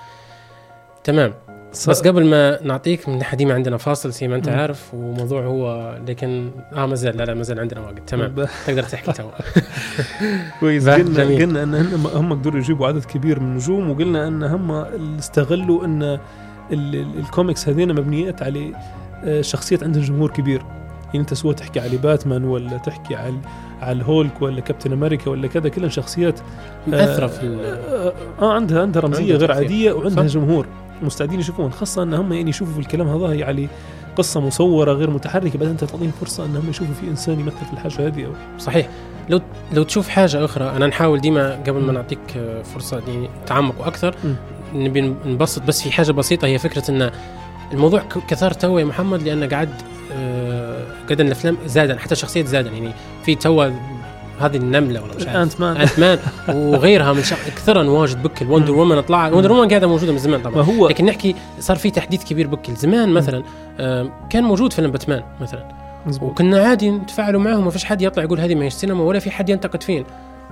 تمام 1.04 1.34
ص- 1.72 1.88
بس 1.90 2.00
قبل 2.02 2.26
ما 2.26 2.62
نعطيك 2.62 3.08
من 3.08 3.22
حديمة 3.22 3.54
عندنا 3.54 3.76
فاصل 3.76 4.10
زي 4.10 4.28
ما 4.28 4.36
أنت. 4.36 4.48
عارف 4.48 4.94
وموضوع 4.94 5.44
هو 5.44 5.96
لكن 6.08 6.50
آه 6.72 6.86
ما 6.86 6.94
زال 6.94 7.16
لا 7.16 7.22
لا 7.24 7.34
ما 7.34 7.42
زال 7.42 7.60
عندنا 7.60 7.80
وقت 7.80 7.98
تمام 8.06 8.30
ب- 8.30 8.48
تقدر 8.66 8.82
تحكي 8.82 9.12
تو 9.22 9.28
كويس 10.60 10.88
قلنا. 10.88 11.22
قلنا 11.24 11.62
أن 11.62 11.74
هم 11.74 12.06
هم 12.06 12.32
قدروا 12.32 12.58
يجيبوا 12.60 12.86
عدد 12.86 13.04
كبير 13.04 13.40
من 13.40 13.46
النجوم 13.46 13.90
وقلنا 13.90 14.28
أن 14.28 14.42
هم 14.42 14.70
استغلوا 15.18 15.84
أن 15.84 16.02
ال- 16.02 16.18
ال- 16.72 17.18
الكوميكس 17.18 17.68
هذين 17.68 17.88
مبنيات 17.94 18.42
على 18.42 18.72
آه، 19.24 19.40
شخصيات 19.40 19.82
عندهم 19.82 20.02
جمهور 20.02 20.30
كبير 20.30 20.62
يعني 21.06 21.18
أنت 21.20 21.34
سواء 21.34 21.54
تحكي 21.54 21.80
على 21.80 21.96
باتمان 21.96 22.44
ولا 22.44 22.76
تحكي 22.78 23.14
على 23.16 23.34
على 23.80 23.92
الهولك 23.92 24.42
ولا 24.42 24.60
كابتن 24.60 24.92
أمريكا 24.92 25.30
ولا 25.30 25.48
كذا 25.48 25.68
كلهم 25.68 25.90
شخصيات 25.90 26.40
مأثرة 26.86 27.26
في 27.26 27.42
ال- 27.42 27.64
آه, 27.64 28.12
آه 28.42 28.52
عندها 28.52 28.82
عندها 28.82 29.02
رمزية 29.02 29.32
عندها 29.32 29.38
غير. 29.38 29.52
عادية 29.52 29.92
وعندها 29.92 30.26
صح. 30.28 30.34
جمهور 30.34 30.66
مستعدين 31.02 31.40
يشوفون 31.40 31.72
خاصة 31.72 32.02
إن 32.02 32.14
هم 32.14 32.32
يعني 32.32 32.50
يشوفوا 32.50 32.74
في 32.74 32.80
الكلام 32.80 33.08
هذا 33.08 33.34
يعني 33.34 33.68
قصة 34.16 34.40
مصورة 34.40 34.92
غير 34.92 35.10
متحركة 35.10 35.58
بعدين 35.58 35.68
أنت 35.68 35.84
تعطيهم 35.84 36.12
فرصة 36.20 36.44
انهم 36.44 36.70
يشوفوا 36.70 36.94
في 36.94 37.08
إنسان 37.08 37.40
يمثل 37.40 37.66
في 37.66 37.72
الحاجة 37.72 38.06
هذه 38.06 38.24
أو 38.24 38.32
صحيح 38.58 38.88
لو 39.28 39.40
لو 39.72 39.82
تشوف 39.82 40.08
حاجة 40.08 40.44
أخرى 40.44 40.70
أنا 40.70 40.86
نحاول 40.86 41.20
ديما 41.20 41.54
قبل 41.54 41.80
ما 41.80 41.92
نعطيك 41.92 42.36
آه، 42.36 42.62
فرصة 42.62 43.02
يعني 43.08 43.28
تعمق 43.46 43.86
أكثر 43.86 44.14
مم. 44.24 44.36
نبي 44.74 45.00
نبسط 45.26 45.62
بس 45.62 45.82
في 45.82 45.92
حاجة 45.92 46.12
بسيطة 46.12 46.46
هي 46.46 46.58
فكرة 46.58 46.90
أن 46.90 47.10
الموضوع 47.72 48.02
كثر 48.28 48.50
تو 48.50 48.78
يا 48.78 48.84
محمد 48.84 49.22
لأن 49.22 49.48
قاعد 49.48 49.70
آه، 50.12 50.84
قاعد 51.06 51.20
الأفلام 51.20 51.56
زادا 51.66 51.98
حتى 51.98 52.14
شخصية 52.14 52.44
زادا 52.44 52.70
يعني 52.70 52.90
في 53.24 53.34
تو 53.34 53.70
هذه 54.40 54.56
النملة 54.56 55.02
ولا 55.02 55.14
مش 55.14 55.26
عارف. 55.26 55.36
Ant-Man 55.36 55.76
Ant-Man 55.76 56.18
وغيرها 56.48 57.12
من 57.12 57.22
شخ... 57.22 57.36
كثرا 57.56 57.82
واجد 57.90 58.22
بكل. 58.22 58.46
Wonder 58.46 58.72
Woman 58.72 59.00
طلع. 59.00 59.28
Wonder 59.28 59.52
Woman 59.52 59.68
قاعدة 59.68 59.86
موجودة 59.86 60.12
من 60.12 60.18
زمان 60.18 60.40
ما 60.42 60.50
طبعا 60.50 60.62
هو 60.62 60.88
لكن 60.88 61.04
نحكي 61.04 61.34
صار 61.60 61.76
في 61.76 61.90
تحديث 61.90 62.24
كبير 62.24 62.46
بكل. 62.46 62.74
زمان 62.74 63.08
مثلا 63.08 63.42
كان 64.30 64.44
موجود 64.44 64.72
فيلم 64.72 64.90
باتمان 64.90 65.22
مثلا. 65.40 65.68
مزبوط. 66.06 66.30
وكنا 66.30 66.68
عادي 66.68 66.90
نتفاعلوا 66.90 67.40
معهم 67.40 67.64
ما 67.64 67.70
فيش 67.70 67.84
حد 67.84 68.02
يطلع 68.02 68.24
يقول 68.24 68.40
هذه 68.40 68.54
ما 68.54 68.64
هيش 68.64 68.72
سينما 68.72 69.02
ولا 69.02 69.18
في 69.18 69.30
حد 69.30 69.48
ينتقد 69.48 69.82
فين 69.82 70.04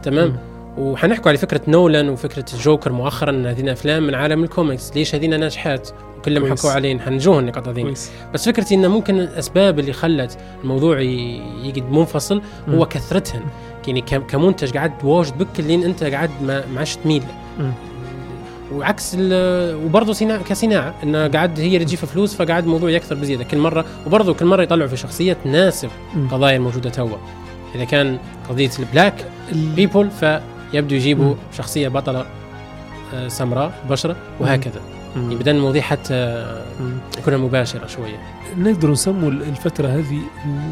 تمام. 0.02 0.36
وحنحكوا 0.78 1.28
على 1.28 1.38
فكرة 1.38 1.60
نولان 1.68 2.08
وفكرة 2.08 2.44
الجوكر 2.54 2.92
مؤخرا 2.92 3.42
هذين 3.46 3.68
أفلام 3.68 4.06
من 4.06 4.14
عالم 4.14 4.44
الكوميكس 4.44 4.92
ليش 4.96 5.14
هذين 5.14 5.40
ناجحات؟ 5.40 5.88
وكلهم. 6.18 6.50
حكوا 6.54 6.70
علينا 6.70 7.02
حنجوهم 7.02 7.38
النقاط 7.38 7.68
هذين. 7.68 7.94
بس 8.34 8.48
فكرتي 8.48 8.74
إنه 8.74 8.88
ممكن 8.88 9.20
الأسباب 9.20 9.78
اللي 9.78 9.92
خلت 9.92 10.38
الموضوع 10.62 11.00
ي- 11.00 11.40
يقعد 11.62 11.92
منفصل 11.92 12.42
هو 12.68 12.74
مم. 12.74 12.84
يعني 13.88 14.00
كمنتج 14.00 14.72
قاعد 14.76 14.92
واجد 15.04 15.38
بك 15.38 15.60
لين 15.60 15.84
انت 15.84 16.04
قاعد 16.04 16.30
ما 16.42 16.66
ما 16.66 16.78
عادش 16.78 16.96
تميل. 16.96 17.22
وعكس 18.72 19.16
وبرضه 19.20 20.12
صناعه 20.12 20.42
كصناعة 20.42 20.94
إنه 21.02 21.28
قاعد 21.28 21.60
هي 21.60 21.74
اللي 21.74 21.84
تجيب 21.84 21.98
فلوس 21.98 22.34
فقاعد 22.34 22.64
الموضوع 22.64 22.90
يكثر 22.90 23.14
بزيادة 23.14 23.44
كل 23.44 23.58
مره 23.58 23.84
وبرضه 24.06 24.34
كل 24.34 24.46
مرة 24.46 24.62
يطلعوا 24.62 24.88
في 24.88 24.96
شخصيه 24.96 25.32
تناسب. 25.44 25.88
القضايا 26.16 26.56
الموجودة 26.56 26.90
توا 26.90 27.16
إذا 27.74 27.84
كان 27.84 28.18
قضية 28.48 28.70
البلاك 28.78 29.14
ال- 29.52 29.68
بيبول 29.74 30.10
فيبدو 30.10 30.94
يجيبوا. 30.94 31.34
شخصية 31.56 31.88
بطلة 31.88 32.26
آه، 33.14 33.28
سمراء 33.28 33.72
بشرة 33.90 34.16
وهكذا. 34.40 34.80
يعني 35.16 35.34
بدل 35.34 35.56
المواضيع 35.56 35.82
حتى 35.82 36.46
مم. 36.80 36.98
يكون 37.18 37.38
مباشرة 37.38 37.86
شوية. 37.86 38.16
نقدر 38.58 38.90
نسموا 38.90 39.30
الفترة 39.30 39.88
هذه 39.88 40.20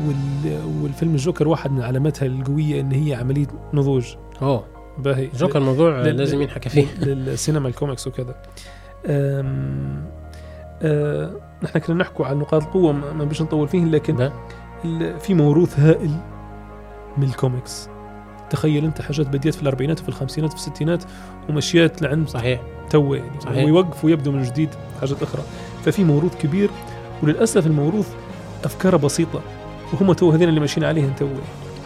وال... 0.07 0.61
والفيلم 0.83 1.13
الجوكر 1.13 1.49
واحد 1.49 1.73
من 1.73 1.83
علاماتها 1.83 2.27
القوية 2.27 2.81
إن 2.81 2.93
هي 2.93 3.15
عملية 3.15 3.47
نضوج. 3.75 4.15
أوه. 4.43 4.65
باهي. 4.99 5.29
جوكر 5.35 5.61
موضوع 5.61 6.01
لازم 6.01 6.43
ينحكى 6.43 6.69
فيه. 6.69 6.87
للسينما 7.01 7.69
الكوميكس 7.69 8.07
وكذا. 8.07 8.35
أم... 9.07 10.05
أه... 10.83 11.31
نحن 11.63 11.79
كنا 11.79 11.97
نحكوا 11.97 12.27
على 12.27 12.39
نقاط 12.39 12.63
القوة 12.63 12.93
ما 12.93 13.25
بيش 13.25 13.43
نطول 13.43 13.69
فيه 13.69 13.85
لكن 13.85 14.31
في 15.19 15.35
موروث 15.35 15.79
هائل 15.79 16.11
من 17.17 17.25
الكوميكس. 17.25 17.89
تخيل 18.51 18.85
أنت 18.85 19.03
حاجات 19.03 19.29
بديت 19.29 19.55
في 19.55 19.63
الأربعينات 19.63 20.01
وفي 20.01 20.09
الخمسينات 20.09 20.51
وفي 20.51 20.67
الستينات 20.67 21.05
ومشيات 21.49 22.03
لعند 22.03 22.29
صحيح. 22.29 22.61
تو 22.91 23.15
يعني 23.15 23.41
صحيح. 23.41 23.65
ويوقف 23.65 24.05
ويبدو 24.05 24.33
من 24.33 24.43
جديد 24.43 24.69
حاجات 25.01 25.23
أخرى. 25.23 25.43
ففي 25.85 26.05
موروث 26.05 26.37
كبير 26.37 26.71
وللأسف 27.23 27.67
الموروث 27.67 28.09
افكاره 28.65 28.97
بسيطة 28.97 29.41
وهم 29.93 30.13
تو 30.13 30.31
هذين 30.31 30.49
اللي 30.49 30.61
ماشيين 30.61 30.87
عليهم 30.87 31.13
تو 31.19 31.29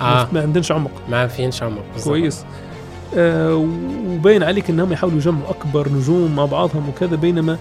آه. 0.01 0.29
ما 0.33 0.41
عندناش 0.43 0.73
عمق. 0.73 0.91
ما 1.09 1.27
فينش 1.27 1.63
عمق 1.63 1.83
بالضبط. 1.93 2.09
كويس. 2.09 2.45
آه 3.17 3.55
وباين 4.09 4.43
عليك 4.43 4.71
إنهم 4.71 4.93
يحاولوا 4.93 5.19
يجمعوا 5.19 5.51
أكبر 5.51 5.89
نجوم 5.89 6.37
مع 6.37 6.45
بعضهم 6.45 6.89
وكذا 6.89 7.17
بينما 7.17 7.59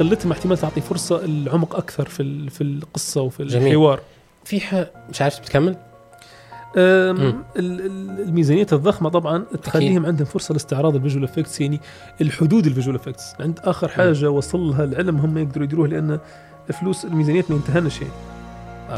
قلتهم 0.00 0.32
احتمال 0.32 0.58
تعطي 0.58 0.80
فرصة 0.80 1.24
العمق 1.24 1.76
أكثر 1.76 2.08
في 2.08 2.50
في 2.50 2.60
القصة 2.60 3.20
وفي 3.20 3.44
جميل. 3.44 3.66
الحوار. 3.66 4.00
في 4.44 4.60
ح... 4.60 4.84
مش 5.10 5.22
عارف 5.22 5.40
بتكمل؟ 5.40 5.76
الميزانيات 6.76 8.72
الضخمة 8.72 9.08
طبعا 9.08 9.44
تخليهم 9.62 10.06
عندهم 10.06 10.26
فرصة 10.26 10.52
لاستعراض 10.52 10.94
ال 10.94 10.98
visual 10.98 11.24
effects 11.24 11.60
يعني 11.60 11.80
الحدود 12.20 12.66
ال 12.66 12.70
visual 12.70 12.96
effects. 12.96 13.34
عند 13.40 13.60
آخر 13.64 13.88
حاجة 13.88 14.30
وصلها 14.30 14.84
العلم 14.84 15.16
هم 15.16 15.38
يقدروا 15.38 15.64
يديروها 15.64 15.88
لأن 15.88 16.18
فلوس 16.72 17.04
الميزانيات 17.04 17.50
ما 17.50 17.56
ينتهنش 17.56 18.00
يعني؟ 18.00 18.12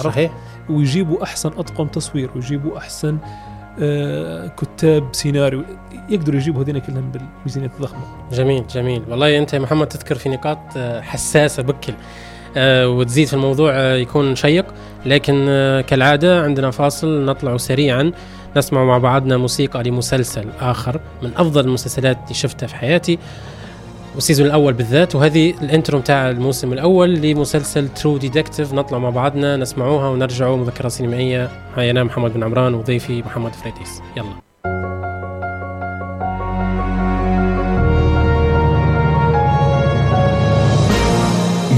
صحيح. 0.02 0.32
ويجيبوا 0.70 1.22
أحسن 1.22 1.48
أطقم 1.48 1.86
تصوير 1.86 2.30
ويجيبوا 2.34 2.78
أحسن 2.78 3.18
آه 3.80 4.46
كتاب 4.46 5.08
سيناريو 5.12 5.64
يقدروا 6.08 6.36
يجيبوا 6.36 6.62
هذين 6.62 6.78
كلهم 6.78 7.12
بالميزانيات 7.12 7.70
الضخمة. 7.76 8.00
جميل 8.32 8.66
جميل. 8.66 9.02
والله 9.08 9.38
أنت 9.38 9.52
يا 9.54 9.58
محمد 9.58 9.86
تذكر 9.86 10.14
في 10.14 10.28
نقاط 10.28 10.58
آه، 10.76 11.00
حساسة 11.00 11.62
بكل 11.62 11.92
آه، 12.56 12.88
وتزيد 12.88 13.26
في 13.26 13.34
الموضوع 13.34 13.72
آه، 13.74 13.96
يكون 13.96 14.34
شيق. 14.36 14.66
لكن 15.08 15.46
آه، 15.48 15.80
كالعادة 15.80 16.42
عندنا 16.42 16.70
فاصل 16.70 17.24
نطلع 17.24 17.56
سريعا 17.56 18.12
نسمع 18.56 18.84
مع 18.84 18.98
بعضنا 18.98 19.36
موسيقى 19.36 19.82
لمسلسل 19.82 20.44
آخر 20.60 21.00
من 21.22 21.30
أفضل 21.36 21.64
المسلسلات 21.64 22.18
اللي 22.22 22.34
شفتها 22.34 22.66
في 22.66 22.76
حياتي 22.76 23.18
وال 24.14 24.22
season 24.22 24.46
الأول 24.46 24.72
بالذات 24.72 25.14
وهذه 25.14 25.54
ال 25.62 25.68
intro 25.68 25.98
بتاع 25.98 26.30
الموسم 26.30 26.72
الأول 26.72 27.14
لمسلسل 27.14 27.88
True 27.88 28.16
Detective 28.16 28.72
نطلع 28.72 28.98
مع 28.98 29.10
بعضنا 29.10 29.56
نسمعوها 29.56 30.08
ونرجعوا 30.08 30.56
مذكرة 30.56 30.88
سينمائية. 30.88 31.50
معي 31.76 31.90
أنا 31.90 32.04
محمد 32.04 32.34
بن 32.34 32.42
عمران 32.42 32.74
وضيفي 32.74 33.22
محمد 33.22 33.52
فريديس. 33.52 34.00
يلا. 34.16 34.48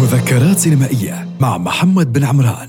مذكرات 0.02 0.58
سينمائية 0.58 1.28
مع 1.40 1.58
محمد 1.58 2.12
بن 2.12 2.24
عمران. 2.24 2.68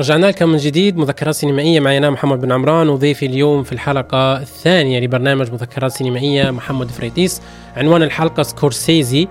رجعنا 0.00 0.26
لكم 0.26 0.48
من 0.48 0.56
جديد 0.56 0.96
مذكرات 0.96 1.34
سينمائية. 1.34 1.80
معي 1.80 1.98
أنا 1.98 2.10
محمد 2.10 2.40
بن 2.40 2.52
عمران 2.52 2.88
وضيفي 2.88 3.26
اليوم 3.26 3.62
في 3.62 3.72
الحلقة 3.72 4.36
الثانية 4.36 5.00
لبرنامج 5.00 5.52
مذكرات 5.52 5.92
سينمائية. 5.92 6.50
محمد 6.50 6.90
فريديس 6.90 7.42
عنوان 7.76 8.02
الحلقة 8.02 8.42
سكورسيزي 8.42 9.28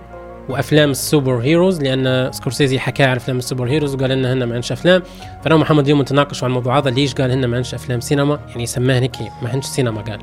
وأفلام 0.50 0.92
ال 0.92 0.99
super 0.99 1.38
heroes 1.38 1.82
لأن 1.82 2.32
سكورسيزي 2.32 2.80
حكى 2.80 3.04
على 3.04 3.18
أفلام 3.18 3.38
ال 3.38 3.43
super 3.43 3.68
heroes 3.68 3.96
وقال 3.96 4.12
إن 4.12 4.26
هن 4.26 4.44
ما 4.44 4.54
عندش 4.54 4.72
أفلام. 4.72 5.04
فأنا 5.44 5.56
ومحمد 5.56 5.84
اليوم 5.84 6.02
نتناقش 6.02 6.44
عن 6.44 6.50
الموضوع 6.50 6.78
هذا 6.78 6.90
ليش 6.90 7.14
قال 7.14 7.32
هن 7.32 7.46
ما 7.46 7.56
عندش 7.56 7.74
أفلام 7.74 8.00
سينما؟ 8.00 8.40
يعني 8.50 8.66
سماها 8.66 9.00
هيك 9.00 9.16
ما 9.42 9.50
عندش 9.50 9.66
سينما 9.66 10.02
قال. 10.02 10.20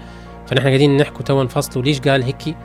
فنحن 0.47 0.67
قاعدين 0.67 0.97
نحكوا 0.97 1.23
توا 1.23 1.45
نفصلوا 1.45 1.85
ليش 1.85 2.01
قال 2.01 2.23
هيك 2.23 2.57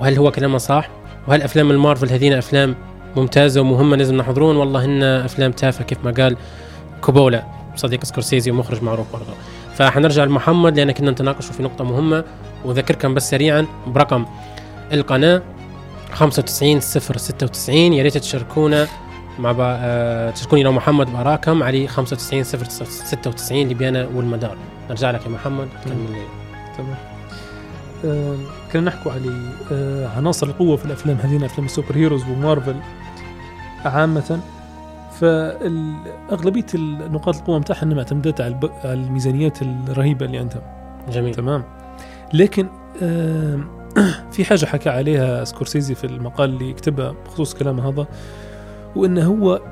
وهل 0.00 0.18
هو 0.18 0.30
كلامه 0.30 0.58
صح؟ 0.58 0.90
وهل 1.28 1.42
أفلام 1.42 1.70
المارفل 1.70 2.08
هذين 2.08 2.32
أفلام 2.32 2.74
ممتازة 3.16 3.60
ومهمة 3.60 3.96
لازم 3.96 4.16
نحضرون؟ 4.16 4.56
والله 4.56 4.84
هن 4.84 5.02
أفلام 5.02 5.52
تافهة 5.52 5.84
كيف 5.84 5.98
ما 6.04 6.10
قال. 6.10 6.36
كوبولا 7.00 7.44
صديق 7.76 8.04
سكورسيزي 8.04 8.50
ومخرج 8.50 8.82
معروف 8.82 9.12
برضه. 9.12 9.32
فحنرجع 9.74 10.24
لمحمد 10.24 10.76
لأن 10.76 10.92
كنا 10.92 11.10
نتناقش 11.10 11.46
في 11.46 11.62
نقطة 11.62 11.84
مهمة 11.84 12.24
وأذكركم 12.64 13.14
بس 13.14 13.30
سريعا 13.30 13.66
برقم 13.86 14.26
القناة 14.92 15.42
95 16.12 16.80
096 16.80 17.76
يا 17.76 18.02
ريت 18.02 18.18
تشاركونا 18.18 18.86
مع 19.38 19.52
با... 19.52 19.64
آه... 19.80 20.30
تشاركوني 20.30 20.62
لو 20.62 20.72
محمد 20.72 21.12
باراكم 21.12 21.62
علي 21.62 21.88
95 21.88 22.44
096 22.44 23.58
ليبيانا 23.68 24.08
والمدار. 24.14 24.56
نرجع 24.90 25.10
لك 25.10 25.24
يا 25.26 25.30
محمد 25.30 25.68
تكمل. 25.84 26.22
تمام. 26.78 26.96
آه 28.04 28.36
كنا 28.72 28.82
نحكوا 28.82 29.12
على 29.12 29.52
آه 29.72 30.08
عناصر 30.16 30.46
القوة 30.46 30.76
في 30.76 30.84
الأفلام 30.84 31.16
هذين 31.16 31.44
أفلام 31.44 31.66
ال 31.66 31.71
super 31.71 31.96
heroes 31.96 32.22
ومارفل 32.28 32.76
عامة. 33.84 34.40
فاغلبيه 35.20 36.66
النقاط 36.74 37.36
القوة 37.36 37.58
متاعها 37.58 37.82
انها 37.82 37.96
معتمدات 37.96 38.40
على, 38.40 38.60
الميزانيات 38.84 39.62
الرهيبة 39.62 40.26
اللي 40.26 40.38
عندهم 40.38 40.62
جميل. 41.08 41.34
تمام؟ 41.34 41.64
لكن 42.32 42.66
في 44.32 44.44
حاجة 44.44 44.64
حكى 44.64 44.88
عليها 44.88 45.44
سكورسيزي 45.44 45.94
في 45.94 46.04
المقال 46.04 46.50
اللي 46.50 46.72
كتبها 46.72 47.14
بخصوص 47.26 47.54
كلامه 47.54 47.88
هذا 47.88 48.06
وإنه 48.96 49.24
هو 49.24 49.62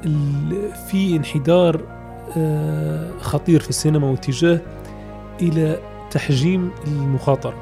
في 0.90 1.16
انحدار 1.16 1.80
آه، 2.36 3.10
خطير 3.20 3.60
في 3.60 3.68
السينما 3.68 4.10
واتجاه 4.10 4.60
إلى 5.42 5.78
تحجيم 6.10 6.70
المخاطره 6.86 7.54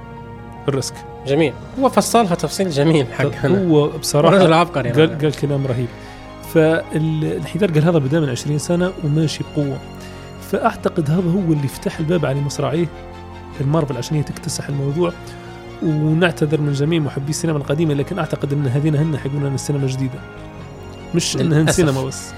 ال 0.68 0.73
risk. 0.73 0.94
جميل. 1.26 1.52
هو 1.80 1.88
فصلها 1.88 2.34
تفصيل 2.34 2.70
جميل 2.70 3.06
حق 3.06 3.46
هو 3.46 3.88
بصراحة 3.88 4.36
رجل 4.36 4.52
عبقري 4.52 4.90
قال, 4.90 5.18
قال 5.18 5.32
كلام 5.32 5.66
رهيب. 5.66 5.88
فالانحدار 6.56 7.70
قال 7.70 7.84
هذا 7.84 7.98
بدأ 7.98 8.20
من 8.20 8.28
20 8.28 8.58
سنة 8.58 8.92
وماشي 9.04 9.44
بقوة. 9.44 9.78
فأعتقد 10.50 11.10
هذا 11.10 11.30
هو 11.30 11.52
اللي 11.52 11.68
فتح 11.68 11.98
الباب 11.98 12.26
على 12.26 12.40
مصراعيه. 12.40 12.86
المارفل 13.60 13.96
عشان 13.96 14.16
هي 14.16 14.22
تكتسح 14.22 14.68
الموضوع. 14.68 15.12
ونعتذر 15.82 16.60
من 16.60 16.72
جميع 16.72 17.00
محبي 17.00 17.30
السينما 17.30 17.58
القديمة 17.58 17.94
لكن 17.94 18.18
أعتقد 18.18 18.52
إن 18.52 18.66
هذين 18.66 18.96
هن 18.96 19.16
حيقولون 19.18 19.46
ان 19.46 19.54
السينما 19.54 19.84
الجديدة. 19.84 20.18
مش 21.14 21.36
انها. 21.36 21.72
سينما 21.72 22.04
بس. 22.04 22.30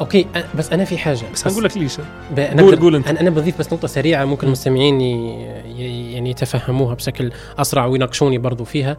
okay 0.00 0.26
بس 0.58 0.72
أنا 0.72 0.84
في 0.84 0.98
حاجة. 0.98 1.22
بس 1.32 1.46
هنقول 1.46 1.64
لك 1.64 1.76
ليش. 1.76 1.96
أنا 2.38 2.62
قول- 2.62 2.76
قول 2.80 2.94
أنت. 2.96 3.08
أنا 3.08 3.30
بضيف 3.30 3.58
بس 3.58 3.72
نقطة 3.72 3.88
سريعة 3.88 4.24
ممكن 4.24 4.46
المستمعين 4.46 5.00
يعني 5.00 6.30
يتفهموها 6.30 6.94
بشكل 6.94 7.32
أسرع 7.58 7.86
ويناقشوني 7.86 8.38
برضو 8.38 8.64
فيها 8.64 8.96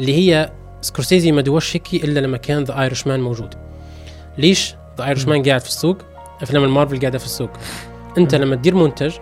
اللي 0.00 0.14
هي 0.16 0.52
سكورسيزي 0.82 1.32
ما 1.32 1.40
دواش 1.40 1.76
هيك 1.76 2.04
إلا 2.04 2.20
لما 2.20 2.36
كان 2.36 2.64
The 2.64 2.80
Irishman 2.80 3.20
موجود. 3.20 3.54
ليش 4.38 4.74
The 4.98 5.04
Irishman 5.04 5.42
قاعد 5.42 5.60
في 5.60 5.68
السوق؟ 5.68 5.98
أفلام 6.42 6.64
المارفل 6.64 7.00
قاعدة 7.00 7.18
في 7.18 7.24
السوق. 7.24 7.50
أنت 8.18 8.34
لما 8.34 8.56
تدير 8.56 8.74
منتج 8.74 9.12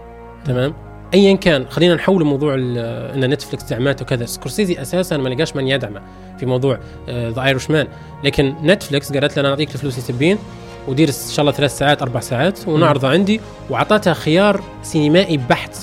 تمام؟ 0.45 0.75
ايا 1.15 1.37
كان 1.37 1.67
خلينا 1.69 1.95
نحول 1.95 2.25
موضوع 2.25 2.55
إن 2.55 3.31
نتفلكس 3.31 3.65
دعمته 3.65 4.03
وكذا. 4.03 4.27
سكورسيزي 4.27 4.83
أساسا 4.83 5.17
ما 5.17 5.29
لقاش 5.29 5.57
من 5.57 5.69
يدعمه 5.69 6.03
في 6.39 6.47
موضوع 6.47 6.79
The 7.09 7.43
Irishman 7.43 7.87
لكن 8.25 8.55
نتفلكس 8.63 9.13
قالت 9.13 9.37
له 9.37 9.41
أنا 9.41 9.51
أعطيك 9.51 9.75
الفلوس 9.75 9.95
اللي 9.95 10.07
تبين 10.09 10.39
ودير 10.89 11.09
إن 11.09 11.15
شاء 11.31 11.41
الله 11.41 11.53
ثلاث 11.53 11.79
ساعات 11.79 12.03
أربع 12.03 12.21
ساعات 12.21 12.69
ونعرضه 12.69 13.09
عندي 13.09 13.41
واعطتها 13.71 14.15
خيار 14.15 14.63
سينمائي 14.83 15.37
بحت. 15.37 15.77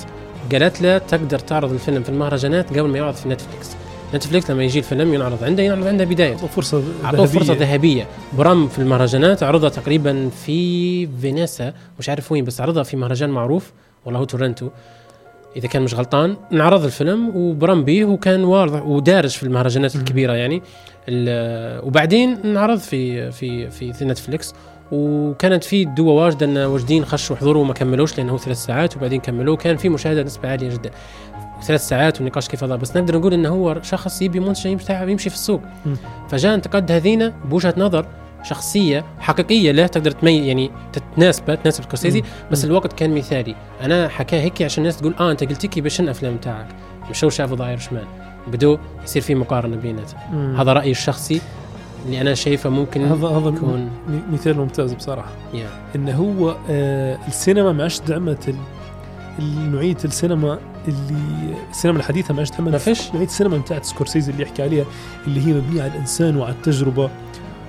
قالت 0.52 0.82
له 0.82 0.98
تقدر 0.98 1.38
تعرض 1.38 1.72
الفيلم 1.72 2.02
في 2.02 2.08
المهرجانات 2.08 2.70
قبل 2.70 2.88
ما 2.88 2.98
يعرض 2.98 3.14
في 3.14 3.28
نتفلكس 3.28 3.70
نتفلكس 4.14 4.50
لما 4.50 4.64
يجي 4.64 4.78
الفيلم 4.78 5.14
ينعرض 5.14 5.44
عنده 5.44 5.62
ينعرض 5.62 5.86
عنده 5.86 6.04
بداية. 6.04 6.32
أعطوه 6.32 6.48
فرصة 6.48 6.82
ذهبية. 7.02 7.26
فرصة 7.26 7.54
ذهبية. 7.54 8.06
برام 8.38 8.68
في 8.68 8.78
المهرجانات 8.78 9.42
عرضها 9.42 9.68
تقريبا 9.68 10.30
في 10.44 11.06
فينيسا 11.06 11.72
مش 11.98 12.08
عارف 12.08 12.32
وين 12.32 12.44
بس 12.44 12.60
عرضها 12.60 12.82
في 12.82 12.96
مهرجان 12.96 13.30
معروف 13.30 13.72
والله 14.04 14.20
هو 14.20 14.24
تورنتو. 14.24 14.68
إذا 15.56 15.68
كان 15.68 15.82
مش 15.82 15.94
غلطان 15.94 16.36
انعرض 16.52 16.84
الفيلم 16.84 17.36
وبرم 17.36 17.84
بيه 17.84 18.04
وكان 18.04 18.44
واضح 18.44 18.86
ودارج 18.86 19.30
في 19.30 19.42
المهرجانات. 19.42 19.96
الكبيرة 19.96 20.32
يعني. 20.32 20.62
وبعدين 21.86 22.38
انعرض 22.44 22.78
في 22.78 23.30
في 23.32 23.70
في, 23.70 23.92
في 23.92 24.04
نتفليكس. 24.04 24.54
وكانت 24.92 25.64
في 25.64 25.84
دوا 25.84 26.22
واجدة 26.22 26.46
إن 26.46 26.58
واجدين 26.58 27.04
خشوا 27.04 27.36
حضوروا 27.36 27.62
وما 27.62 27.74
كملوش 27.74 28.18
لأنه 28.18 28.32
هو 28.32 28.38
ثلاث 28.38 28.56
ساعات 28.56 28.96
وبعدين 28.96 29.20
كملوه. 29.20 29.56
كان 29.56 29.76
في 29.76 29.88
مشاهدة 29.88 30.22
نسبة 30.22 30.48
عالية 30.48 30.68
جدا. 30.68 30.90
ثلاث 31.62 31.88
ساعات 31.88 32.20
ونقاش 32.20 32.48
كيف 32.48 32.64
هذا. 32.64 32.76
بس 32.76 32.96
نقدر 32.96 33.18
نقول 33.18 33.34
انه 33.34 33.48
هو 33.48 33.82
شخص 33.82 34.22
يبي 34.22 34.40
منتج 34.40 34.66
يمشي 34.66 35.10
يمشي 35.10 35.30
في 35.30 35.36
السوق. 35.36 35.60
فجاء 36.28 36.54
انتقد 36.54 36.92
هذينا 36.92 37.34
بوجهة 37.44 37.74
نظر 37.76 38.06
شخصية 38.42 39.04
حقيقية 39.18 39.72
له 39.72 39.86
تقدر 39.86 40.10
تميز 40.10 40.46
يعني 40.46 40.70
تتناسبه 40.92 41.54
تناسب 41.54 41.82
سكورسيزي. 41.84 42.22
بس 42.50 42.64
الوقت 42.64 42.92
كان 42.92 43.14
مثالي. 43.14 43.54
أنا 43.80 44.08
حكاه 44.08 44.40
هيك 44.40 44.62
عشان 44.62 44.82
الناس 44.82 44.96
تقول 44.96 45.14
آه 45.20 45.30
أنت 45.30 45.44
قلت 45.44 45.76
لي 45.76 45.82
باش 45.82 46.00
الافلام 46.00 46.36
تاعك. 46.36 46.66
مش 47.10 47.24
هو 47.24 47.30
شافوا 47.30 47.56
The 47.56 47.64
Irishman 47.64 48.04
بدو 48.48 48.78
يصير 49.04 49.22
في 49.22 49.34
مقارنة 49.34 49.76
بيناتهم. 49.76 50.56
هذا 50.56 50.72
رأيي 50.72 50.90
الشخصي 50.90 51.40
اللي 52.06 52.20
أنا 52.20 52.34
شايفه 52.34 52.70
ممكن 52.70 53.04
هذا 53.04 53.28
هذا 53.28 53.48
يكون 53.48 53.90
مثال 54.32 54.56
ممتاز 54.56 54.92
بصراحة. 54.92 55.30
يا 55.54 55.66
إنه 55.96 56.12
هو 56.12 56.56
آه 56.70 57.18
السينما 57.28 57.72
ما 57.72 57.82
عادش 57.82 58.00
دعمت 58.00 58.54
نوعيه 59.40 59.96
السينما 60.04 60.58
اللي 60.88 61.54
السينما 61.70 61.98
الحديثة 61.98 62.34
ما 62.34 62.42
دعمت 62.42 62.60
ما 62.60 62.78
فيش. 62.78 63.12
نوعيه 63.12 63.26
السينما 63.26 63.58
بتاعت 63.58 63.84
سكورسيزي 63.84 64.32
اللي 64.32 64.42
يحكي 64.42 64.62
عليها 64.62 64.84
اللي 65.26 65.46
هي 65.46 65.52
مبنية 65.52 65.82
على 65.82 65.92
الإنسان 65.92 66.36
وعلى 66.36 66.52
التجربة 66.52 67.10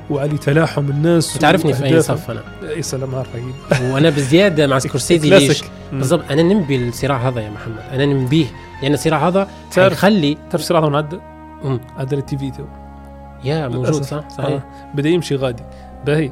وعلى 0.09 0.37
تلاحم 0.37 0.89
الناس 0.89 1.33
تعرفني 1.37 1.73
في 1.73 1.85
أي. 1.85 2.01
صف 2.01 2.31
أنا 2.31 2.41
اي 2.69 2.81
سلام 2.81 3.15
أكيد 3.15 3.53
وأنا 3.93 4.09
بزيادة 4.09 4.67
مع 4.67 4.79
سكورسيزي 4.89 5.29
ليش. 5.29 5.63
بالضبط 5.93 6.31
أنا 6.31 6.41
ننبي 6.43 6.87
الصراع 6.87 7.17
هذا 7.29 7.41
يا 7.41 7.49
محمد 7.49 7.79
أنا 7.93 8.05
ننبيه 8.05 8.45
لأن 8.81 8.93
الصراع 8.93 9.27
هذا 9.27 9.47
حيخلي 9.75 10.37
تعرف 10.49 10.63
صراحة 10.63 10.89
من 10.89 10.95
عدى. 10.95 11.19
عدى 11.97 12.15
التي 12.15 12.37
في 12.37 12.51
تو 12.51 12.63
يا 13.43 13.67
موجود. 13.67 14.03
صح 14.03 14.29
صحيح 14.29 14.49
آه. 14.49 14.63
بدأ 14.95 15.09
يمشي 15.09 15.35
غادي 15.35 15.63
باهي 16.05 16.31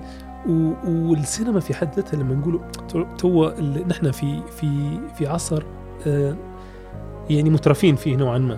والسينما 0.88 1.60
في 1.60 1.74
حد 1.74 1.96
ذاتها 1.96 2.18
لما 2.18 2.36
نقولوا 2.36 2.60
تو- 3.18 3.52
نحن 3.88 4.12
في 4.12 4.40
في 4.60 5.00
في 5.18 5.28
عصر 5.28 5.64
آه 6.08 6.36
يعني 7.30 7.50
مترفين 7.50 7.96
فيه 7.96 8.16
نوعا 8.16 8.38
ما. 8.38 8.58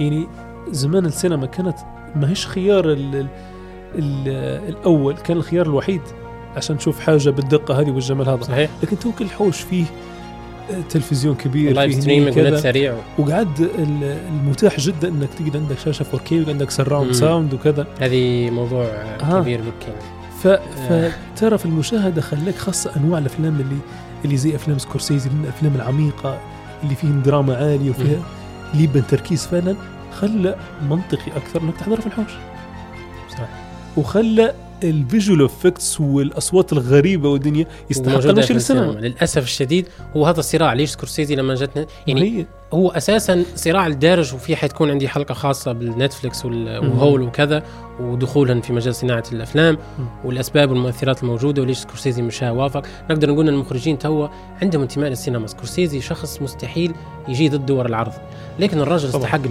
يعني 0.00 0.26
زمان 0.70 1.06
السينما 1.06 1.46
كانت 1.46 1.76
ما 2.16 2.30
هيش 2.30 2.46
خيار 2.46 2.92
ال 2.92 3.14
ال 3.14 3.26
ال 3.98 4.28
الأول 4.68 5.14
كان 5.14 5.36
الخيار 5.36 5.66
الوحيد 5.66 6.00
عشان 6.56 6.78
تشوف 6.78 7.00
حاجة 7.00 7.30
بالدقة 7.30 7.80
هذه 7.80 7.90
والجمال 7.90 8.28
هذا. 8.28 8.42
صحيح. 8.42 8.70
لكن 8.82 8.98
تو 8.98 9.12
كل 9.12 9.28
حوش 9.30 9.60
فيه 9.60 9.84
آه، 10.70 10.80
تلفزيون 10.90 11.34
كبير 11.34 11.72
live 11.72 11.94
streaming 11.94 12.54
سريع. 12.54 12.94
وقعد 13.18 13.60
ال- 13.60 14.18
المتاح 14.28 14.80
جدا 14.80 15.08
إنك 15.08 15.28
تقعد 15.38 15.56
عندك 15.56 15.78
شاشة 15.78 16.04
4K 16.04 16.32
وعندك 16.46 16.70
surround. 16.70 17.12
sound 17.12 17.54
وكذا. 17.54 17.86
هذه 18.00 18.50
موضوع 18.50 18.84
آه. 18.84 19.40
كبير 19.40 19.58
بالكل 19.60 19.92
ف... 20.42 20.48
فترى 20.88 21.58
في 21.58 21.66
المشاهدة 21.66 22.20
خلاك 22.20 22.54
خاصة 22.54 22.96
أنواع 22.96 23.18
الأفلام 23.18 23.60
اللي 23.60 23.76
اللي 24.24 24.36
زي 24.36 24.54
أفلام 24.56 24.78
سكورسيزي 24.78 25.30
من 25.30 25.44
الأفلام 25.44 25.74
العميقة 25.74 26.38
اللي 26.82 26.94
فيهم 26.94 27.22
دراما 27.22 27.56
عاليه 27.56 27.90
وفيها 27.90 28.22
ليبا 28.74 29.00
تركيز 29.00 29.46
فعلا 29.46 29.76
خلى 30.14 30.56
منطقي 30.90 31.36
أكثر 31.36 31.62
إنك 31.62 31.76
تحضره 31.76 32.00
في 32.00 32.06
الحوش. 32.06 32.30
صح 33.30 33.48
وخلى 33.96 34.54
ال 34.84 34.93
visual 34.93 35.44
effects 35.44 36.00
والأصوات 36.00 36.72
الغريبة 36.72 37.28
والدنيا 37.28 37.66
يستحق 37.90 38.16
للسينما 38.16 38.56
السينما. 38.56 38.92
للأسف 38.92 39.42
الشديد 39.42 39.86
هو 40.16 40.26
هذا 40.26 40.40
الصراع 40.40 40.72
ليش 40.72 40.90
سكورسيزي 40.90 41.34
لما 41.36 41.54
جتنا؟ 41.54 41.86
يعني 42.06 42.22
هي 42.22 42.46
هو 42.72 42.88
أساسا 42.90 43.44
صراع 43.56 43.86
الدارج 43.86 44.34
وفي 44.34 44.56
حتكون 44.56 44.90
عندي 44.90 45.08
حلقة 45.08 45.34
خاصة 45.34 45.72
بالنتفلكس 45.72 46.44
وال- 46.44 46.84
مم. 46.84 46.90
وهولو 46.90 47.22
وكذا 47.22 47.62
ودخولهم 48.00 48.60
في 48.60 48.72
مجال 48.72 48.94
صناعة 48.94 49.24
الأفلام 49.32 49.78
مم. 49.98 50.06
والأسباب 50.24 50.70
والمؤثرات 50.70 51.22
الموجودة 51.22 51.62
وليش 51.62 51.78
سكورسيزي 51.78 52.22
مش 52.22 52.42
وافق. 52.42 52.86
نقدر 53.10 53.30
نقول 53.30 53.48
إن 53.48 53.54
المخرجين 53.54 53.98
توا 53.98 54.28
عندهم 54.62 54.82
انتماء 54.82 55.10
للسينما. 55.10 55.46
سكورسيزي 55.46 56.00
شخص 56.00 56.42
مستحيل 56.42 56.94
يجي 57.28 57.48
ضد 57.48 57.66
دور 57.66 57.86
العرض. 57.86 58.12
لكن 58.58 58.78
الرجل 58.80 59.12
طبعا. 59.12 59.24
استحق 59.24 59.46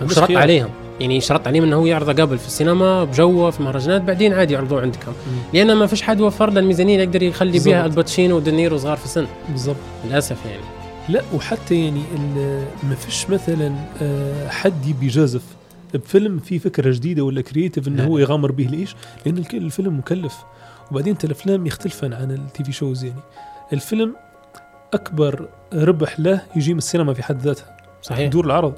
عندوش 0.00 0.16
شرط. 0.16 0.30
عليهم. 0.30 0.68
يعني 1.00 1.20
شرط 1.20 1.46
عليهم 1.46 1.64
إنه 1.64 1.76
هو 1.76 1.86
يعرضه 1.86 2.22
قبل 2.22 2.38
في 2.38 2.46
السينما 2.46 3.04
بجوه 3.04 3.50
في 3.50 3.62
مهرجانات 3.62 4.02
بعدين 4.02 4.32
عادي 4.32 4.54
يعرضوه 4.54 4.82
عندكم. 4.82 5.12
لأن 5.54 5.74
ما 5.76 5.86
فيش 5.86 6.02
حد 6.02 6.20
وفر 6.20 6.50
له 6.50 6.60
الميزانية 6.60 6.94
اللي 6.94 7.04
يقدر 7.04 7.22
يخلي 7.22 7.58
بها. 7.58 7.86
الباتشينو 7.86 8.36
ودينيرو 8.36 8.78
صغار 8.78 8.96
في 8.96 9.04
السن. 9.04 9.26
بالضبط. 9.48 9.76
للأسف 10.04 10.36
يعني. 10.46 10.62
لا 11.08 11.22
وحتى 11.34 11.84
يعني 11.84 12.02
ما 12.88 12.94
فيش 12.94 13.30
مثلا 13.30 13.74
آه، 14.02 14.48
حد 14.48 14.86
يبي 14.86 15.06
يجازف. 15.06 15.42
بفيلم 15.98 16.38
فيه 16.38 16.58
فكرة 16.58 16.92
جديدة 16.92 17.22
ولا 17.22 17.40
creative 17.40 17.88
إنه. 17.88 18.04
هو 18.04 18.18
يغامر 18.18 18.52
به 18.52 18.64
ليش؟ 18.64 18.96
لأن 19.26 19.38
الفيلم 19.54 19.98
مكلف. 19.98 20.44
وبعدين 20.90 21.12
انت 21.12 21.24
الأفلام 21.24 21.66
يختلفن 21.66 22.12
عن 22.12 22.30
ال 22.30 22.64
TV 22.64 22.72
shows 22.72 23.04
يعني. 23.04 23.20
الفيلم 23.72 24.16
أكبر 24.94 25.48
ربح 25.74 26.20
له 26.20 26.42
يجي 26.56 26.72
من 26.72 26.78
السينما 26.78 27.14
في 27.14 27.22
حد 27.22 27.42
ذاتها. 27.42 27.76
صحيح. 28.02 28.30
دور 28.30 28.44
العرض. 28.44 28.74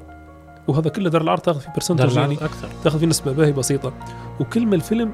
وهذا 0.67 0.89
كله 0.89 1.09
دار 1.09 1.21
العرض 1.21 1.39
تاخذ 1.39 1.59
فيه 1.59 1.67
دار 1.67 1.75
برسنتج 1.75 2.15
يعني. 2.15 2.33
أكثر. 2.33 2.69
تاخذ 2.83 2.99
فيه 2.99 3.07
نسبة 3.07 3.31
باهي 3.31 3.51
بسيطة. 3.51 3.93
وكل 4.39 4.65
ما 4.65 4.75
الفيلم 4.75 5.13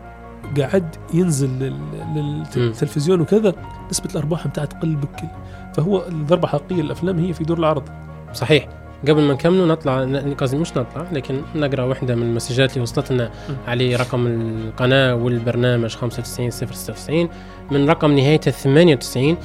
قاعد 0.58 0.96
ينزل. 1.14 1.74
للتلفزيون 2.16 3.22
وكذا 3.22 3.54
نسبة 3.92 4.10
الأرباح 4.12 4.48
بتاعها 4.48 4.66
تقل 4.66 4.96
بكل 4.96 5.28
فهو 5.74 6.08
الضربة 6.08 6.44
الحقيقية 6.44 6.82
للأفلام 6.82 7.20
هي 7.20 7.34
في 7.34 7.44
دور 7.44 7.58
العرض. 7.60 7.90
صحيح. 8.34 8.70
قبل 9.08 9.22
ما 9.22 9.34
نكمل 9.34 9.68
نطلع 9.68 10.22
قصدي 10.38 10.58
مش 10.58 10.72
نطلع 10.78 11.06
لكن 11.12 11.42
نقرأ 11.56 11.84
واحدة 11.84 12.16
من 12.16 12.24
المسجات 12.24 12.72
اللي 12.72 12.82
وصلت 12.82 13.12
لنا. 13.12 13.32
على 13.68 13.96
رقم 13.96 14.28
القناة 14.28 15.16
والبرنامج 15.16 15.96
95096 15.96 17.30
من 17.72 17.90
رقم 17.90 18.12
نهايته 18.16 18.52
98 18.52 19.38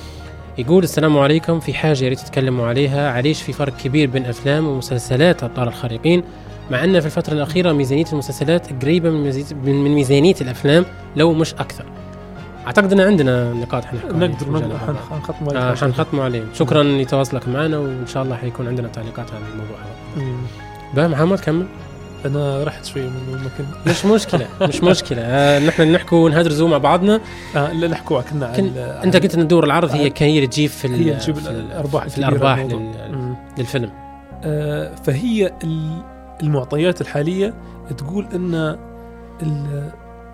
يقول 0.58 0.84
السلام 0.84 1.18
عليكم. 1.18 1.60
في 1.60 1.74
حاجة 1.74 2.04
يا 2.04 2.08
ريت 2.08 2.20
تتكلموا 2.20 2.66
عليها. 2.66 3.10
عليش 3.10 3.42
في 3.42 3.52
فرق 3.52 3.76
كبير 3.76 4.10
بين 4.10 4.26
أفلام 4.26 4.66
ومسلسلات 4.66 5.44
ابطال 5.44 5.68
الخارقين؟ 5.68 6.22
مع 6.70 6.84
أن 6.84 7.00
في 7.00 7.06
الفترة 7.06 7.32
الأخيرة 7.34 7.72
ميزانية 7.72 8.04
المسلسلات 8.12 8.82
قريبة 8.82 9.10
من 9.64 9.94
ميزانية 9.94 10.34
الأفلام 10.40 10.84
لو 11.16 11.32
مش 11.32 11.54
أكثر. 11.54 11.84
أعتقد 12.66 12.92
إن 12.92 13.00
عندنا 13.00 13.52
نقاط 13.52 13.84
حنحكي 13.84 14.06
عليها. 14.06 14.28
نقدر 14.28 14.78
حنختم 15.10 15.48
عليه 15.48 15.58
آه 15.58 15.74
حنختموا 15.74 16.24
عليه 16.24 16.44
شكرا 16.54 16.82
لتواصلك 16.82 17.48
معنا 17.48 17.78
وإن 17.78 18.06
شاء 18.06 18.22
الله 18.22 18.36
حيكون 18.36 18.68
عندنا 18.68 18.88
تعليقات 18.88 19.30
عن 19.30 19.40
الموضوع. 19.52 19.76
هذا. 20.16 20.36
بقى 20.94 21.08
محمد 21.08 21.40
كمل. 21.40 21.66
أنا 22.26 22.64
رحت 22.64 22.84
شوية 22.84 23.02
من 23.08 23.34
المكان. 23.34 23.66
مش 23.92 24.04
مشكلة 24.06 24.46
مش 24.62 24.82
مشكلة. 24.82 25.22
آه 25.22 25.58
نحن 25.58 25.92
نحكوا 25.92 26.24
ونهدرزوا 26.24 26.68
مع 26.68 26.78
بعضنا. 26.78 27.20
آه 27.56 27.72
لا 27.72 27.88
نحكوا 27.88 28.20
كنا 28.20 28.52
كن... 28.56 28.68
على 28.68 29.00
أنت 29.04 29.16
قلت 29.16 29.34
إن 29.34 29.48
دور 29.48 29.64
العرض 29.64 29.90
هي 29.90 30.10
كان 30.10 30.28
هي 30.28 30.36
اللي 30.36 30.46
تجيب 30.46 30.70
في 30.70 30.88
هي 30.88 31.14
تجيب 31.14 31.36
في 31.36 31.50
ال- 31.50 31.60
الأرباح 31.70 32.08
في 32.08 32.18
الأرباح. 32.18 32.58
لل... 32.58 33.34
للفيلم. 33.58 33.90
آه، 34.44 34.94
فهي 34.94 35.52
ال- 35.64 36.02
المعطيات 36.42 37.00
الحالية 37.00 37.54
تقول 37.98 38.26
إن 38.34 38.76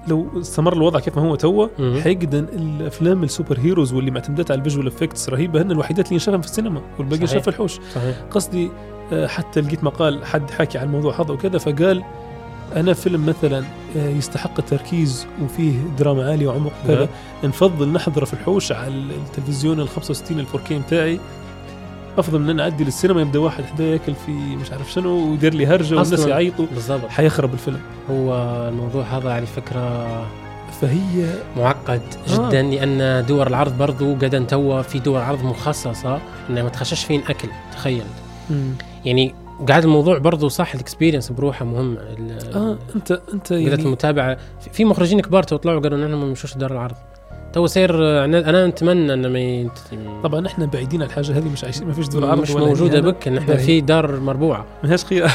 لو 0.08 0.26
استمر 0.40 0.72
الوضع 0.72 1.00
كيف 1.00 1.16
ما 1.18 1.22
هو 1.22 1.34
توا. 1.34 1.68
حيقدر 2.02 2.38
الأفلام 2.38 3.22
ال 3.22 3.28
super 3.28 3.58
heroes 3.58 3.92
واللي 3.92 4.10
معتمدات 4.10 4.50
على 4.50 4.58
ال 4.58 4.62
visual 4.62 4.86
effects 4.86 5.28
رهيبة 5.28 5.62
هن 5.62 5.70
الوحيدات 5.70 6.04
اللي 6.04 6.14
ينشغل 6.14 6.42
في 6.42 6.48
السينما 6.48 6.80
والباقي 6.98 7.26
صحيح. 7.26 7.38
شاف 7.38 7.48
الحوش 7.48 7.78
صحيح 7.94 8.16
قصدي 8.30 8.70
آه، 9.12 9.26
حتى 9.26 9.60
لقيت 9.60 9.84
مقال 9.84 10.24
حد 10.24 10.50
حكي 10.50 10.78
عن 10.78 10.86
الموضوع 10.86 11.20
هذا 11.20 11.32
وكذا 11.32 11.58
فقال 11.58 12.02
أنا 12.76 12.92
فيلم 12.92 13.26
مثلا 13.26 13.64
آه، 13.96 14.08
يستحق 14.08 14.58
التركيز 14.58 15.26
وفيه 15.42 15.74
دراما 15.98 16.30
عالية 16.30 16.46
وعمق 16.46 16.72
نعم. 16.88 16.96
كذا 16.96 17.08
نفضل 17.44 17.88
نحضره 17.92 18.24
في 18.24 18.32
الحوش 18.32 18.72
على 18.72 18.94
التلفزيون 18.94 19.80
ال 19.80 19.88
65 19.88 20.40
ال 20.40 20.46
4K 20.46 20.72
بتاعي 20.86 21.20
أفضل 22.20 22.40
من 22.40 22.50
ان 22.50 22.60
اعدي 22.60 22.84
للسينما 22.84 23.20
يبدأ 23.20 23.38
واحد 23.38 23.64
حدا 23.64 23.84
يأكل 23.84 24.14
في 24.26 24.32
مش 24.32 24.72
عارف 24.72 24.92
شنو 24.92 25.30
ويدير 25.30 25.54
لي 25.54 25.66
هرجة 25.66 25.94
والناس. 25.96 26.26
يعيطوا. 26.26 26.66
بالضبط. 26.74 27.08
حيخرب 27.08 27.52
الفيلم. 27.54 27.80
هو 28.10 28.34
الموضوع 28.68 29.02
هذا 29.02 29.32
على 29.32 29.46
فكرة 29.46 30.06
فهي 30.80 31.34
معقد 31.56 32.02
جدا 32.28 32.62
لأن 32.62 33.26
دور 33.26 33.46
العرض 33.46 33.78
برضو 33.78 34.14
قد 34.14 34.46
توا 34.46 34.82
في 34.82 34.98
دور 34.98 35.20
عرض 35.20 35.44
مخصصة 35.44 36.18
انها 36.50 36.62
ما 36.62 36.68
تخشش 36.68 37.04
فين 37.04 37.22
اكل 37.28 37.48
تخيل. 37.72 38.04
يعني 39.04 39.34
قاعد 39.68 39.84
الموضوع 39.84 40.18
برضو 40.18 40.48
صح 40.48 40.74
ال 40.74 40.80
experience 40.80 41.32
بروحها 41.32 41.64
مهمه 41.64 42.00
ال- 42.00 42.54
آه 42.54 42.78
انت 42.96 43.20
أنت 43.34 43.50
يعني 43.50 43.74
المتابعة. 43.82 44.38
في- 44.60 44.70
في 44.72 44.84
مخرجين 44.84 45.20
كبار 45.20 45.42
تو 45.42 45.56
طلعوا 45.56 45.80
قالوا 45.80 45.98
نحن 45.98 46.14
ما 46.14 46.26
نمشوش 46.26 46.56
دار 46.56 46.72
العرض. 46.72 46.94
تو 47.52 47.66
صير 47.66 47.90
آه، 48.04 48.24
أنا 48.24 48.66
نتمنى 48.66 49.14
إنه 49.14 49.28
ما. 49.28 49.70
طبعا 50.22 50.46
إحنا 50.46 50.66
بعيدين 50.66 51.02
عن 51.02 51.08
الحاجة 51.08 51.38
هذه 51.38 51.48
مش 51.48 51.64
عايشين 51.64 51.86
ما 51.86 51.92
فيش 51.92 52.08
دور 52.08 52.26
عرض 52.26 52.40
مش 52.40 52.50
موجودة. 52.50 53.00
بك 53.00 53.28
باهي. 53.28 53.58
في 53.58 53.80
دار 53.80 54.20
مربوعة 54.20 54.64
ملهاش 54.84 55.04
خير. 55.04 55.26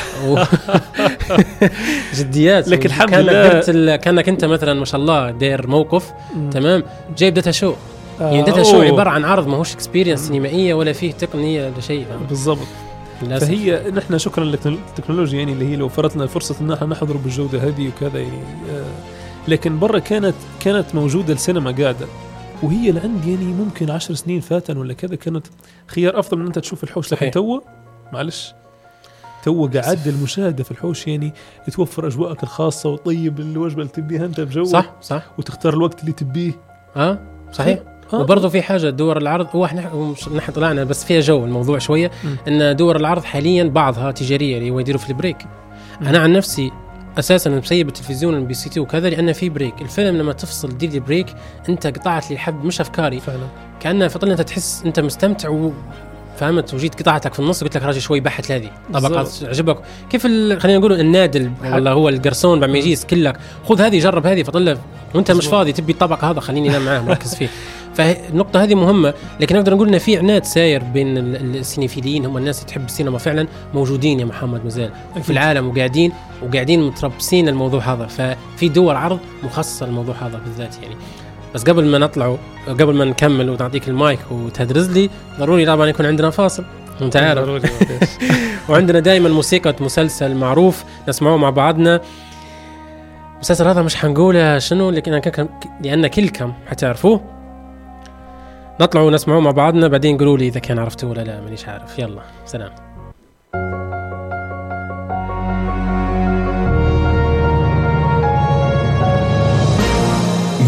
جديات 2.15 2.67
لكن 2.67 2.85
الحمد 2.89 3.13
لله-. 3.13 3.95
كانك 3.95 4.29
أنت 4.29 4.45
مثلا 4.45 4.73
ما 4.73 4.85
شاء 4.85 5.01
الله 5.01 5.31
داير 5.31 5.67
موقف 5.67 6.11
مم. 6.35 6.49
تمام 6.49 6.83
جايب 7.17 7.33
data 7.33 7.51
show 7.51 7.73
آه، 8.21 8.31
يعني 8.31 8.43
data 8.43 8.63
show. 8.63 8.81
عبارة 8.81 9.09
عن 9.09 9.25
عرض 9.25 9.47
ما 9.47 9.57
هوش 9.57 9.73
experience 9.73 10.19
سينمائية 10.27 10.73
ولا 10.73 10.93
فيه 10.93 11.11
تقنية 11.11 11.65
ولا 11.65 11.81
شيء؟ 11.81 12.05
بالضبط 12.29 12.67
للأسف. 13.23 13.47
فهي 13.47 13.81
نحن 13.95 14.17
شكرا 14.17 14.43
للتكنولوجيا 14.43 15.39
يعني 15.39 15.51
اللي 15.53 15.69
هي 15.71 15.75
وفرت 15.75 16.15
لنا 16.15 16.25
فرصة 16.27 16.55
إن 16.61 16.71
إحنا 16.71 16.87
نحضر 16.87 17.17
بالجودة 17.17 17.59
هذه 17.59 17.87
وكذا 17.87 18.19
يعني 18.19 18.39
آه 18.71 18.83
لكن 19.47 19.79
برا 19.79 19.99
كانت 19.99 20.35
كانت 20.65 20.95
موجودة 20.95 21.33
السينما 21.33 21.71
قاعدة 21.71 22.07
وهي 22.63 22.91
لعند 22.91 23.25
يعني 23.25 23.45
ممكن 23.45 23.91
عشر 23.91 24.13
سنين 24.13 24.39
فاتن 24.39 24.77
ولا 24.77 24.93
كذا 24.93 25.15
كانت 25.15 25.47
خيار 25.87 26.19
أفضل 26.19 26.37
من 26.37 26.45
أنت 26.45 26.59
تشوف 26.59 26.83
الحوش 26.83 27.13
لكن. 27.13 27.31
تو 27.31 27.61
معلش 28.13 28.53
تو 29.43 29.67
قعد 29.67 30.07
المشاهدة 30.07 30.63
في 30.63 30.71
الحوش 30.71 31.07
يعني 31.07 31.33
توفر 31.71 32.07
أجواءك 32.07 32.43
الخاصة 32.43 32.89
وطيب 32.89 33.39
الوجبة 33.39 33.81
اللي 33.81 33.91
تبيها 33.93 34.25
أنت 34.25 34.39
بجو 34.39 34.63
صح 34.63 34.93
صح 35.01 35.23
وتختار 35.37 35.73
الوقت 35.73 36.01
اللي 36.01 36.11
تبيه 36.11 36.51
آه 36.95 37.19
صحيح 37.51 37.79
آه. 38.13 38.19
وبرضه 38.19 38.49
في 38.49 38.61
حاجة 38.61 38.89
دور 38.89 39.17
العرض 39.17 39.47
هو 39.55 39.65
إحنا 39.65 40.13
نحن 40.35 40.51
طلعنا 40.51 40.83
بس 40.83 41.05
فيها 41.05 41.19
جو 41.19 41.45
الموضوع 41.45 41.77
شوية 41.77 42.11
مم. 42.23 42.37
إن 42.47 42.75
دور 42.75 42.95
العرض 42.95 43.23
حاليا 43.23 43.63
بعضها 43.63 44.11
تجارية 44.11 44.57
اللي 44.57 44.69
هو 44.69 44.79
يديروا 44.79 44.99
في 44.99 45.09
البريك 45.09 45.45
مم. 46.01 46.07
أنا 46.07 46.19
عن 46.19 46.33
نفسي 46.33 46.71
أساسا 47.19 47.49
مسيب 47.49 47.87
التلفزيون 47.87 48.35
البي 48.35 48.53
سي 48.53 48.69
تي 48.69 48.79
وكذا 48.79 49.09
لأن 49.09 49.33
في 49.33 49.49
بريك. 49.49 49.81
الفيلم 49.81 50.17
لما 50.17 50.33
تفصل 50.33 50.77
دير 50.77 50.89
لي 50.89 50.99
بريك 50.99 51.35
أنت 51.69 51.87
قطعت 51.87 52.31
لي 52.31 52.37
حد 52.37 52.65
مش 52.65 52.81
أفكاري. 52.81 53.19
فعلا. 53.19 53.47
كأنه 53.79 54.07
فطلع 54.07 54.31
أنت 54.31 54.41
تحس 54.41 54.83
أنت 54.85 54.99
مستمتع 54.99 55.49
و 55.49 55.73
فهمت؟ 56.37 56.73
وجيت 56.73 57.01
قطعتك 57.01 57.33
في 57.33 57.39
النص 57.39 57.63
قلت 57.63 57.77
لك 57.77 57.83
راجل 57.83 58.01
شوي 58.01 58.19
بحت 58.19 58.51
هذه 58.51 58.69
طبقات. 58.93 59.29
عجبك. 59.43 59.77
كيف 60.09 60.25
ال... 60.25 60.61
خلينا 60.61 60.79
نقول 60.79 60.99
النادل 60.99 61.51
ولا 61.63 61.91
هو 61.91 62.09
القرصون 62.09 62.59
بعد 62.59 62.69
ما 62.69 62.77
يجي 62.77 62.91
يسكلك 62.91 63.37
خذ 63.65 63.81
هذه 63.81 63.99
جرب 63.99 64.27
هذه 64.27 64.43
فطلع. 64.43 64.77
وأنت 65.15 65.31
مش. 65.31 65.47
فاضي 65.47 65.71
تبي 65.71 65.91
الطبق 65.91 66.23
هذا 66.23 66.39
خليني 66.39 66.69
أنام 66.69 66.85
معاه 66.85 66.99
مركز 66.99 67.35
فيه. 67.35 67.49
فالنقطة 67.95 68.63
هذه 68.63 68.75
مهمة 68.75 69.13
لكن 69.39 69.55
نقدر 69.55 69.73
نقول 69.75 69.87
إن 69.87 69.97
في 69.97 70.17
عناد 70.17 70.43
ساير 70.45 70.83
بين 70.83 71.17
ال- 71.17 71.35
ال- 71.35 71.55
السينيفيليين 71.55 72.25
هم 72.25 72.37
الناس 72.37 72.57
اللي 72.59 72.67
تحب 72.69 72.85
السينما 72.85 73.17
فعلا 73.17 73.47
موجودين 73.73 74.19
يا 74.19 74.25
محمد 74.25 74.63
مازال 74.63 74.91
في. 75.23 75.29
العالم 75.29 75.67
وقاعدين 75.67 76.11
وقاعدين 76.43 76.83
متربصين 76.83 77.47
الموضوع 77.49 77.79
هذا. 77.93 78.05
ففي 78.05 78.69
دور 78.69 78.95
عرض 78.95 79.19
مخصصة 79.43 79.85
للموضوع 79.85 80.15
هذا 80.21 80.41
بالذات 80.45 80.75
يعني. 80.83 80.95
بس 81.55 81.63
قبل 81.63 81.85
ما 81.85 81.97
نطلع 81.97 82.35
قبل 82.67 82.93
ما 82.93 83.05
نكمل 83.05 83.49
ونعطيك 83.49 83.87
المايك 83.87 84.19
وتهدرز 84.31 84.89
لي 84.91 85.09
ضروري 85.39 85.65
طبعا 85.65 85.87
يكون 85.87 86.05
عندنا 86.05 86.29
فاصل. 86.29 86.63
أنت 87.01 87.15
عارف. 87.17 87.49
وعندنا 88.69 88.99
دائما 88.99 89.29
موسيقى 89.29 89.75
مسلسل 89.79 90.35
معروف 90.35 90.83
نسمعوه 91.09 91.37
مع 91.37 91.49
بعضنا. 91.49 92.01
المسلسل 93.35 93.67
هذا 93.67 93.81
مش 93.81 93.95
حنقوله 93.95 94.59
شنو 94.59 94.89
لكن 94.89 95.21
لأن 95.81 96.07
كلكم 96.07 96.53
حتعرفوه. 96.67 97.34
نطلع 98.81 99.01
ونسمعوه 99.01 99.39
مع 99.39 99.51
بعضنا 99.51 99.87
بعدين 99.87 100.17
قولوا 100.17 100.37
لي 100.37 100.47
إذا 100.47 100.59
كان 100.59 100.79
عرفتوه 100.79 101.09
ولا 101.09 101.21
لا 101.21 101.41
مانيش 101.41 101.67
عارف. 101.67 101.99
يلا 101.99 102.21
سلام. 102.45 102.71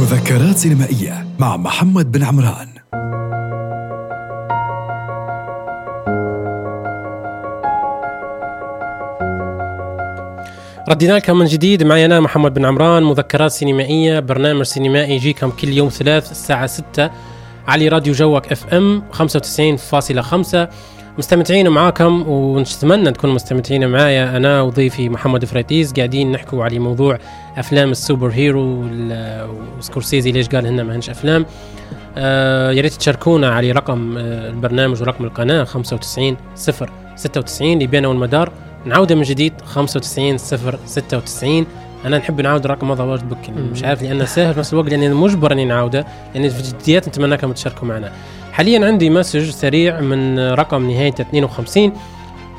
مذكرات 0.02 0.58
سينمائية 0.58 1.26
مع 1.40 1.58
محمد 1.58 2.12
بن 2.12 2.24
عمران. 2.24 2.68
ردينا 10.90 11.14
لكم 11.14 11.40
من 11.40 11.46
جديد 11.46 11.84
معي 11.84 12.06
أنا 12.06 12.20
محمد 12.20 12.54
بن 12.54 12.66
عمران 12.66 13.04
مذكرات 13.04 13.52
سينمائية 13.52 14.20
برنامج 14.20 14.64
سينمائي 14.64 15.16
يجيكم 15.16 15.50
كل 15.50 15.70
يوم 15.70 15.90
ثلاث 15.90 16.32
الساعة 16.32 16.68
6 16.68 17.12
على 17.68 17.88
راديو 17.88 18.14
جوك 18.14 18.52
FM 18.52 19.04
95.5 19.14 20.58
مستمتعين 21.18 21.70
معاكم 21.70 22.24
ونتمنى 22.30 23.12
تكونوا 23.12 23.36
مستمتعين 23.36 23.90
معايا 23.90 24.38
أنا 24.38 24.62
وضيفي 24.62 25.10
محمد 25.10 25.46
فريتيز 25.46 25.94
قاعدين 25.94 26.32
نحكوا 26.32 26.64
على 26.64 26.80
موضوع 26.80 27.20
أفلام 27.58 27.92
ال 27.92 27.98
super 27.98 28.30
hero 28.30 28.86
وسكورسيزي 29.78 30.32
ليش 30.32 30.48
قال 30.50 30.68
هن 30.68 30.82
ما 30.82 30.96
هنش 30.96 31.10
أفلام. 31.10 31.46
آه 32.18 32.72
يا 32.72 32.82
ريت 32.82 32.94
تشاركونا 32.94 33.50
على 33.50 33.72
رقم 33.72 34.18
آه 34.18 34.50
البرنامج 34.50 35.02
ورقم 35.02 35.26
القناة 35.26 35.64
95 35.64 36.38
0 36.56 36.90
96 37.16 37.74
ليبيانا 37.74 38.08
والمدار. 38.08 38.52
نعاوده 38.86 39.16
من 39.16 39.22
جديد 39.24 39.54
95 39.66 40.38
0 40.38 40.80
96 40.86 41.66
أنا 42.06 42.18
نحب 42.18 42.42
نعاود 42.42 42.66
الرقم 42.66 42.92
هذا 42.92 43.04
واجد 43.04 43.30
بك 43.30 43.50
مش 43.50 43.84
عارف 43.84 44.04
لأنه 44.04 44.26
سهل 44.26 44.54
في 44.54 44.60
نفس 44.60 44.74
الوقت 44.74 44.90
لاني 44.90 45.10
مجبر 45.10 45.52
إني 45.52 45.66
نعاوده 45.66 46.06
لأن 46.36 46.50
في 46.50 46.64
جديات 46.64 47.08
نتمناكم 47.08 47.52
تشاركوا 47.52 47.88
معنا. 47.88 48.12
حاليا 48.52 48.86
عندي 48.86 49.10
message 49.10 49.50
سريع 49.50 50.02
من 50.02 50.40
رقم 50.40 50.92
نهايته 50.92 51.22
52 51.22 51.94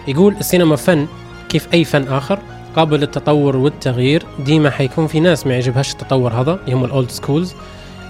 يقول 0.08 0.34
السينما 0.40 0.76
فن 0.76 1.06
كيف 1.48 1.68
أي 1.74 1.84
فن 1.84 2.08
آخر؟ 2.08 2.38
قابل 2.76 3.00
للتطور 3.00 3.56
والتغيير 3.56 4.22
ديما 4.38 4.70
حيكون 4.70 5.06
في 5.06 5.20
ناس 5.20 5.46
ما 5.46 5.54
يعجبهاش 5.54 5.92
التطور 5.92 6.32
هذا 6.32 6.58
اللي 6.64 6.72
هم 6.72 6.84
ال 6.84 6.91
old 6.91 7.10
schools. 7.10 7.54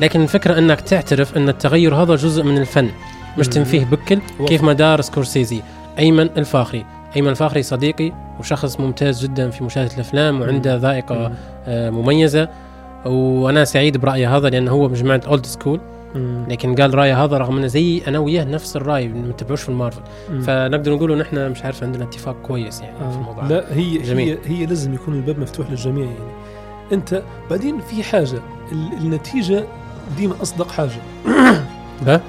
لكن 0.00 0.22
الفكرة 0.22 0.58
إنك 0.58 0.80
تعترف 0.80 1.36
إن 1.36 1.48
التغير 1.48 1.94
هذا 1.94 2.14
جزء 2.14 2.42
من 2.42 2.58
الفن 2.58 2.90
مش. 3.38 3.48
تنفيه 3.48 3.84
بكل 3.84 4.18
كيف 4.46 4.62
ما 4.62 4.72
دار 4.72 5.00
سكورسيزي. 5.00 5.62
أيمن 5.98 6.28
الفاخري 6.36 6.84
أيمن 7.16 7.28
الفاخري 7.28 7.62
صديقي 7.62 8.12
وشخص 8.40 8.80
ممتاز 8.80 9.22
جدا 9.22 9.50
في 9.50 9.64
مشاهدة 9.64 9.94
الأفلام 9.94 10.40
وعنده 10.40 10.76
ذائقة 10.76 11.32
آه، 11.66 11.90
مميزة 11.90 12.48
وأنا 13.06 13.64
سعيد 13.64 13.96
برايه 13.96 14.36
هذا 14.36 14.48
لأنه 14.48 14.70
هو 14.70 14.88
بجماعه 14.88 15.20
old 15.26 15.46
school 15.46 15.80
مم. 16.14 16.44
لكن 16.48 16.74
قال 16.74 16.94
رايه 16.94 17.24
هذا 17.24 17.38
رغم 17.38 17.56
إنه 17.56 17.66
زي 17.66 18.02
أنا 18.08 18.18
وياه 18.18 18.44
نفس 18.44 18.76
الرأي 18.76 19.08
ما 19.08 19.28
نتبعوش 19.28 19.62
في 19.62 19.68
المارفل. 19.68 20.00
فنقدر 20.42 20.94
نقول 20.94 21.18
نحن 21.18 21.50
مش 21.50 21.64
عارف 21.64 21.82
عندنا 21.82 22.04
اتفاق 22.04 22.36
كويس 22.42 22.80
يعني 22.80 22.98
في 22.98 23.04
آه. 23.04 23.14
الموضوع 23.18 23.44
لا 23.46 23.64
هي 23.74 23.98
جميل. 23.98 24.38
هي 24.46 24.58
هي 24.58 24.66
لازم 24.66 24.94
يكون 24.94 25.14
الباب 25.14 25.38
مفتوح 25.38 25.70
للجميع 25.70 26.04
يعني 26.04 26.32
أنت 26.92 27.22
بعدين 27.50 27.80
في 27.80 28.02
حاجة 28.02 28.38
ال- 28.72 28.92
النتيجة 29.00 29.64
ديما 30.16 30.34
أصدق 30.42 30.70
حاجة 30.70 30.90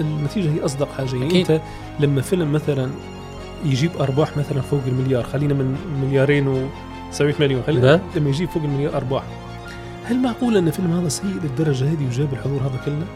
النتيجة 0.00 0.50
هي 0.50 0.64
أصدق 0.64 0.88
حاجة 0.92 1.12
يعني 1.14 1.26
أكيد. 1.26 1.50
أنت 1.50 1.60
لما 2.00 2.20
فيلم 2.22 2.52
مثلا 2.52 2.90
يجيب 3.64 3.90
أرباح 4.00 4.36
مثلا 4.36 4.60
فوق 4.60 4.80
المليار 4.86 5.22
خلينا 5.22 5.54
من 5.54 5.76
مليارين 6.02 6.48
و 6.48 6.68
700 7.10 7.34
مليون 7.40 7.62
خلينا. 7.62 8.00
لما 8.16 8.28
يجيب 8.28 8.48
فوق 8.48 8.62
المليار 8.62 8.96
أرباح 8.96 9.22
هل 10.04 10.18
معقول 10.18 10.56
أن 10.56 10.70
فيلم 10.70 10.92
هذا 10.92 11.08
سيء 11.08 11.40
للدرجة 11.42 11.84
هذه 11.84 12.06
وجاب 12.06 12.32
الحضور 12.32 12.60
هذا 12.60 12.80
كله؟ 12.84 13.06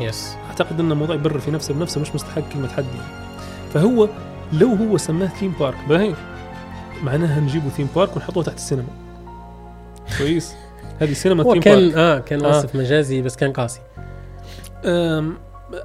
يس 0.00 0.34
أعتقد 0.50 0.80
أن 0.80 0.92
الموضوع 0.92 1.14
يبرر 1.14 1.38
في 1.38 1.50
نفسه 1.50 1.74
بنفسه 1.74 2.00
مش 2.00 2.14
مستحق 2.14 2.42
كلمة 2.52 2.68
حد 2.68 2.84
يعني. 2.84 3.30
فهو 3.74 4.08
لو 4.52 4.68
هو 4.68 4.96
سماه 4.96 5.26
ثيم 5.26 5.54
بارك 5.60 5.78
باهي 5.88 6.14
معناها 7.02 7.40
نجيبوا 7.40 7.70
theme 7.70 7.88
park 7.96 8.16
ونحطوه 8.16 8.42
تحت 8.42 8.56
السينما 8.56 8.88
كويس 10.18 10.54
هذه 11.00 11.12
سينما 11.12 11.42
ثيم 11.42 11.60
كان 11.60 11.78
park 11.78 11.94
آه 11.96 12.18
كان 12.18 12.44
آه. 12.44 12.48
وصف 12.48 12.76
مجازي 12.76 13.22
بس 13.22 13.36
كان 13.36 13.52
قاسي 13.52 13.80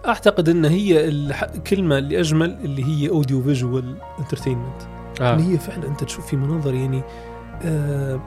أعتقد 0.08 0.50
إن 0.50 0.66
هي 0.66 1.10
الكلمة 1.10 1.98
اللي 1.98 2.20
اجمل 2.20 2.58
اللي 2.64 2.84
هي 2.86 3.10
audio 3.10 3.42
visual 3.44 3.96
entertainment 4.20 4.82
آه. 5.22 5.34
اللي 5.34 5.54
هي 5.54 5.58
فعلا 5.58 5.88
أنت 5.88 6.04
تشوف 6.04 6.26
في 6.28 6.36
مناظر 6.36 6.74
يعني 6.74 7.02
آه 7.64 8.20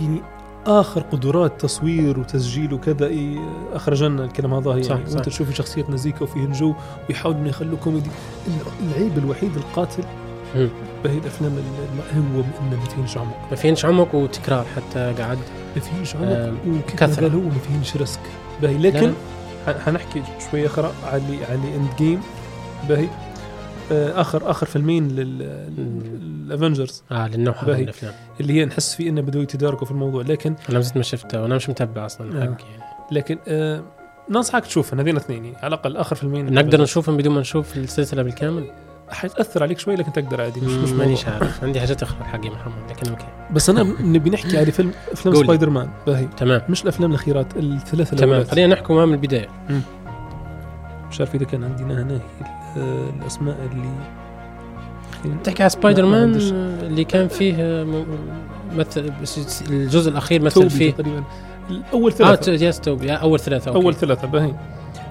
يعني 0.00 0.20
آخر 0.66 1.00
قدرات 1.00 1.60
تصوير 1.60 2.18
وتسجيل 2.20 2.72
وكذا 2.74 3.06
إيه 3.06 3.38
اخرج 3.72 4.02
لنا 4.04 4.24
الكلام 4.24 4.54
هذا 4.54 4.70
يعني 4.70 4.82
صح، 4.82 4.94
وأنت 4.96 5.08
صح. 5.10 5.20
تشوف 5.20 5.54
شخصيات 5.54 5.90
مزيكا 5.90 6.22
وفيه 6.22 6.44
الجو 6.44 6.74
ويحاولوا 7.08 7.40
إنه 7.40 7.48
يخلوه 7.48 7.76
كوميدي. 7.78 8.10
ال- 8.46 8.88
العيب 8.96 9.18
الوحيد 9.18 9.56
القاتل. 9.56 10.02
بهي 11.04 11.18
الأفلام 11.18 11.52
ال- 11.52 12.14
هو 12.16 12.40
إنه 12.40 12.76
ما 12.80 12.84
فيهش 12.96 13.18
عمق 13.18 13.36
ما 13.50 13.56
فيهش 13.56 13.84
عمق 13.84 14.14
وتكرار 14.14 14.64
حتى 14.76 15.14
قعد 15.18 15.38
ما 15.76 15.80
فيهش 15.82 16.16
آه، 16.16 16.18
عمق. 16.48 16.56
ما 17.02 17.14
قال 17.16 17.32
هو 17.34 17.40
ما 17.40 17.50
فيهش 17.82 17.96
risk 17.96 18.20
باهي 18.62 18.78
لكن 18.78 19.12
حنحكي 19.74 20.22
شوي 20.50 20.66
أخرى 20.66 20.92
على 21.04 21.44
على 21.44 21.76
End 21.76 21.88
Game 21.98 22.20
باهي. 22.88 23.08
آه، 23.92 24.20
اخر 24.20 24.50
آخر 24.50 24.66
فيلمين 24.66 25.08
لل 25.08 25.43
Avengers. 25.43 27.02
آه 27.12 27.28
للنوع 27.28 27.54
هذا 27.54 27.62
من 27.62 27.68
باهي. 27.68 27.82
الافلام 27.82 28.12
اللي 28.40 28.52
هي 28.52 28.64
نحس 28.64 28.94
فيه 28.94 29.08
إنه 29.08 29.20
بدوا 29.20 29.42
يتداركوا 29.42 29.86
في 29.86 29.90
الموضوع. 29.90 30.22
لكن 30.22 30.54
أنا 30.70 30.82
ما 30.96 31.02
شفته 31.02 31.42
وأنا 31.42 31.56
مش 31.56 31.68
متبع 31.68 32.06
أصلا 32.06 32.38
آه. 32.38 32.40
حق 32.40 32.46
يعني. 32.46 32.82
لكن 33.12 33.38
آه 33.48 33.82
ننصحك 34.30 34.64
تشوفهم 34.64 35.00
هذين 35.00 35.16
اثنين 35.16 35.54
على 35.56 35.66
الأقل 35.66 35.96
آخر 35.96 36.16
فيلمين. 36.16 36.54
نقدر 36.54 36.82
نشوفهم 36.82 37.16
بدون 37.16 37.34
ما 37.34 37.40
نشوف 37.40 37.76
السلسلة 37.76 38.22
بالكامل؟ 38.22 38.64
حيتأثر 39.10 39.62
عليك 39.62 39.78
شوي 39.78 39.94
لكن 39.96 40.12
تقدر 40.12 40.40
عادي 40.40 40.60
مش 40.60 40.72
مش 40.72 40.90
مانيش. 40.90 41.26
عارف. 41.28 41.64
عندي 41.64 41.80
حاجات 41.80 42.02
أخرى 42.02 42.24
حقي 42.24 42.50
محمد 42.50 42.90
لكن 42.90 43.10
أوكي. 43.10 43.24
بس 43.50 43.70
أنا 43.70 43.82
نبي 44.00 44.30
نحكي 44.30 44.58
على 44.58 44.72
فيلم 44.72 44.92
افلام. 45.12 45.34
سبايدر 45.34 45.70
مان 45.70 45.88
باهي. 46.06 46.28
تمام. 46.36 46.62
مش 46.68 46.82
الأفلام 46.82 47.10
الأخيرات 47.10 47.56
الثلاثة 47.56 48.16
تمام. 48.16 48.44
خلينا 48.44 48.74
نحكي 48.74 48.92
معاه 48.92 49.06
من 49.06 49.12
البداية. 49.14 49.48
مش 51.10 51.20
عارف 51.20 51.34
إذا 51.34 51.44
كان 51.44 51.64
عندنا 51.64 52.02
هنا 52.02 52.20
ال- 52.76 53.08
الأسماء 53.20 53.56
اللي 53.72 53.88
تحكي 55.44 55.62
على 55.62 55.70
سبايدر 55.70 56.06
مان. 56.06 56.34
اللي 56.82 57.04
كان 57.04 57.28
فيه 57.28 57.84
مثل 58.76 59.12
الجزء 59.70 60.10
الأخير 60.10 60.42
مثل 60.42 60.70
فيه. 60.70 60.90
تقريبا. 60.92 61.24
اول 61.92 62.12
آه 62.12 62.16
ثلاثة 62.16 62.56
ت- 62.56 62.62
yes 62.62 62.80
توبي. 62.80 63.12
آه، 63.12 63.14
أول 63.14 63.40
ثلاثة 63.40 63.68
أوكي. 63.70 63.82
أول 63.84 63.94
ثلاثة 63.94 64.26
باهي. 64.28 64.54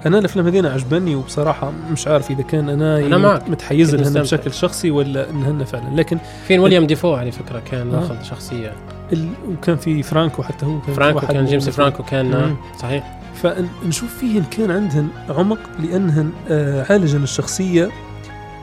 أنا 0.06 0.18
الأفلام 0.18 0.46
هذين 0.46 0.66
عجبني 0.66 1.14
وبصراحة 1.14 1.72
مش 1.92 2.08
عارف 2.08 2.30
إذا 2.30 2.42
كان 2.42 2.68
أنا, 2.68 2.98
أنا 2.98 3.18
معك. 3.18 3.50
متحيز 3.50 3.94
لهن. 3.94 4.22
بشكل 4.22 4.52
شخصي 4.52 4.90
ولا 4.90 5.30
انهن 5.30 5.64
فعلا 5.64 5.94
لكن 5.94 6.18
فين 6.48 6.60
ويليام 6.60 6.86
ديفو 6.86 7.14
على 7.14 7.30
فكرة 7.30 7.62
كان 7.70 7.94
آه. 7.94 8.00
واخذ 8.00 8.22
شخصية 8.22 8.72
ال... 9.12 9.28
وكان 9.48 9.76
في 9.76 10.02
فرانكو 10.02 10.42
حتى 10.42 10.66
هو 10.66 10.80
كان 10.80 10.94
فرانكو 10.94 11.26
كان 11.26 11.44
جيمس. 11.44 11.68
فرانكو 11.68 12.02
كان 12.02 12.34
آه،. 12.34 12.56
صحيح 12.78 13.18
فنشوف 13.34 14.18
فيهن 14.18 14.44
كان 14.44 14.70
عندهن 14.70 15.08
عمق 15.30 15.58
لأنهن 15.78 16.30
آه 16.48 16.86
عالجن 16.90 17.22
الشخصية 17.22 17.88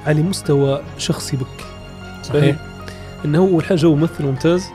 على 0.05 0.21
مستوى 0.21 0.81
شخصي 0.97 1.37
بك 1.37 1.65
صحيح 2.23 2.55
إنه 3.25 3.39
هو 3.39 3.47
أول 3.47 3.63
حاجة 3.65 3.85
هو 3.85 3.95
ممثل 3.95 4.25
ممتاز 4.25 4.65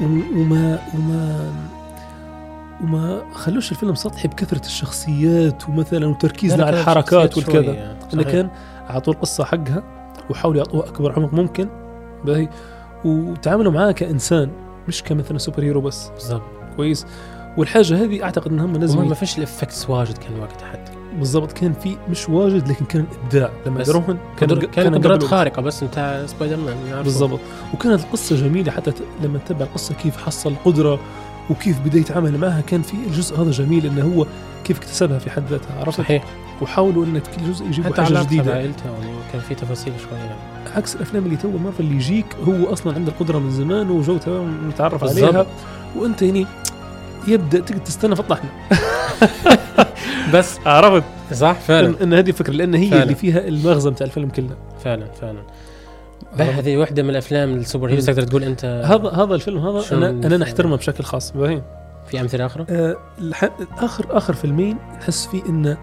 وما 0.00 0.78
وما 0.94 1.52
وما 2.82 3.22
خلوش 3.32 3.70
الفيلم 3.72 3.94
سطحي 3.94 4.28
بكثرة 4.28 4.66
الشخصيات 4.66 5.68
ومثلا 5.68 6.06
وتركيز 6.06 6.54
لا، 6.54 6.66
على 6.66 6.80
الحركات 6.80 7.36
والكذا. 7.36 7.96
إنه. 8.14 8.22
كان 8.22 8.48
اعطوه 8.90 9.14
القصة 9.14 9.44
حقها 9.44 9.82
وحاولوا 10.30 10.58
يعطوها 10.58 10.88
أكبر 10.88 11.12
عمق 11.12 11.34
ممكن. 11.34 11.68
باهي. 12.24 12.48
وتعاملوا 13.04 13.72
معاه 13.72 13.92
كإنسان 13.92 14.50
مش 14.88 15.02
كمثلا 15.02 15.38
super 15.38 15.62
hero 15.62 15.80
بس. 15.80 16.08
بالضبط. 16.08 16.42
كويس. 16.76 17.06
والحاجة 17.56 18.04
هذه 18.04 18.22
أعتقد 18.22 18.52
انهم 18.52 18.70
وما- 18.70 18.78
لازم 18.78 19.08
ما 19.08 19.14
فيش 19.14 19.38
ال 19.38 19.45
effects 19.45 19.90
واجد 19.90 20.18
كان 20.18 20.40
وقتها 20.40 20.66
حتى 20.68 20.92
بالضبط 21.18 21.52
كان 21.52 21.72
في 21.72 21.96
مش 22.10 22.28
واجد 22.28 22.68
لكن 22.68 22.84
كان 22.84 23.04
ابداع 23.24 23.50
لما 23.66 23.82
داروهن 23.82 24.18
كان 24.38 24.48
كان 24.48 24.60
كان 24.70 24.94
قدرات 24.94 25.22
خارقة 25.24 25.62
بس 25.62 25.82
نتاع 25.82 26.26
سبايدر 26.26 26.56
مان. 26.56 27.02
بالضبط. 27.02 27.40
وكانت 27.74 28.00
القصة 28.00 28.36
جميلة 28.36 28.72
حتى 28.72 28.92
لما 29.22 29.38
تتبع 29.38 29.64
القصة 29.64 29.94
كيف 29.94 30.16
حصل 30.16 30.54
قدرة 30.64 30.98
وكيف 31.50 31.80
بدأ 31.80 31.98
يتعامل 31.98 32.38
معها 32.38 32.60
كان 32.60 32.82
في 32.82 32.94
الجزء 33.06 33.42
هذا 33.42 33.50
جميل 33.50 33.86
إنه 33.86 34.14
هو 34.16 34.26
كيف 34.64 34.78
اكتسبها 34.78 35.18
في 35.18 35.30
حد 35.30 35.42
ذاتها 35.50 35.80
عرفت؟ 35.80 35.98
صحيح. 35.98 36.24
وحاولوا 36.62 37.04
إن 37.04 37.20
في 37.20 37.30
كل 37.36 37.52
جزء 37.52 37.66
يجيبوا 37.66 37.90
حتى 37.92 38.02
حاجة 38.02 38.22
جديدة. 38.22 38.42
بعائلته 38.52 38.84
يعني 38.86 39.12
كان 39.32 39.40
في 39.40 39.54
تفاصيل 39.54 39.92
شوية. 40.08 40.18
يعني. 40.18 40.38
عكس 40.76 40.96
الأفلام 40.96 41.24
اللي 41.24 41.36
تو 41.36 41.50
مارفل 41.50 41.82
اللي 41.84 41.94
يجيك 41.94 42.26
هو 42.48 42.72
أصلا 42.72 42.94
عنده 42.94 43.12
القدرة 43.12 43.38
من 43.38 43.50
زمان 43.50 43.90
وجو 43.90 44.16
تمام 44.18 44.68
متعرف. 44.68 45.04
عليها. 45.04 45.46
وأنت 45.96 46.22
يعني 46.22 46.46
يبدأ 47.28 47.60
تقعد 47.60 47.84
تستنى 47.84 48.16
فطحنا. 48.16 48.50
بس 50.34 50.58
عرفت؟ 50.66 51.04
صح 51.34 51.52
فعلا. 51.52 51.88
ان, 51.88 51.94
إن 52.02 52.14
هذه 52.14 52.28
الفكرة 52.28 52.52
لأن 52.52 52.74
هي 52.74 52.90
فعلا. 52.90 53.02
اللي 53.02 53.14
فيها 53.14 53.48
المغزى 53.48 53.90
بتاع 53.90 54.06
الفيلم 54.06 54.28
كله. 54.28 54.56
فعلا 54.84 55.06
فعلا. 55.20 55.38
هذه 56.36 56.76
واحدة 56.76 57.02
من 57.02 57.10
الأفلام 57.10 57.54
ال 57.54 57.60
super 57.60 57.88
heroes. 57.90 58.06
تقدر 58.06 58.22
تقول 58.22 58.44
أنت 58.44 58.64
هذا 58.64 59.08
هذا 59.08 59.34
الفيلم 59.34 59.58
هذا 59.58 59.96
أنا 59.96 60.08
أنا 60.10 60.36
نحترمه 60.36 60.76
بشكل 60.76 61.04
خاص 61.04 61.32
باهي 61.32 61.62
في 62.06 62.20
أمثلة 62.20 62.46
أخرى؟ 62.46 62.66
آه، 62.70 62.96
اخر 63.78 64.06
آخر 64.10 64.32
فيلمين 64.32 64.76
نحس 65.00 65.26
فيه 65.26 65.42
إن 65.48 65.76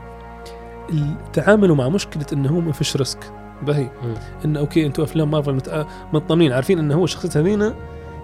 تعاملوا 1.33 1.75
مع 1.75 1.89
مشكلة 1.89 2.25
إنه 2.33 2.49
هو 2.49 2.59
ما 2.59 2.71
فيش 2.71 2.95
risk. 2.97 3.19
باهي 3.61 3.83
مم. 4.03 4.13
انه 4.45 4.59
أوكي 4.59 4.85
أنتم 4.85 5.03
أفلام 5.03 5.31
مارفل 5.31 5.59
متأ- 5.59 5.85
مطمنين 6.13 6.51
عارفين 6.53 6.79
انه 6.79 6.95
هو 6.95 7.05
شخصيات 7.05 7.37
هذينا 7.37 7.73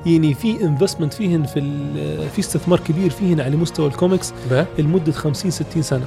يعني 0.05 0.33
في 0.33 0.63
investment 0.63 1.13
فيهن 1.13 1.43
في 1.43 1.61
في 2.33 2.39
استثمار 2.39 2.79
كبير 2.79 3.09
فيهن 3.09 3.41
على 3.41 3.55
مستوى 3.55 3.87
الكوميكس 3.87 4.33
لمدة 4.79 5.11
50 5.11 5.51
60 5.51 5.81
سنة. 5.81 6.05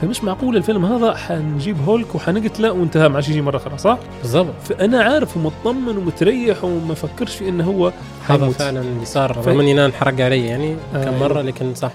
فمش 0.00 0.24
معقول 0.24 0.56
الفيلم 0.56 0.84
هذا 0.84 1.14
حنجيب 1.14 1.76
هولك 1.86 2.14
وحنقتله 2.14 2.72
وانتهى 2.72 3.08
ما 3.08 3.14
عادش 3.14 3.28
يجي 3.28 3.42
مرة 3.42 3.56
أخرى 3.56 3.78
صح؟ 3.78 3.98
بالضبط 4.22 4.54
فأنا 4.64 5.02
عارف 5.02 5.36
ومطمن 5.36 5.96
ومتريح 5.96 6.64
وما 6.64 6.94
فكرش 6.94 7.36
في 7.36 7.48
إنه 7.48 7.64
هو 7.64 7.92
هذا. 8.28 8.48
فعلا 8.50 8.80
اللي 8.80 9.04
صار 9.04 9.32
ف- 9.32 9.48
رغم 9.48 9.60
إني 9.60 9.72
أنا 9.72 9.86
انحرق 9.86 10.20
علي 10.20 10.46
يعني 10.46 10.76
آه، 10.94 11.04
كم. 11.04 11.18
مرة 11.20 11.42
لكن 11.42 11.74
صح 11.74 11.92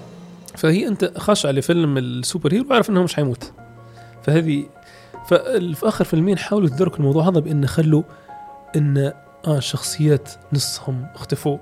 فهي 0.56 0.88
أنت 0.88 1.12
خاش 1.18 1.46
على 1.46 1.62
فيلم 1.62 1.98
ال 1.98 2.07
super 2.07 2.52
hero 2.52 2.66
وعارف 2.70 2.90
إنه 2.90 3.02
مش 3.02 3.14
حيموت 3.14 3.52
فهذه 4.22 4.64
ففي 5.28 5.76
آخر 5.82 6.04
فيلمين 6.04 6.38
حاولوا 6.38 6.66
يتداركوا 6.68 6.98
الموضوع 6.98 7.28
هذا 7.28 7.40
بان 7.40 7.66
خلوا 7.66 8.02
ان 8.76 9.12
آه 9.46 9.58
الشخصيات 9.58 10.28
نصهم 10.52 11.06
اختفوا 11.14 11.58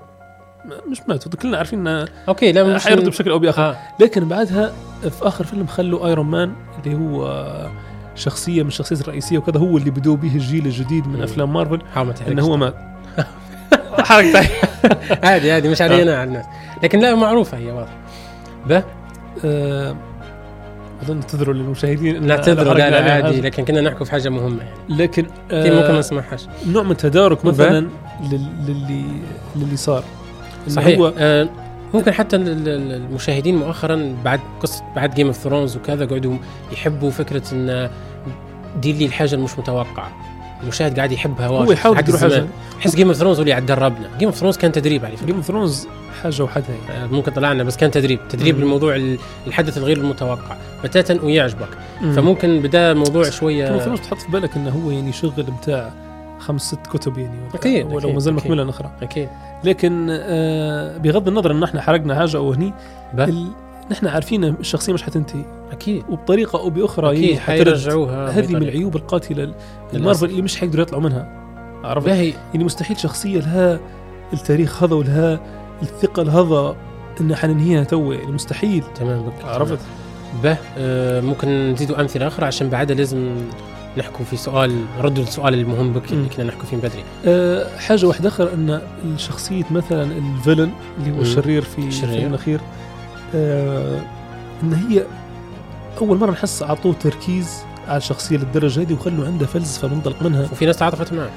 مش 0.91 1.01
ماتوا 1.07 1.31
كلنا 1.31 1.57
عارفين 1.57 1.87
انه 1.87 2.07
أوكي 2.27 2.51
لا 2.51 2.63
مش 2.63 2.83
حيردوا 2.85 3.09
بشكل 3.09 3.31
أو 3.31 3.39
بآخر 3.39 3.61
آه. 3.69 3.77
لكن 3.99 4.27
بعدها 4.27 4.73
في 5.01 5.27
آخر 5.27 5.43
فيلم 5.43 5.67
خلوا 5.67 6.07
ايرون 6.07 6.25
مان 6.25 6.53
اللي 6.85 6.97
هو 6.97 7.47
شخصية 8.15 8.61
من 8.61 8.67
الشخصيات 8.67 9.01
الرئيسية 9.01 9.37
وكذا 9.37 9.59
هو 9.59 9.77
اللي 9.77 9.89
بدوا 9.89 10.15
به 10.15 10.35
الجيل 10.35 10.65
الجديد 10.65 11.07
من. 11.07 11.23
أفلام 11.23 11.53
مارفل. 11.53 11.79
إنه 12.27 12.43
هو 12.43 12.57
مات 12.57 12.75
حركة 13.99 14.47
عادي 15.23 15.51
عادي 15.51 15.69
مش 15.69 15.81
علي 15.81 16.03
أنا 16.03 16.15
على 16.17 16.27
الناس 16.27 16.45
لكن 16.83 16.99
لا 16.99 17.15
معروفة 17.15 17.57
هي 17.57 17.71
واضحه 17.71 17.97
به 18.67 18.83
آه، 19.45 19.95
أظن 21.03 21.15
نعتذروا 21.15 21.53
للمشاهدين 21.53 22.15
إن 22.15 22.27
نعتذر 22.27 22.61
أنا 22.71 22.77
لا 22.79 22.89
لا 22.89 22.97
عليها 22.97 23.11
عادي. 23.25 23.41
لكن 23.41 23.65
كنا 23.65 23.81
نحكوا 23.81 24.05
في 24.05 24.11
حاجة 24.11 24.29
مهمة 24.29 24.63
يعني 24.63 24.75
لكن 24.89 25.25
كثير 25.49 25.73
ممكن 25.75 25.87
ما 25.91 25.95
آه 25.95 25.99
نسمعهاش 25.99 26.45
نوع 26.67 26.83
من 26.83 26.97
تدارك 26.97 27.37
بقى. 27.45 27.53
مثلا 27.53 27.87
لل- 28.31 28.49
للي 28.67 29.03
للي 29.55 29.77
صار 29.77 30.03
صحيح. 30.67 30.99
هو 30.99 31.13
آه 31.17 31.49
ممكن 31.93 32.11
حتى 32.11 32.35
ال- 32.35 32.67
ال- 32.67 32.91
المشاهدين 32.91 33.55
مؤخرا 33.57 34.15
بعد 34.25 34.39
قصة 34.61 34.83
بعد 34.95 35.13
جيم 35.15 35.27
اوف 35.27 35.37
ثرونز 35.37 35.75
وكذا 35.77 36.05
قعدوا 36.05 36.35
يحبوا 36.71 37.11
فكرة 37.11 37.43
إن 37.53 37.89
دي 38.81 38.93
لي 38.93 39.05
الحاجة 39.05 39.35
المش 39.35 39.59
متوقعة. 39.59 40.11
المشاهد 40.63 40.95
قاعد 40.97 41.11
يحبها 41.11 41.49
واجد 41.49 41.65
هو 41.67 41.71
يحاول 41.71 41.97
حق 41.97 42.03
حاجة. 42.03 42.15
الزمان 42.15 42.47
حس 42.79 42.95
جيم 42.95 43.07
اوف 43.07 43.17
ثرونز 43.17 43.35
هو 43.37 43.41
اللي 43.41 43.51
قاعد 43.51 43.65
دربنا. 43.65 44.07
جيم 44.19 44.27
اوف 44.29 44.37
ثرونز 44.37 44.57
كان 44.57 44.71
تدريب 44.71 45.05
على 45.05 45.15
فكرة. 45.17 45.25
جيم 45.25 45.35
اوف 45.35 45.45
ثرونز 45.45 45.87
حاجة 46.23 46.43
وحدها 46.43 46.75
يعني. 46.89 47.03
آه، 47.03 47.07
ممكن 47.07 47.31
طلعنا 47.31 47.63
بس 47.63 47.77
كان 47.77 47.91
تدريب. 47.91 48.19
تدريب. 48.29 48.59
الموضوع 48.59 48.95
ال- 48.95 49.17
الحدث 49.47 49.77
الغير 49.77 49.97
المتوقع. 49.97 50.57
بتاتا 50.83 51.21
ويعجبك. 51.23 51.67
مم. 52.01 52.13
فممكن 52.13 52.59
بدا 52.61 52.93
موضوع 52.93 53.21
جيم 53.21 53.31
اوف 53.31 53.39
شوية 53.39 53.77
ثرونز 53.79 53.99
تحط 53.99 54.17
في 54.17 54.31
بالك 54.31 54.55
إنه 54.55 54.69
هو 54.69 54.91
يعني 54.91 55.11
شغل 55.11 55.43
بتاع 55.61 55.91
خمس 56.39 56.61
ست 56.61 56.87
كتب 56.93 57.17
يعني. 57.17 57.37
أكيد، 57.53 57.85
ولو 57.85 58.11
ما 58.11 58.19
زال. 58.19 58.33
مكملا 58.33 58.69
أخرى. 58.69 58.91
أكيد. 59.01 59.29
لكن 59.63 60.07
آه 60.09 60.97
بغض 60.97 61.27
النظر 61.27 61.51
ان 61.51 61.63
إحنا 61.63 61.81
حرقنا 61.81 62.15
حاجة 62.15 62.37
أو 62.37 62.51
هني. 62.51 62.73
ال... 63.19 63.47
نحن 63.91 64.07
عارفين 64.07 64.43
الشخصية 64.43 64.93
مش 64.93 65.03
حتنتهي 65.03 65.45
أكيد 65.71 66.03
وبطريقة 66.09 66.59
أو 66.59 66.69
بأخرى 66.69 67.11
أكيد 67.11 67.37
حيرجعوها 67.37 68.29
هذه 68.29 68.51
من. 68.53 68.63
العيوب 68.63 68.95
القاتلة 68.95 69.53
المارفل 69.93 70.25
اللي 70.25 70.41
مش 70.41 70.57
حيقدروا 70.57 70.81
يطلعوا 70.83 71.03
منها 71.03 71.27
عرفت؟ 71.83 72.07
يعني 72.07 72.63
مستحيل 72.63 72.97
شخصية 72.99 73.39
لها 73.39 73.79
التاريخ 74.33 74.83
هذا 74.83 74.95
ولها 74.95 75.39
الثقل 75.81 76.29
هذا 76.29 76.75
انها 77.21 77.35
حننهيها 77.35 77.83
تو 77.83 78.11
يعني 78.11 78.31
مستحيل 78.31 78.83
تمام 78.95 79.31
عرفت؟ 79.43 79.79
به 80.43 80.57
آه 80.77 81.21
ممكن 81.21 81.71
نزيدوا 81.71 82.01
أمثلة 82.01 82.27
أخرى 82.27 82.45
عشان 82.45 82.69
بعدها 82.69 82.95
لازم 82.95 83.35
نحكوا 83.97 84.25
في 84.25 84.37
سؤال 84.37 84.85
ردوا 85.01 85.23
السؤال 85.23 85.53
المهم 85.53 85.93
بك 85.93 86.11
اللي. 86.11 86.29
كنا 86.29 86.45
نحكوا 86.45 86.65
فيه 86.65 86.77
من 86.77 86.81
بدري 86.81 87.03
أه 87.25 87.77
حاجة 87.77 88.05
واحدة 88.05 88.29
أخرى 88.29 88.53
أن 88.53 88.81
الشخصية 89.05 89.63
مثلا 89.71 90.03
الفيلن 90.03 90.71
اللي 90.99 91.17
هو. 91.17 91.21
الشرير 91.21 91.61
في. 91.61 91.77
الفيلم 91.81 92.29
الأخير 92.29 92.59
أه 93.35 93.99
إن 94.63 94.73
هي 94.73 95.03
أول 96.01 96.17
مرة 96.17 96.31
نحس 96.31 96.63
أعطوه 96.63 96.93
تركيز 96.93 97.63
على 97.87 97.97
الشخصية 97.97 98.37
للدرجة 98.37 98.81
هذه 98.81 98.93
وخلوا 98.93 99.25
عنده 99.25 99.45
فلسفه 99.45 99.87
منطلق 99.87 100.21
منها 100.23 100.41
وفي 100.51 100.65
ناس 100.65 100.77
تعاطفت 100.77 101.13
معه 101.13 101.29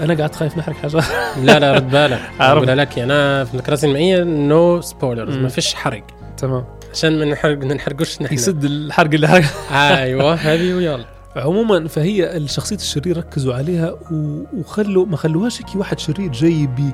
أنا 0.00 0.14
قاعد 0.14 0.34
خايف 0.34 0.58
نحرق 0.58 0.76
حاجة 0.76 1.02
لا 1.44 1.58
لا 1.58 1.72
رد 1.74 1.90
بالك. 1.90 2.20
اقولها 2.40 2.74
لك 2.74 2.98
أنا 2.98 3.44
في 3.44 3.54
الذكريات 3.54 3.78
السينمائيه 3.78 4.22
نو 4.24 4.80
spoilers 4.80 5.36
مم. 5.36 5.42
ما 5.42 5.48
فيش 5.48 5.74
حرق 5.74 6.02
تمام 6.36 6.64
عشان 6.94 7.18
ما 7.18 7.24
نحرق 7.24 7.58
ما 7.58 7.74
نحرقوش 7.74 8.22
نحن 8.22 8.34
يسد 8.34 8.64
الحرق 8.64 9.10
اللي 9.14 9.28
حرق 9.28 9.44
أيوه 9.72 10.34
هذه 10.34 10.74
ويلا 10.74 11.04
عموما 11.36 11.88
فهي 11.88 12.36
الشخصية 12.36 12.76
الشرير 12.76 13.16
ركزوا 13.16 13.54
عليها 13.54 13.94
وخلوا 14.56 15.06
ما 15.06 15.16
خلوهاش 15.16 15.60
هيك 15.62 15.76
واحد 15.76 15.98
شرير 15.98 16.32
جاي 16.32 16.52
يبي 16.52 16.90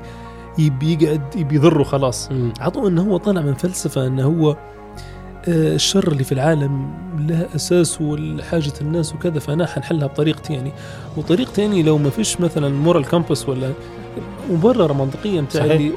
يبي 0.59 0.93
يقعد 1.05 1.37
يبي 1.37 1.55
يضره 1.55 1.83
خلاص. 1.83 2.31
مم. 2.33 2.53
عطوه 2.61 2.89
إنه 2.89 3.03
هو 3.03 3.17
طالع 3.17 3.41
من 3.41 3.55
فلسفة 3.55 4.07
إنه 4.07 4.25
هو 4.25 4.51
آه، 5.49 5.75
الشر 5.75 6.13
اللي 6.13 6.25
في 6.25 6.33
العالم 6.33 6.91
له 7.29 7.47
أساس 7.55 8.01
والحاجة 8.01 8.73
الناس 8.81 9.15
وكذا 9.15 9.39
فأنا 9.39 9.67
حنحلها 9.67 10.07
بطريقتي 10.07 10.53
يعني 10.53 10.73
وطريقتي 11.17 11.63
يعني 11.63 11.83
لو 11.83 11.99
ما 11.99 12.11
فيش 12.11 12.41
مثلا 12.41 12.69
moral 12.69 13.05
compass 13.05 13.49
ولا 13.49 13.73
مبرر 14.51 14.93
منطقيا 14.93 15.45
صحيح. 15.51 15.73
اللي 15.73 15.93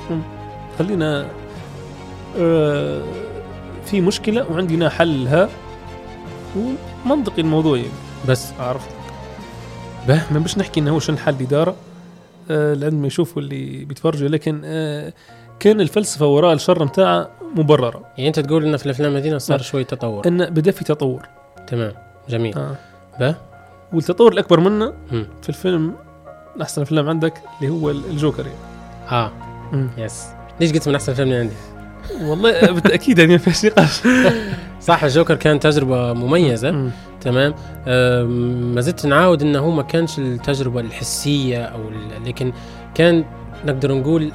خلينا 0.80 1.26
آه، 2.38 3.04
في 3.86 4.02
مشكلة 4.02 4.46
وعندنا 4.52 4.90
حلها. 4.90 5.50
ومنطقي 7.06 7.42
الموضوع 7.42 7.78
يعني. 7.78 7.90
بس. 8.28 8.52
عرفت. 8.60 8.90
به. 10.08 10.22
ما 10.32 10.40
باش 10.40 10.58
نحكي 10.58 10.80
إنه 10.80 10.92
هو 10.92 11.00
شنو 11.00 11.18
حل 11.18 11.34
الإدارة؟ 11.34 11.76
آه 12.52 12.74
لأن 12.74 12.96
ما 12.96 13.08
يشوفوا 13.08 13.42
اللي 13.42 13.86
بيتفرجوا 13.86 14.30
لكن 14.30 14.62
آه 14.66 15.14
كان 15.60 15.82
الفلسفة 15.82 16.26
وراء 16.26 16.54
الشر 16.54 16.84
متاعه 16.86 17.30
مبررة. 17.56 18.04
يعني 18.18 18.28
أنت 18.28 18.40
تقول 18.40 18.66
إن 18.66 18.78
في 18.78 18.86
الأفلام 18.86 19.16
هذه 19.16 19.38
صار 19.38 19.58
لا. 19.58 19.64
شوي 19.64 19.84
تطور. 19.84 20.28
إن 20.28 20.46
بدأ 20.50 20.72
في 20.72 20.84
تطور. 20.84 21.22
تمام. 21.68 21.94
جميل. 22.30 22.58
آه. 22.58 22.76
به؟ 23.20 23.36
والتطور 23.94 24.34
الأكبر 24.34 24.60
منه 24.60 24.94
مم. 25.12 25.28
في 25.42 25.50
الفيلم 25.50 25.94
أحسن 26.62 26.82
الافلام 26.82 27.10
عندك 27.10 27.34
اللي 27.62 27.74
هو 27.74 27.90
الجوكر 27.90 28.46
يعني. 28.46 28.60
آه. 29.12 29.32
yes. 29.98 30.26
ليش 30.60 30.74
قلت 30.74 30.88
من 30.90 30.96
أحسن 30.96 31.14
فيلم 31.14 31.34
عندي؟ 31.34 31.56
والله 32.22 32.50
آه، 32.52 32.72
بالتأكيد 32.72 33.20
يعني 33.20 33.32
ما 33.32 33.38
فيش 33.38 33.66
نقاش. 33.66 34.02
صح 34.88 35.04
الجوكر 35.04 35.36
كان 35.36 35.60
تجربة 35.60 36.14
مميزة. 36.14 36.72
مم. 36.72 36.92
تمام 37.22 37.54
ما 38.76 38.82
زلت 38.82 39.06
نعاود 39.06 39.42
انه 39.42 39.60
هو 39.60 39.72
ما 39.72 39.82
كانش 39.84 40.20
التجربة 40.20 40.80
الحسية 40.80 41.64
أو 41.64 41.80
لكن 42.26 42.54
كان 42.96 43.26
نقدر 43.66 43.94
نقول 43.96 44.32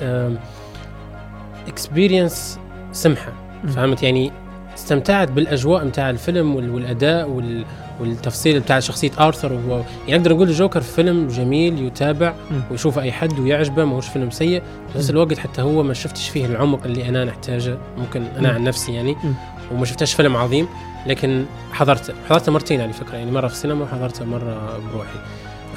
experience 1.69 2.59
سمحة. 2.93 3.33
فهمت 3.69 4.03
يعني 4.03 4.33
استمتعت 4.75 5.31
بالأجواء 5.31 5.85
متاع 5.85 6.11
الفيلم 6.11 6.57
وال- 6.57 6.71
والأداء 6.71 7.29
وال 7.31 7.65
والتفصيل 8.01 8.61
بتاع 8.61 8.81
شخصية 8.81 9.11
آرثر 9.21 9.53
وهو 9.53 9.83
يعني 10.09 10.19
نقدر 10.19 10.35
نقول 10.35 10.49
الجوكر 10.49 10.81
فيلم 10.81 11.29
جميل 11.29 11.83
يتابع 11.87 12.35
مم. 12.51 12.61
ويشوف 12.71 12.99
أي 12.99 13.13
حد 13.13 13.39
ويعجبه 13.39 13.85
ماهوش 13.85 14.09
فيلم 14.09 14.31
سيء 14.31 14.63
في 14.93 14.99
نفس. 14.99 15.11
الوقت 15.11 15.39
حتى 15.39 15.63
هو 15.63 15.83
ما 15.83 15.95
شفتش 15.95 16.29
فيه 16.29 16.47
العمق 16.47 16.85
اللي 16.85 17.09
أنا 17.09 17.25
نحتاجه 17.25 17.79
ممكن 17.99 18.23
أنا 18.39 18.49
مم. 18.49 18.55
عن 18.55 18.65
نفسي 18.65 18.93
يعني. 18.93 19.17
وما 19.73 19.85
شفتش 19.85 20.15
فيلم 20.15 20.37
عظيم 20.37 20.67
لكن 21.07 21.45
حضرته 21.73 22.15
حضرته 22.29 22.53
مرتين 22.53 22.81
على 22.81 22.93
فكرة 22.93 23.17
يعني 23.17 23.31
مرة 23.31 23.47
في 23.49 23.55
السينما 23.55 23.85
وحضرته 23.85 24.25
مرة 24.25 24.79
بروحي 24.93 25.19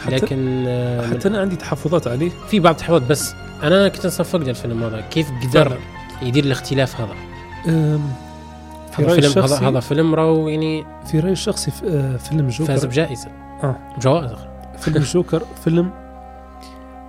حتى 0.06 0.16
لكن 0.16 0.66
آه، 0.68 1.08
حتى 1.08 1.28
أنا 1.28 1.42
عندي 1.42 1.56
تحفظات 1.56 2.08
عليه 2.08 2.30
في 2.50 2.60
بعض 2.60 2.74
التحفظات 2.74 3.02
بس 3.02 3.34
أنا 3.64 3.88
كنت 3.88 4.06
نصفق 4.06 4.40
الفيلم 4.40 4.84
هذا 4.84 5.02
كيف 5.02 5.32
قدر. 5.44 5.78
يدير 6.22 6.44
الاختلاف 6.44 7.02
هذا 7.02 7.16
في 8.92 9.04
رأيي 9.04 9.22
فيلم 9.22 9.44
هذا 9.46 9.70
هذا 9.70 9.80
فيلم 9.80 10.16
راهو 10.16 10.48
يعني 10.48 10.86
في 11.06 11.20
رأيي 11.20 11.34
الشخصي 11.34 11.72
آه، 11.88 12.18
فيلم 12.18 12.50
فاز 12.50 12.80
جوكر 12.80 12.88
بجائزة 12.88 13.28
آه. 13.64 13.76
جوائز. 14.02 14.32
فيلم 14.78 14.98
الجوكر 15.04 15.44
فيلم 15.64 15.92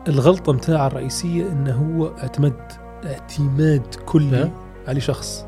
الغلطة 0.08 0.52
متاعه 0.52 0.86
الرئيسية 0.86 1.42
إنه 1.42 1.72
هو 1.72 2.06
اعتمد 2.22 2.72
اعتماد 3.06 3.94
كلي. 4.06 4.50
على 4.88 5.00
شخص 5.00 5.44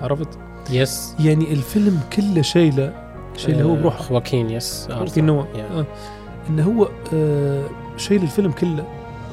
عرفت؟ 0.00 0.47
yes 0.70 1.14
يعني 1.20 1.52
الفيلم 1.52 2.00
كله 2.12 2.42
شايله 2.42 2.92
شايله 3.36 3.62
هو 3.62 3.74
آه، 3.76 3.80
بروحه. 3.80 4.02
خواكين 4.02 4.50
yes 4.50 4.88
انه 5.18 5.46
يا. 5.54 5.64
آه. 5.64 5.86
إنه 6.50 6.62
هو 6.62 6.88
آه 7.14 7.64
شايل 7.96 8.22
الفيلم 8.22 8.50
كله 8.52 8.84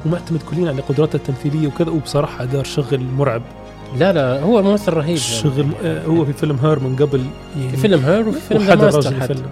ومعتمد 0.06 0.42
كليا 0.50 0.68
على 0.68 0.82
قدراته 0.82 1.16
التمثيلية 1.16 1.68
وكذا 1.68 1.90
وبصراحة 1.90 2.44
دار 2.44 2.64
شغل 2.64 3.00
مرعب. 3.18 3.42
لا 3.98 4.12
لا 4.12 4.42
هو 4.42 4.62
ممثل 4.62 4.92
رهيب. 4.92 5.16
شغل 5.16 5.66
آه 5.84 6.04
هو 6.04 6.24
في 6.24 6.32
فيلم 6.32 6.56
Her 6.62 6.80
من 6.80 6.96
قبل 6.96 7.24
يعني 7.56 7.70
في 7.70 7.76
فيلم 7.76 8.04
Her 8.04 8.28
وفي 8.28 8.40
فيلم 8.40 8.62
وحدا 8.62 8.84
ماستر 8.84 9.18
راجل. 9.18 9.42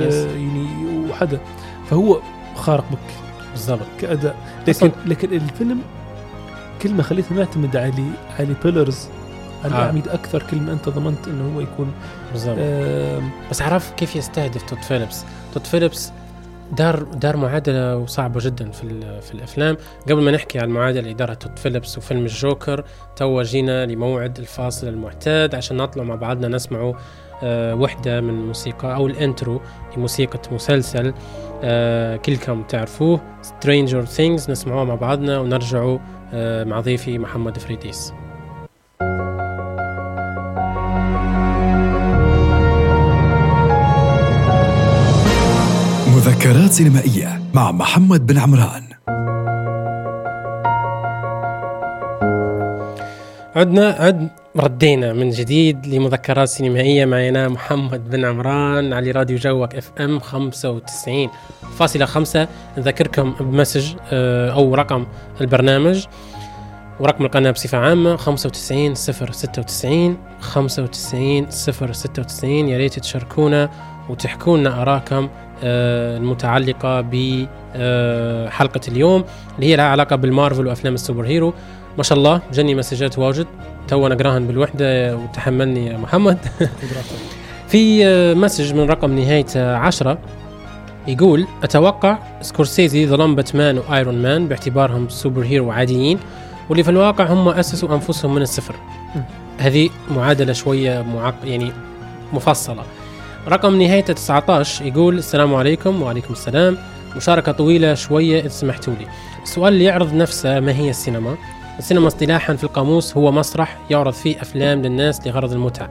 آه 0.00 0.26
يعني 0.26 0.66
وحدا. 1.10 1.40
فهو 1.90 2.20
خارق 2.56 2.84
بك. 2.90 2.98
بالضبط. 3.52 3.80
كأداء. 4.00 4.36
لكن 4.68 4.90
لكن 5.06 5.32
الفيلم 5.32 5.78
كل 6.82 6.94
ما 6.94 7.02
خليته 7.02 7.34
معتمد 7.34 7.76
على 7.76 8.04
على 8.38 8.54
pillars. 8.64 9.06
العميد 9.64 10.08
أكثر 10.08 10.42
كل 10.50 10.60
ما 10.60 10.72
أنت 10.72 10.88
ضمنت 10.88 11.28
إنه 11.28 11.56
هو 11.56 11.60
يكون 11.60 11.92
بالضبط. 12.32 12.56
آه 12.58 13.22
بس 13.50 13.62
عرف 13.62 13.92
كيف 13.92 14.16
يستهدف 14.16 14.62
تود 14.62 14.84
فيليبس. 14.84 15.24
تود 15.54 15.66
فيليبس 15.66 16.12
دار 16.72 17.02
دار 17.02 17.36
معادلة 17.36 17.96
وصعبه 17.96 18.40
جدا 18.40 18.70
في 18.70 19.00
في 19.20 19.34
الأفلام. 19.34 19.76
قبل 20.10 20.22
ما 20.22 20.30
نحكي 20.30 20.58
على 20.58 20.68
المعادلة 20.68 21.00
اللي 21.00 21.14
دارها 21.14 21.34
تود 21.34 21.58
فيليبس 21.58 21.98
وفيلم 21.98 22.20
الجوكر 22.20 22.84
توا 23.16 23.42
جينا 23.42 23.86
لموعد 23.86 24.38
الفاصل 24.38 24.88
المعتاد 24.88 25.54
عشان 25.54 25.76
نطلع 25.76 26.04
مع 26.04 26.14
بعضنا 26.14 26.48
نسمعوا 26.48 26.94
آه 27.42 27.74
وحدة 27.74 28.20
من 28.20 28.46
موسيقى 28.46 28.94
أو 28.94 29.06
ال 29.06 29.15
intro 29.15 29.60
لموسيقى 29.96 30.40
مسلسل 30.52 31.14
آه 31.62 32.16
كلكم 32.16 32.62
تعرفوه. 32.62 33.20
Stranger 33.42 34.06
Things 34.16 34.50
نسمعوها 34.50 34.84
مع 34.84 34.94
بعضنا 34.94 35.38
ونرجعوا 35.38 35.98
آه 36.32 36.64
مع 36.64 36.80
ضيفي 36.80 37.18
محمد 37.18 37.58
فريديس. 37.58 38.12
مذكرات 46.26 46.72
سينمائية 46.72 47.42
مع 47.54 47.72
محمد 47.72 48.26
بن 48.26 48.38
عمران. 48.38 48.82
عدنا 53.56 53.88
عد 53.88 54.28
ردينا 54.56 55.12
من 55.12 55.30
جديد 55.30 55.86
لمذكرات 55.86 56.48
سينمائية. 56.48 57.04
معنا 57.04 57.48
محمد 57.48 58.10
بن 58.10 58.24
عمران 58.24 58.92
على 58.92 59.10
راديو 59.10 59.38
جوك 59.38 59.74
إف 59.74 59.90
إم 60.00 60.20
95.5 60.20 62.48
نذكركم 62.78 63.34
بمسج 63.40 63.94
آه، 64.12 64.50
أو 64.50 64.74
رقم 64.74 65.06
البرنامج. 65.40 66.04
ورقم 67.00 67.24
القناة 67.24 67.50
بصفة 67.50 67.78
عامة 67.78 68.16
95 68.16 68.94
096 68.94 70.16
95 70.40 71.50
096 71.50 72.50
يا 72.68 72.78
ريت 72.78 72.98
تشاركونا 72.98 73.70
وتحكوا 74.08 74.58
لنا 74.58 74.82
آراءكم 74.82 75.28
المتعلقة 75.62 77.00
بحلقة 77.00 78.80
اليوم 78.88 79.24
اللي 79.54 79.66
هي 79.66 79.76
لها 79.76 79.84
علاقة 79.84 80.16
بالمارفل 80.16 80.66
وأفلام 80.66 80.94
ال 80.94 80.99
super 80.99 81.26
hero. 81.26 81.54
ما 81.98 82.02
شاء 82.02 82.18
الله 82.18 82.42
جاني 82.52 82.74
messages 82.74 83.18
واجد. 83.18 83.46
تو 83.88 84.08
نقراهن 84.08 84.46
بالوحدة 84.46 85.16
وتحملني 85.16 85.86
يا 85.86 85.96
محمد. 85.96 86.38
في 87.68 88.06
آه، 88.06 88.34
message 88.34 88.74
من 88.74 88.90
رقم 88.90 89.18
نهاية 89.18 89.74
عشرة 89.76 90.18
يقول 91.08 91.46
أتوقع 91.62 92.18
سكورسيزي 92.40 93.06
ظلم 93.06 93.34
باتمان 93.34 93.78
وآيرون 93.78 94.22
مان 94.22 94.48
باعتبارهم 94.48 95.08
super 95.08 95.42
hero 95.42 95.70
عاديين 95.70 96.18
واللي 96.68 96.84
في 96.84 96.90
الواقع 96.90 97.24
هم 97.24 97.48
أسسوا 97.48 97.94
أنفسهم 97.94 98.34
من 98.34 98.42
الصفر. 98.42 98.74
هذه 99.58 99.90
معادلة 100.10 100.52
شوية 100.52 101.02
معق 101.02 101.34
يعني 101.44 101.72
مفصلة. 102.32 102.82
رقم 103.48 103.82
نهاية 103.82 104.00
19 104.00 104.86
يقول 104.86 105.18
السلام 105.18 105.54
عليكم 105.54 106.02
وعليكم 106.02 106.32
السلام. 106.32 106.78
مشاركة 107.16 107.52
طويلة 107.52 107.94
شوية 107.94 108.40
إذا 108.40 108.48
سمحتوا 108.48 108.94
لي. 108.94 109.06
السؤال 109.42 109.72
اللي 109.72 109.84
يعرض 109.84 110.14
نفسه 110.14 110.60
ما 110.60 110.72
هي 110.72 110.90
السينما؟ 110.90 111.36
السينما 111.78 112.06
اصطلاحا 112.06 112.56
في 112.56 112.64
القاموس 112.64 113.16
هو 113.16 113.32
مسرح 113.32 113.78
يعرض 113.90 114.12
فيه 114.12 114.40
أفلام 114.40 114.82
للناس 114.82 115.26
لغرض 115.26 115.52
المتعة. 115.52 115.90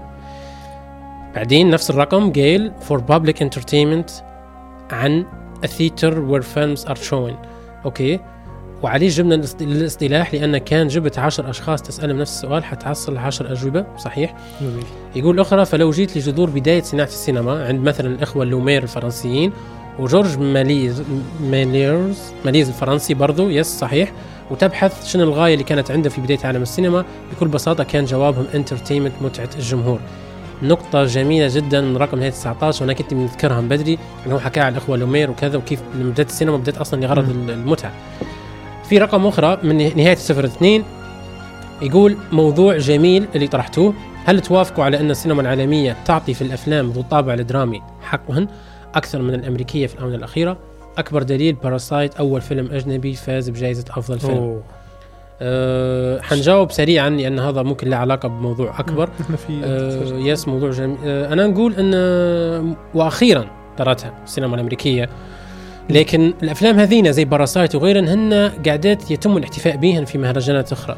بعدين 1.36 1.70
نفس 1.70 1.89
الرقم 1.89 2.32
قيل 2.32 2.72
for 2.89 2.97
public 2.97 3.36
entertainment 3.36 4.12
عن 4.91 5.26
a 5.66 5.68
theater 5.68 6.12
where 6.12 6.43
films 6.43 6.91
are 6.91 6.99
shown. 7.10 7.34
أوكي. 7.86 8.20
وعليه 8.84 9.09
جبنا 9.09 9.36
الاصط- 9.36 9.61
الاصطلاح 9.61 10.34
لأن 10.34 10.57
كان 10.57 10.88
جبت 10.88 11.19
عشر 11.19 11.49
أشخاص 11.49 11.82
تسألهم 11.82 12.17
نفس 12.19 12.32
السؤال 12.32 12.63
حتحصل 12.63 13.17
عشر 13.17 13.51
أجوبة 13.51 13.86
صحيح؟ 13.97 14.36
جميل. 14.61 14.84
يقول 15.15 15.39
أخرى 15.39 15.65
فلو 15.65 15.91
جيت 15.91 16.17
لجذور 16.17 16.49
بداية 16.49 16.82
صناعة 16.82 17.05
السينما 17.07 17.65
عند 17.65 17.88
مثلا 17.88 18.07
الإخوة 18.07 18.43
اللومير 18.43 18.84
الفرنسيين 18.84 19.51
وجورج 19.99 20.38
ميليس 20.39 21.03
ميليرز 21.41 22.20
ميليس 22.45 22.68
الفرنسي 22.67 23.13
برضو 23.13 23.49
yes 23.49 23.68
صحيح؟ 23.79 24.11
وتبحث 24.51 25.07
شنو 25.07 25.23
الغاية 25.23 25.53
اللي 25.53 25.63
كانت 25.63 25.91
عنده 25.91 26.09
في 26.09 26.21
بداية 26.21 26.39
عالم 26.43 26.61
السينما؟ 26.61 27.05
بكل 27.36 27.47
بساطة 27.47 27.84
كان 27.84 28.05
جوابهم 28.05 28.45
entertainment 28.53 29.14
متعة 29.21 29.49
الجمهور. 29.55 29.99
نقطة 30.63 31.03
جميلة 31.05 31.47
جدا 31.55 31.82
من 31.82 31.97
رقم 31.97 32.17
نهاية 32.17 32.29
19 32.32 32.82
وأنا 32.84 32.93
كنت 32.93 33.13
بنذكرها 33.13 33.61
من 33.61 33.67
بدري 33.69 33.97
إنه 34.25 34.39
حكى 34.39 34.59
على 34.59 34.71
الإخوة 34.71 34.97
لومير 34.97 35.32
وكذا 35.32 35.57
وكيف 35.57 35.79
بدات 35.95 36.29
السينما 36.29 36.57
بدات 36.57 36.77
أصلا 36.77 37.01
لغرض. 37.01 37.29
المتعة. 37.49 37.91
في 38.92 38.98
رقم 38.98 39.26
أخرى 39.26 39.58
من 39.64 39.78
نهاية 39.78 40.16
صفر 40.16 40.46
اثنين 40.46 40.84
يقول 41.82 42.18
موضوع 42.32 42.78
جميل 42.78 43.28
اللي 43.36 43.48
طرحتوه 43.48 43.94
هل 44.26 44.39
توافقوا 44.42 44.84
على 44.84 45.00
أن 45.00 45.12
السينما 45.12 45.42
العالمية 45.42 45.96
تعطي 46.06 46.34
في 46.34 46.42
الأفلام 46.42 46.92
ذو 46.92 47.02
الطابع 47.02 47.34
الدرامي 47.34 47.82
حقهن 48.02 48.48
أكثر 48.96 49.22
من 49.22 49.34
الأمريكية 49.34 49.88
في 49.88 49.96
الآونة 49.96 50.16
الأخيرة؟ 50.16 50.58
أكبر 50.98 51.24
دليل 51.24 51.56
باراسايت 51.56 52.16
أول 52.16 52.42
فيلم 52.42 52.72
أجنبي 52.72 53.14
فاز 53.14 53.50
بجائزة 53.50 53.86
أفضل 53.89 54.20
فيلم. 54.20 54.38
أوه. 54.38 54.64
أه 55.42 56.22
حنجاوب 56.22 56.72
سريعا 56.72 57.10
لأن 57.10 57.39
هذا 57.39 57.62
ممكن 57.62 57.89
له 57.89 57.98
علاقة 57.98 58.30
بموضوع 58.30 58.80
أكبر. 58.80 59.10
آه، 59.64 60.04
yes 60.14 60.47
موضوع 60.48 60.70
جميل 60.70 60.98
آه، 61.06 61.34
أنا 61.34 61.48
نقول 61.48 61.74
أن 61.76 61.92
آه، 61.96 62.76
وأخيرا 62.94 63.46
طرتها 63.78 64.14
السينما 64.24 64.56
الأمريكية 64.56 65.10
لكن 65.92 66.34
الأفلام 66.44 66.80
هذينا 66.80 67.12
زي 67.12 67.26
باراسايت 67.26 67.76
وغيرهن 67.76 68.08
هن 68.08 68.52
قاعدات 68.66 69.12
يتم 69.12 69.38
الاحتفاء 69.38 69.76
بهن 69.76 70.06
في 70.06 70.18
مهرجانات 70.18 70.72
أخرى. 70.72 70.96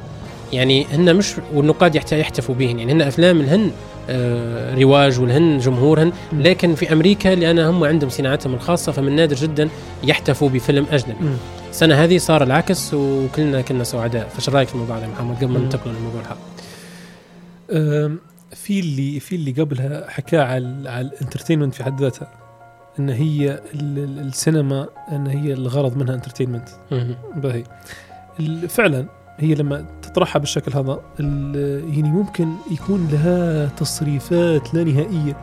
يعني 0.53 0.85
هن 0.85 1.15
مش 1.15 1.33
والنقاد 1.53 1.95
يحت- 1.95 2.11
يحتفوا 2.11 2.55
بهن 2.55 2.79
يعني 2.79 2.91
هن 2.91 3.01
أفلام 3.01 3.39
الهن 3.41 3.71
آه، 4.09 4.75
رواج 4.75 5.19
والهن 5.19 5.57
جمهورهن. 5.59 6.11
لكن 6.33 6.75
في 6.75 6.93
أمريكا 6.93 7.29
لأن 7.29 7.59
هم 7.59 7.83
عندهم 7.83 8.09
صناعتهم 8.09 8.53
الخاصة 8.53 8.91
فمن 8.91 9.15
نادر 9.15 9.35
جدا 9.35 9.69
يحتفوا 10.03 10.49
بفيلم 10.49 10.85
أجنبي. 10.91 11.17
السنة 11.69 11.95
هذه 11.95 12.17
صار 12.17 12.43
العكس 12.43 12.93
وكلنا 12.93 13.61
كنا 13.61 13.83
سعداء. 13.83 14.27
فايش 14.27 14.49
رأيك 14.49 14.67
في 14.67 14.73
الموضوع 14.75 14.97
هذا 14.97 15.07
محمد؟ 15.07 15.35
قبل 15.35 15.47
ما. 15.47 15.59
ننتقل 15.59 15.91
للموضوع 15.91 16.21
الحق. 16.21 16.37
في 18.55 18.79
اللي 18.79 19.19
في 19.19 19.35
اللي 19.35 19.51
قبلها 19.51 20.05
حكى 20.09 20.37
على 20.37 20.89
على 20.89 21.07
ال 21.07 21.12
entertainment 21.12 21.75
في 21.75 21.83
حد 21.83 22.01
ذاتها. 22.01 22.27
إن 22.99 23.09
هي 23.09 23.51
ال- 23.73 23.99
ال- 23.99 24.19
السينما 24.19 24.87
إن 25.11 25.27
هي 25.27 25.53
الغرض 25.53 25.97
منها 25.97 26.15
entertainment. 26.15 26.69
باهي 27.35 27.63
فعلا 28.69 29.05
هي 29.39 29.55
لما 29.55 29.85
تطرحها 30.01 30.39
بالشكل 30.39 30.73
هذا 30.73 30.99
يعني 31.89 32.11
ممكن 32.11 32.53
يكون 32.71 33.07
لها 33.11 33.65
تصريفات 33.67 34.73
لا 34.73 34.83
نهائية 34.83 35.37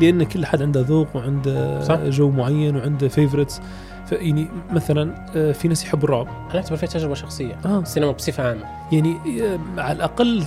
لأن 0.00 0.22
كل 0.22 0.46
حد 0.46 0.62
عنده 0.62 0.80
ذوق 0.80 1.16
وعنده 1.16 1.80
صح. 1.84 1.96
جو 2.00 2.30
معين 2.30 2.76
وعنده 2.76 3.08
favorites 3.08 3.60
فيعني 4.06 4.48
مثلا 4.70 5.26
آه، 5.36 5.52
في 5.52 5.68
ناس 5.68 5.84
يحبوا 5.84 6.04
الرعب. 6.04 6.26
أنا 6.26 6.54
أعتبر 6.56 6.76
فيها 6.76 6.88
تجربة 6.88 7.14
شخصية. 7.14 7.56
آه. 7.66 7.78
السينما 7.78 8.10
بصفة 8.12 8.48
عامة. 8.48 8.62
يعني 8.92 9.16
آه، 9.42 9.80
على 9.80 9.96
الأقل 9.96 10.44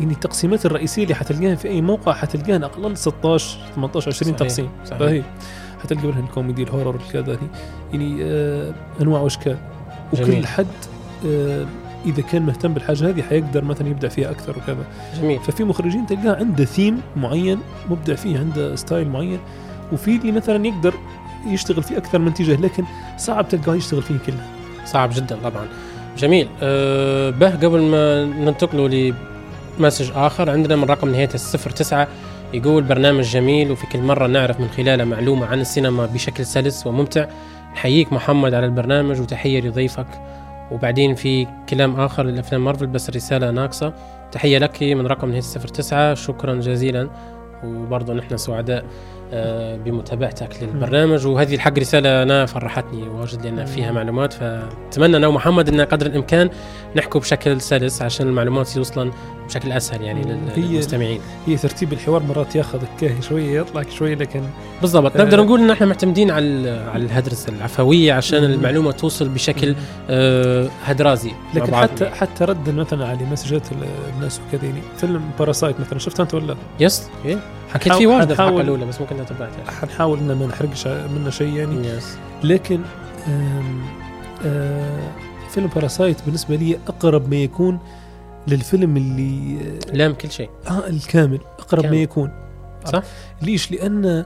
يعني 0.00 0.12
التقسيمات 0.12 0.66
الرئيسية 0.66 1.02
اللي 1.02 1.14
حتلقاها 1.14 1.54
في 1.54 1.68
أي 1.68 1.82
موقع 1.82 2.12
حتلقاها 2.12 2.56
الاقل 2.56 2.96
16 2.96 3.58
18 3.74 4.08
20 4.10 4.32
صحيح، 4.32 4.38
تقسيم. 4.48 4.68
صحيح. 4.84 5.24
حتلقى 5.82 6.06
منها 6.06 6.20
الكوميدي 6.20 6.62
ال 6.62 6.67
horror 6.67 6.94
الكذا 7.06 7.38
يعني 7.92 8.18
آه 8.22 8.72
أنواع 9.00 9.20
وأشكال. 9.20 9.56
وكل 10.12 10.24
جميل. 10.24 10.46
حد 10.46 10.66
آه 11.26 11.66
إذا 12.06 12.22
كان 12.22 12.42
مهتم 12.42 12.74
بالحاجة 12.74 13.08
هذه 13.08 13.22
حيقدر 13.22 13.64
مثلا 13.64 13.88
يبدع 13.88 14.08
فيها 14.08 14.30
أكثر 14.30 14.58
وكذا. 14.58 14.84
جميل. 15.20 15.40
ففي 15.40 15.64
مخرجين 15.64 16.06
تلقاه 16.06 16.36
عنده 16.36 16.64
ثيم 16.64 17.00
معين 17.16 17.58
مبدع 17.90 18.14
فيه 18.14 18.38
عنده 18.38 18.76
style 18.76 19.08
معين. 19.08 19.38
وفي 19.92 20.16
اللي 20.16 20.32
مثلا 20.32 20.66
يقدر 20.66 20.94
يشتغل 21.46 21.82
في 21.82 21.96
أكثر 21.96 22.18
من 22.18 22.28
اتجاه 22.28 22.56
لكن 22.56 22.84
صعب 23.18 23.48
تلقاه 23.48 23.74
يشتغل 23.74 24.02
فيه 24.02 24.18
كله. 24.26 24.42
صعب 24.84 25.10
جدا 25.14 25.36
طبعا. 25.44 25.66
جميل. 26.18 26.48
أه 26.62 27.30
به 27.30 27.50
قبل 27.50 27.82
ما 27.82 28.24
ننتقلوا 28.24 29.12
لمسج 29.78 30.10
آخر 30.14 30.50
عندنا 30.50 30.76
من 30.76 30.84
رقم 30.84 31.08
نهاية 31.08 31.30
الصفر 31.34 31.70
تسعة 31.70 32.08
يقول 32.54 32.82
برنامج 32.82 33.24
جميل 33.24 33.70
وفي 33.70 33.86
كل 33.86 33.98
مرة 33.98 34.26
نعرف 34.26 34.60
من 34.60 34.68
خلاله 34.68 35.04
معلومة 35.04 35.46
عن 35.46 35.60
السينما 35.60 36.06
بشكل 36.06 36.46
سلس 36.46 36.86
وممتع. 36.86 37.26
نحييك 37.72 38.12
محمد 38.12 38.54
على 38.54 38.66
البرنامج 38.66 39.20
وتحية 39.20 39.60
لضيفك. 39.60 40.06
وبعدين 40.70 41.14
في 41.14 41.46
كلام 41.68 42.00
آخر 42.00 42.22
للأفلام 42.22 42.64
مارفل 42.64 42.86
بس 42.86 43.08
الرساله 43.08 43.50
ناقصة. 43.50 43.92
تحية 44.32 44.58
لك 44.58 44.82
من 44.82 45.06
رقم 45.06 45.28
نهاية 45.28 45.38
الصفر 45.38 45.68
تسعة. 45.68 46.14
شكرا 46.14 46.54
جزيلا. 46.54 47.10
وبرضه 47.64 48.14
نحن 48.14 48.36
سعداء. 48.36 48.84
بمتابعتك 49.84 50.48
للبرنامج 50.62 51.26
وهذه 51.26 51.54
الحق 51.54 51.78
رسالة 51.78 52.22
أنا 52.22 52.46
فرحتني 52.46 53.08
واجد 53.08 53.46
لأن 53.46 53.64
فيها 53.64 53.92
معلومات 53.92 54.32
فأتمنى 54.32 55.16
أنا 55.16 55.26
ومحمد 55.26 55.68
أن 55.68 55.80
قدر 55.80 56.06
الإمكان 56.06 56.50
نحكوا 56.96 57.20
بشكل 57.20 57.60
سلس 57.60 58.02
عشان 58.02 58.26
المعلومات 58.28 58.76
يوصلا 58.76 59.10
بشكل 59.48 59.72
أسهل 59.72 60.02
يعني 60.02 60.22
لل- 60.22 60.38
هي- 60.56 60.62
للمستمعين 60.62 61.20
هي 61.46 61.56
ترتيب 61.56 61.92
الحوار 61.92 62.22
مرات 62.22 62.56
ياخذ 62.56 62.78
كاهي 63.00 63.22
شوية 63.22 63.60
يطلع 63.60 63.82
شوية 63.90 64.14
لكن 64.14 64.42
بالضبط 64.80 65.16
آه. 65.16 65.24
نقدر 65.24 65.44
نقول 65.44 65.60
أن 65.60 65.70
إحنا 65.70 65.86
معتمدين 65.86 66.30
على 66.30 66.70
على 66.94 67.04
الهدرسة 67.04 67.52
العفوية 67.52 68.12
عشان. 68.12 68.44
المعلومة 68.44 68.92
توصل 68.92 69.28
بشكل 69.28 69.74
آه، 70.10 70.68
هدرازي 70.84 71.32
لكن. 71.54 71.74
حتى 71.74 72.06
حتى 72.10 72.44
ردا 72.44 72.72
مثلا 72.72 73.06
على 73.06 73.24
messages 73.32 73.72
ال- 73.72 74.14
الناس 74.16 74.40
وكذا 74.48 74.64
يعني 74.64 74.80
فيلم 74.96 75.20
باراسايت 75.38 75.80
مثلا 75.80 75.98
شفته 75.98 76.22
أنت 76.22 76.34
ولا 76.34 76.46
لا؟ 76.46 76.56
yes 76.80 77.08
إيه. 77.24 77.38
حكيت 77.72 77.92
فيه 77.92 78.06
واجد 78.06 78.28
حنحاول- 78.32 78.60
الأولى 78.60 78.84
بس 78.86 79.00
ممكن 79.00 79.16
تبعتها 79.16 79.70
حنحاول 79.80 80.18
إن 80.18 80.32
ما 80.32 80.46
نحرقش 80.46 80.86
منه 80.86 81.30
شيء 81.30 81.54
يعني 81.54 81.86
yes 81.88 82.16
لكن 82.44 82.80
آم، 83.28 83.80
آه، 84.46 85.00
فيلم 85.50 85.66
باراسايت 85.66 86.16
بالنسبة 86.26 86.56
لي 86.56 86.78
أقرب 86.88 87.30
ما 87.30 87.36
يكون 87.36 87.78
للفيلم 88.48 88.96
اللي 88.96 89.58
لام 89.92 90.12
كل 90.14 90.30
شيء 90.30 90.50
آه 90.70 90.86
الكامل 90.88 91.40
أقرب 91.58 91.82
كامل. 91.82 91.96
ما 91.96 92.02
يكون 92.02 92.30
صح. 92.92 93.02
ليش؟ 93.42 93.72
لأن 93.72 94.24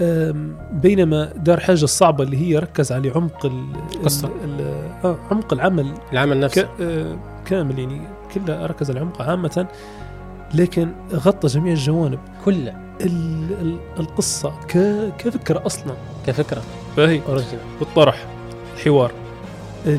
آم، 0.00 0.56
بينما 0.72 1.32
دار 1.36 1.60
حاجة 1.60 1.84
الصعبه 1.84 2.24
اللي 2.24 2.36
هي 2.36 2.58
ركز 2.58 2.92
على 2.92 3.10
عمق 3.10 3.46
ال- 3.46 3.72
قصة. 4.04 4.28
ال- 4.44 4.60
ال- 4.60 4.90
آه 5.04 5.16
عمق 5.30 5.52
العمل 5.52 5.92
العمل 6.12 6.40
نفسه. 6.40 6.68
آه، 6.80 7.16
كامل 7.46 7.78
يعني 7.78 8.00
كله 8.34 8.66
ركز 8.66 8.90
على 8.90 9.00
عمقه 9.00 9.30
عامة 9.30 9.66
لكن 10.54 10.88
غطى 11.14 11.48
جميع 11.48 11.72
الجوانب. 11.72 12.18
كله. 12.44 12.74
ال... 13.00 13.46
ال... 13.60 13.76
القصة 14.00 14.52
ك... 14.68 14.78
كفكرة 15.18 15.66
أصلا. 15.66 15.94
كفكرة. 16.26 16.62
فهي 16.96 17.20
أوريجينال. 17.28 17.58
والطرح. 17.80 18.26
الحوار. 18.76 19.12
ال... 19.86 19.98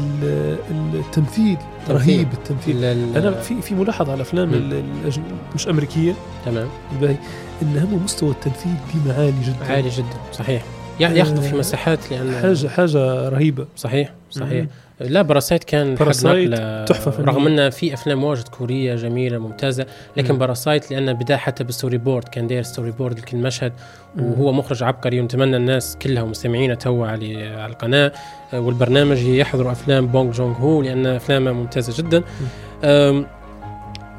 التمثيل. 0.93 1.57
تمثيل. 1.87 1.95
رهيب 1.95 2.33
التمثيل. 2.33 2.83
ال- 2.83 3.17
أنا 3.17 3.31
في 3.31 3.61
في 3.61 3.75
ملاحظة 3.75 4.11
على 4.11 4.21
أفلام 4.21 4.47
مم. 4.47 4.53
ال... 4.53 4.73
الأجن... 5.01 5.23
مش 5.55 5.67
أمريكية. 5.67 6.13
تمام. 6.45 6.67
باهي. 7.01 7.15
إن 7.61 7.77
هم 7.77 8.03
مستوى 8.03 8.29
التمثيل 8.31 8.73
ديما 8.93 9.15
عالي 9.17 9.33
جدا. 9.43 9.73
عالي 9.73 9.89
جدا. 9.89 10.17
صحيح. 10.33 10.63
يا- 10.99 11.09
ياخذوا 11.09 11.41
في 11.41 11.55
آه، 11.55 11.59
مساحات 11.59 12.11
لأن 12.11 12.35
حاجة 12.41 12.67
حاجة 12.67 13.29
رهيبة. 13.29 13.65
صحيح 13.77 14.13
صحيح. 14.31 14.65
لا 14.99 15.21
باراسايت 15.21 15.63
كان 15.63 15.95
باراسايت 15.95 16.53
تحفة 16.89 17.11
فنية. 17.11 17.25
رغم 17.25 17.47
انه 17.47 17.69
في 17.69 17.93
أفلام 17.93 18.23
واجد 18.23 18.47
كورية 18.47 18.95
جميلة 18.95 19.37
ممتازة 19.37 19.85
لكن. 20.17 20.37
باراسايت 20.37 20.91
لأنه 20.91 21.11
بدا 21.11 21.37
حتى 21.37 21.63
بال 21.63 21.97
storyboard 21.97 22.23
كان 22.23 22.47
داير 22.47 22.63
storyboard 22.63 23.19
لكل 23.19 23.37
مشهد. 23.37 23.73
وهو 24.19 24.51
مخرج 24.51 24.83
عبقري 24.83 25.19
ونتمنى 25.21 25.57
الناس 25.57 25.97
كلها 26.01 26.23
ومستمعينا 26.23 26.75
توا 26.75 27.07
على 27.07 27.47
على 27.47 27.71
القناة 27.71 28.11
آه، 28.53 28.59
والبرنامج 28.59 29.17
يحضروا 29.23 29.71
أفلام 29.71 30.07
بونغ 30.07 30.31
جونغ 30.31 30.55
هو 30.57 30.81
لأن 30.81 31.05
أفلامه 31.05 31.51
ممتازة 31.51 32.03
جدا 32.03 32.23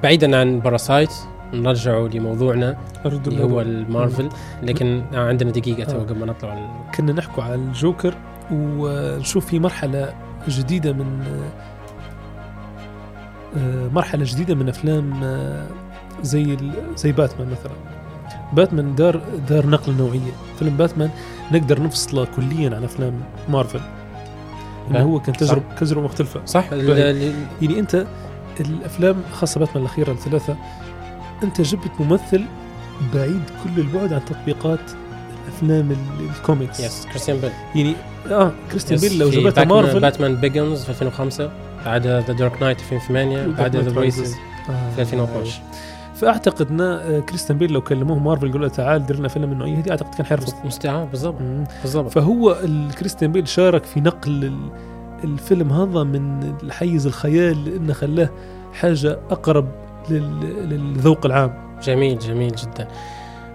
بعيدا 0.03 0.37
عن 0.37 0.61
باراسايت 0.61 1.11
نرجع 1.53 1.99
لموضوعنا 1.99 2.77
اللي 3.07 3.45
هو. 3.45 3.61
المارفل 3.61 4.29
لكن 4.63 5.03
عندنا 5.13 5.51
دقيقة 5.51 5.85
تو 5.85 5.97
آه. 5.97 6.01
قبل 6.01 6.19
ما 6.19 6.27
نطلع 6.27 6.87
كنا 6.97 7.13
نحكوا 7.13 7.43
على 7.43 7.55
الجوكر 7.55 8.15
ونشوف 8.53 9.47
في 9.47 9.59
مرحلة 9.59 10.15
جديدة 10.49 10.93
من 10.93 11.25
آه، 13.57 13.89
مرحلة 13.89 14.25
جديدة 14.25 14.55
من 14.55 14.69
أفلام 14.69 15.21
آه، 15.23 15.67
زي 16.23 16.57
زي 16.97 17.13
باتمان 17.13 17.49
مثلا. 17.51 17.73
باتمان 18.53 18.95
دار 18.95 19.21
دار 19.49 19.67
نقل 19.67 19.97
نوعية. 19.97 20.33
فيلم 20.59 20.77
باتمان 20.77 21.11
نقدر 21.53 21.83
نفصله 21.83 22.27
كليا 22.37 22.77
عن 22.77 22.85
أفلام 22.85 23.21
مارفل. 23.49 23.81
نعم. 24.91 25.03
هو 25.03 25.21
كان 25.21 25.37
تجربة 25.37 25.75
تجربة 25.81 26.05
مختلفة. 26.05 26.41
صح. 26.47 26.73
يعني 26.73 27.79
أنت 27.79 28.07
الأفلام 28.61 29.17
خاصة 29.33 29.61
باتمان 29.61 29.83
الأخيرة 29.83 30.13
الثلاثة 30.13 30.57
أنت 31.43 31.61
جبت 31.61 32.01
ممثل 32.01 32.45
بعيد 33.15 33.43
كل 33.65 33.81
البعد 33.81 34.13
عن 34.13 34.25
تطبيقات 34.25 34.81
الأفلام 35.49 35.91
ال- 35.91 36.29
الكوميكس. 36.37 36.81
بس 36.81 37.07
كريستيان 37.07 37.39
بيل 37.41 37.51
يعني 37.75 37.95
آه 38.31 38.53
كريستيان 38.71 38.99
بس، 38.99 39.05
بيل 39.09 39.19
لو 39.19 39.31
جابتها 39.31 39.65
مارفل 39.65 40.01
Batman 40.01 40.37
Begins 40.37 40.83
في 40.85 40.91
2005 40.91 41.51
بعد 41.87 42.07
The 42.07 42.21
Dark 42.21 42.63
Knight 42.63 42.79
2008 42.81 43.47
بعد 43.47 43.77
The 43.77 44.01
Rises. 44.01 44.35
آه، 44.71 44.91
في 44.95 45.01
2012 45.03 45.61
ف 46.15 46.19
فأعتقد 46.21 46.71
إن 46.71 46.81
آه، 46.81 47.21
كريستيان 47.21 47.59
بيل 47.59 47.73
لو 47.73 47.81
كلموه 47.81 48.19
مارفل 48.19 48.53
قالوا 48.53 48.61
له 48.67 48.69
تعال 48.75 49.07
دير 49.07 49.17
لنا 49.17 49.29
فيلم 49.29 49.47
من 49.47 49.53
النوعيه 49.53 49.79
هذه 49.79 49.91
أعتقد 49.91 50.15
كان 50.15 50.27
حيرفض. 50.27 50.53
مستعان 50.65 51.05
بالضبط. 51.07 51.35
بالضبط. 51.83 52.11
فهو 52.11 52.53
الكريستيان 52.65 53.33
بيل 53.33 53.49
شارك 53.49 53.85
في 53.85 54.01
نقل 54.01 54.45
ال- 54.45 54.69
الفيلم 55.25 55.73
هذا 55.73 56.03
من 56.03 56.55
الحيز 56.63 57.07
الخيال 57.07 57.65
لأنه 57.65 57.93
خلاه 57.93 58.29
حاجة 58.73 59.19
أقرب 59.31 59.69
لل- 60.11 60.69
للذوق 60.71 61.27
العام. 61.27 61.55
جميل 61.83 62.19
جميل 62.19 62.53
جدا. 62.57 62.89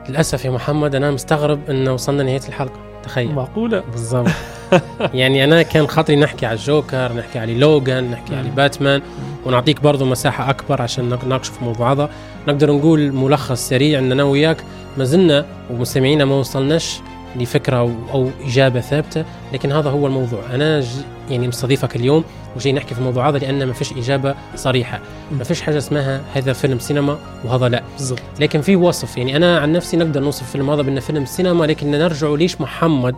للأسف 0.09 0.45
يا 0.45 0.51
محمد 0.51 0.95
أنا 0.95 1.11
مستغرب 1.11 1.69
انه 1.69 1.93
وصلنا 1.93 2.23
نهايه 2.23 2.41
الحلقة. 2.47 2.79
تخيل. 3.03 3.31
معقولة؟ 3.31 3.83
بالضبط. 3.91 4.29
يعني 5.13 5.43
أنا 5.43 5.61
كان 5.61 5.87
خاطري 5.87 6.15
نحكي 6.15 6.45
على 6.45 6.55
الجوكر 6.55 7.13
نحكي 7.13 7.39
على 7.39 7.55
لوغان 7.55 8.11
نحكي 8.11 8.35
على. 8.35 8.49
باتمان 8.49 9.01
ونعطيك 9.45 9.81
برضو 9.81 10.05
مساحة 10.05 10.49
أكبر 10.49 10.81
عشان 10.81 11.19
نناقش 11.25 11.47
في 11.47 11.63
موضوع 11.63 11.91
هذا. 11.91 12.09
نقدر 12.47 12.71
نقول 12.71 13.11
ملخص 13.11 13.69
سريع 13.69 13.99
إن 13.99 14.11
أنا 14.11 14.23
وياك 14.23 14.57
ما 14.97 15.03
زلنا 15.03 15.45
ومستمعينا 15.69 16.25
ما 16.25 16.35
وصلناش 16.35 16.99
لفكرة 17.35 17.77
أو, 17.77 17.91
أو 18.13 18.29
إجابة 18.45 18.79
ثابتة 18.81 19.25
لكن 19.53 19.71
هذا 19.71 19.89
هو 19.89 20.07
الموضوع. 20.07 20.39
أنا. 20.53 20.83
يعني 21.29 21.47
مستضيفك 21.47 21.95
اليوم 21.95 22.23
وجاي 22.55 22.73
نحكي 22.73 22.93
في 22.93 22.99
الموضوع 22.99 23.29
هذا 23.29 23.37
لأن 23.37 23.63
ما 23.67 23.73
فيش 23.73 23.91
إجابة 23.93 24.35
صريحة. 24.55 24.99
ما 25.31 25.43
فيش 25.43 25.61
حاجة 25.61 25.77
اسمها 25.77 26.21
هذا 26.33 26.53
فيلم 26.53 26.79
سينما 26.79 27.17
وهذا 27.45 27.69
لا. 27.69 27.83
بالضبط. 27.97 28.19
لكن 28.39 28.61
في 28.61 28.75
وصف. 28.75 29.17
يعني 29.17 29.35
أنا 29.35 29.59
عن 29.59 29.71
نفسي 29.71 29.97
نقدر 29.97 30.21
نوصف 30.21 30.41
الفيلم 30.41 30.69
هذا 30.69 30.81
بأنه 30.81 30.99
فيلم 30.99 31.25
سينما 31.25 31.65
لكن 31.65 31.91
نرجع 31.91 32.29
ليش 32.33 32.61
محمد 32.61 33.15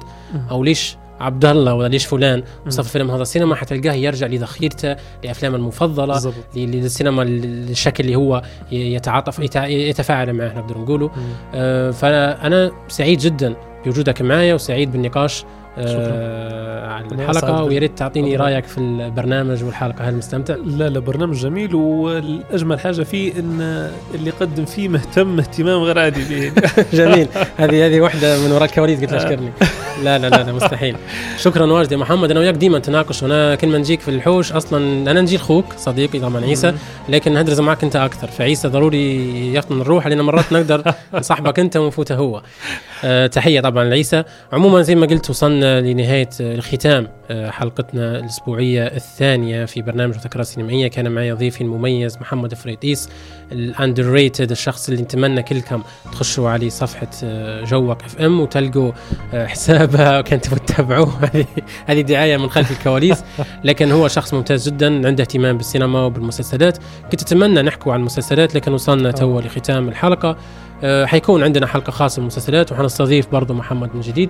أو 0.51 0.63
ليش 0.63 0.97
عبد 1.19 1.45
الله 1.45 1.73
ولا 1.73 1.87
ليش 1.87 2.05
فلان 2.05 2.43
وصف 2.67 2.79
الفيلم 2.79 3.11
هذا 3.11 3.23
سينما 3.23 3.55
حتلقاه 3.55 3.93
يرجع 3.93 4.27
لذخيرته 4.27 4.95
لأفلامه 5.23 5.55
المفضلة 5.55 6.13
بالضبط. 6.13 6.33
ل- 6.55 6.59
للسينما 6.59 7.23
ال- 7.23 7.69
الشكل 7.69 8.03
اللي 8.03 8.15
هو 8.15 8.41
يتعاطف 8.71 9.39
يتع- 9.39 9.65
يتفاعل 9.65 10.33
معه 10.33 10.53
نقدر 10.59 10.77
نقوله. 10.77 11.11
آه، 11.53 11.91
فانا 11.91 12.71
سعيد 12.87 13.19
جدا 13.19 13.55
بوجودك 13.85 14.21
معايا 14.21 14.53
وسعيد 14.53 14.91
بالنقاش. 14.91 15.45
آه، 15.77 16.87
على 16.87 17.05
أنا 17.11 17.31
الحلقة 17.31 17.63
ويا 17.63 17.79
ريت 17.79 17.97
تعطيني. 17.97 18.35
رأيك 18.35 18.65
في 18.65 18.77
البرنامج 18.77 19.63
والحلقة. 19.63 20.09
هل 20.09 20.15
مستمتع؟ 20.15 20.55
لا 20.65 20.89
لا 20.89 20.99
برنامج 20.99 21.35
جميل 21.35 21.75
والأجمل 21.75 22.79
حاجة 22.79 23.01
فيه 23.03 23.33
إن 23.39 23.61
اللي 24.15 24.29
يقدم 24.29 24.65
فيه 24.65 24.87
مهتم 24.87 25.39
اهتمام 25.39 25.81
غير 25.81 25.99
عادي 25.99 26.51
به. 26.51 26.61
جميل. 26.97 27.27
هذه 27.57 27.85
هذه 27.85 28.01
واحدة 28.01 28.39
من 28.39 28.51
وراء 28.51 28.63
الكواليس 28.69 29.01
قلت 29.01 29.11
له 29.11 29.17
أشكرني. 29.17 29.51
لا 30.03 30.17
لا 30.17 30.29
لا, 30.29 30.43
لا 30.43 30.51
مستحيل. 30.51 30.95
شكرا 31.37 31.65
واجد 31.65 31.91
يا 31.91 31.97
محمد. 31.97 32.31
أنا 32.31 32.39
وياك 32.39 32.55
ديما 32.55 32.77
نتناقش 32.77 33.23
وأنا 33.23 33.55
كل 33.55 33.67
ما 33.67 33.77
نجيك 33.77 33.99
في 33.99 34.11
الحوش 34.11 34.51
أصلا 34.51 35.11
أنا 35.11 35.21
نجي 35.21 35.35
أخوك 35.35 35.65
صديقي 35.77 36.19
طبعا 36.19 36.45
عيسى 36.45 36.73
لكن 37.09 37.33
ندرس 37.33 37.59
معك 37.59 37.83
أنت 37.83 37.95
أكثر. 37.95 38.27
فعيسى 38.27 38.67
ضروري 38.67 39.53
يفطن 39.55 39.81
الروح 39.81 40.07
لأن 40.07 40.21
مرات 40.21 40.53
نقدر 40.53 40.83
نصاحبك 41.13 41.59
أنت 41.59 41.77
ونفوته 41.77 42.15
هو. 42.15 42.41
أه 43.03 43.27
تحية 43.27 43.61
طبعا 43.61 43.83
لعيسى. 43.83 44.23
عموما 44.53 44.81
زي 44.81 44.95
ما 44.95 45.05
قلت 45.05 45.29
وصلنا 45.29 45.60
لنهاية 45.63 46.29
آه، 46.41 46.55
الختام 46.55 47.07
آه، 47.31 47.49
حلقتنا 47.49 48.19
الأسبوعية 48.19 48.87
الثانية 48.87 49.65
في 49.65 49.81
برنامج 49.81 50.15
مذكرات 50.15 50.45
سينمائية. 50.45 50.87
كان 50.87 51.11
معي 51.11 51.31
ضيفي 51.31 51.61
المميز 51.61 52.17
محمد 52.17 52.53
فريديس 52.53 53.09
الاندر 53.51 54.05
ريتد 54.05 54.51
الشخص 54.51 54.89
اللي 54.89 55.01
نتمنى 55.01 55.43
كلكم 55.43 55.83
تخشوا 56.11 56.49
عليه 56.49 56.69
صفحة 56.69 57.07
آه، 57.23 57.63
جوك 57.63 58.03
اف 58.03 58.21
ام 58.21 58.39
وتلقوا 58.39 58.91
آه، 59.33 59.47
حسابه. 59.47 60.21
تبغوا 60.41 60.59
تتابعوه؟ 60.59 61.31
هذه 61.87 62.01
دعاية 62.01 62.37
من 62.37 62.49
خلف 62.49 62.71
الكواليس. 62.71 63.23
لكن 63.63 63.91
هو 63.91 64.07
شخص 64.07 64.33
ممتاز 64.33 64.69
جدا 64.69 65.07
عنده 65.07 65.23
اهتمام 65.23 65.57
بالسينما 65.57 66.05
وبالمسلسلات. 66.05 66.77
كنت 67.11 67.21
أتمنى 67.21 67.61
نحكوا 67.61 67.93
عن 67.93 67.99
المسلسلات 67.99 68.55
لكن 68.55 68.73
وصلنا 68.73 69.11
توا 69.11 69.41
لختام 69.41 69.89
الحلقة. 69.89 70.37
آه، 70.83 71.05
حيكون 71.05 71.43
عندنا 71.43 71.67
حلقة 71.67 71.91
خاصة 71.91 72.19
بالمسلسلات 72.19 72.71
وحنستضيف 72.71 73.27
برضه 73.31 73.53
محمد 73.53 73.95
من 73.95 74.01
جديد. 74.01 74.29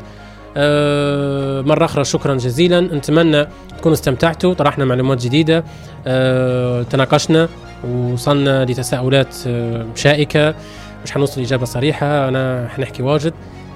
مرة 1.68 1.86
أخرى 1.86 2.04
شكرا 2.04 2.36
جزيلا. 2.36 2.82
نتمنى 2.82 3.47
تكونوا 3.78 3.93
استمتعتوا 3.95 4.54
طرحنا 4.54 4.86
معلومات 4.86 5.22
جديدة 5.24 5.64
آه، 6.08 6.84
تناقشنا 6.84 7.49
ووصلنا 7.88 8.66
لتساؤلات 8.66 9.36
آه، 9.47 9.86
شائكة. 9.95 10.56
مش 11.04 11.12
حنوصل 11.12 11.41
إجابة 11.41 11.66
صريحة 11.66 12.28
أنا 12.28 12.68
حنحكي 12.76 13.04
واجد. 13.04 13.34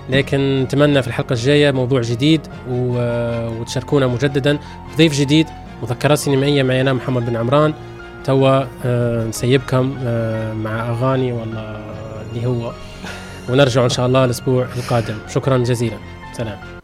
لكن 0.09 0.61
نتمنى 0.63 1.01
في 1.01 1.07
الحلقة 1.07 1.33
الجاية 1.33 1.71
موضوع 1.71 2.01
جديد 2.01 2.41
آه، 2.71 3.49
وتشاركونا 3.49 4.07
مجددا 4.07 4.57
ضيف 4.97 5.19
جديد 5.19 5.47
مذكرات 5.83 6.17
سينمائية 6.17 6.63
معي 6.63 6.81
أنا 6.81 6.93
محمد 6.93 7.25
بن 7.25 7.35
عمران. 7.35 7.73
توا 8.23 8.63
آه، 8.85 9.25
نسيبكم 9.27 9.97
آه، 10.03 10.53
مع 10.53 10.89
أغاني 10.89 11.31
والله 11.33 11.77
اللي 12.33 12.45
هو. 12.47 12.71
ونرجع 13.49 13.83
إن 13.83 13.89
شاء 13.89 14.05
الله 14.05 14.25
الأسبوع 14.25 14.65
القادم. 14.75 15.15
شكرا 15.29 15.57
جزيلا. 15.57 15.97
سلام 16.37 16.74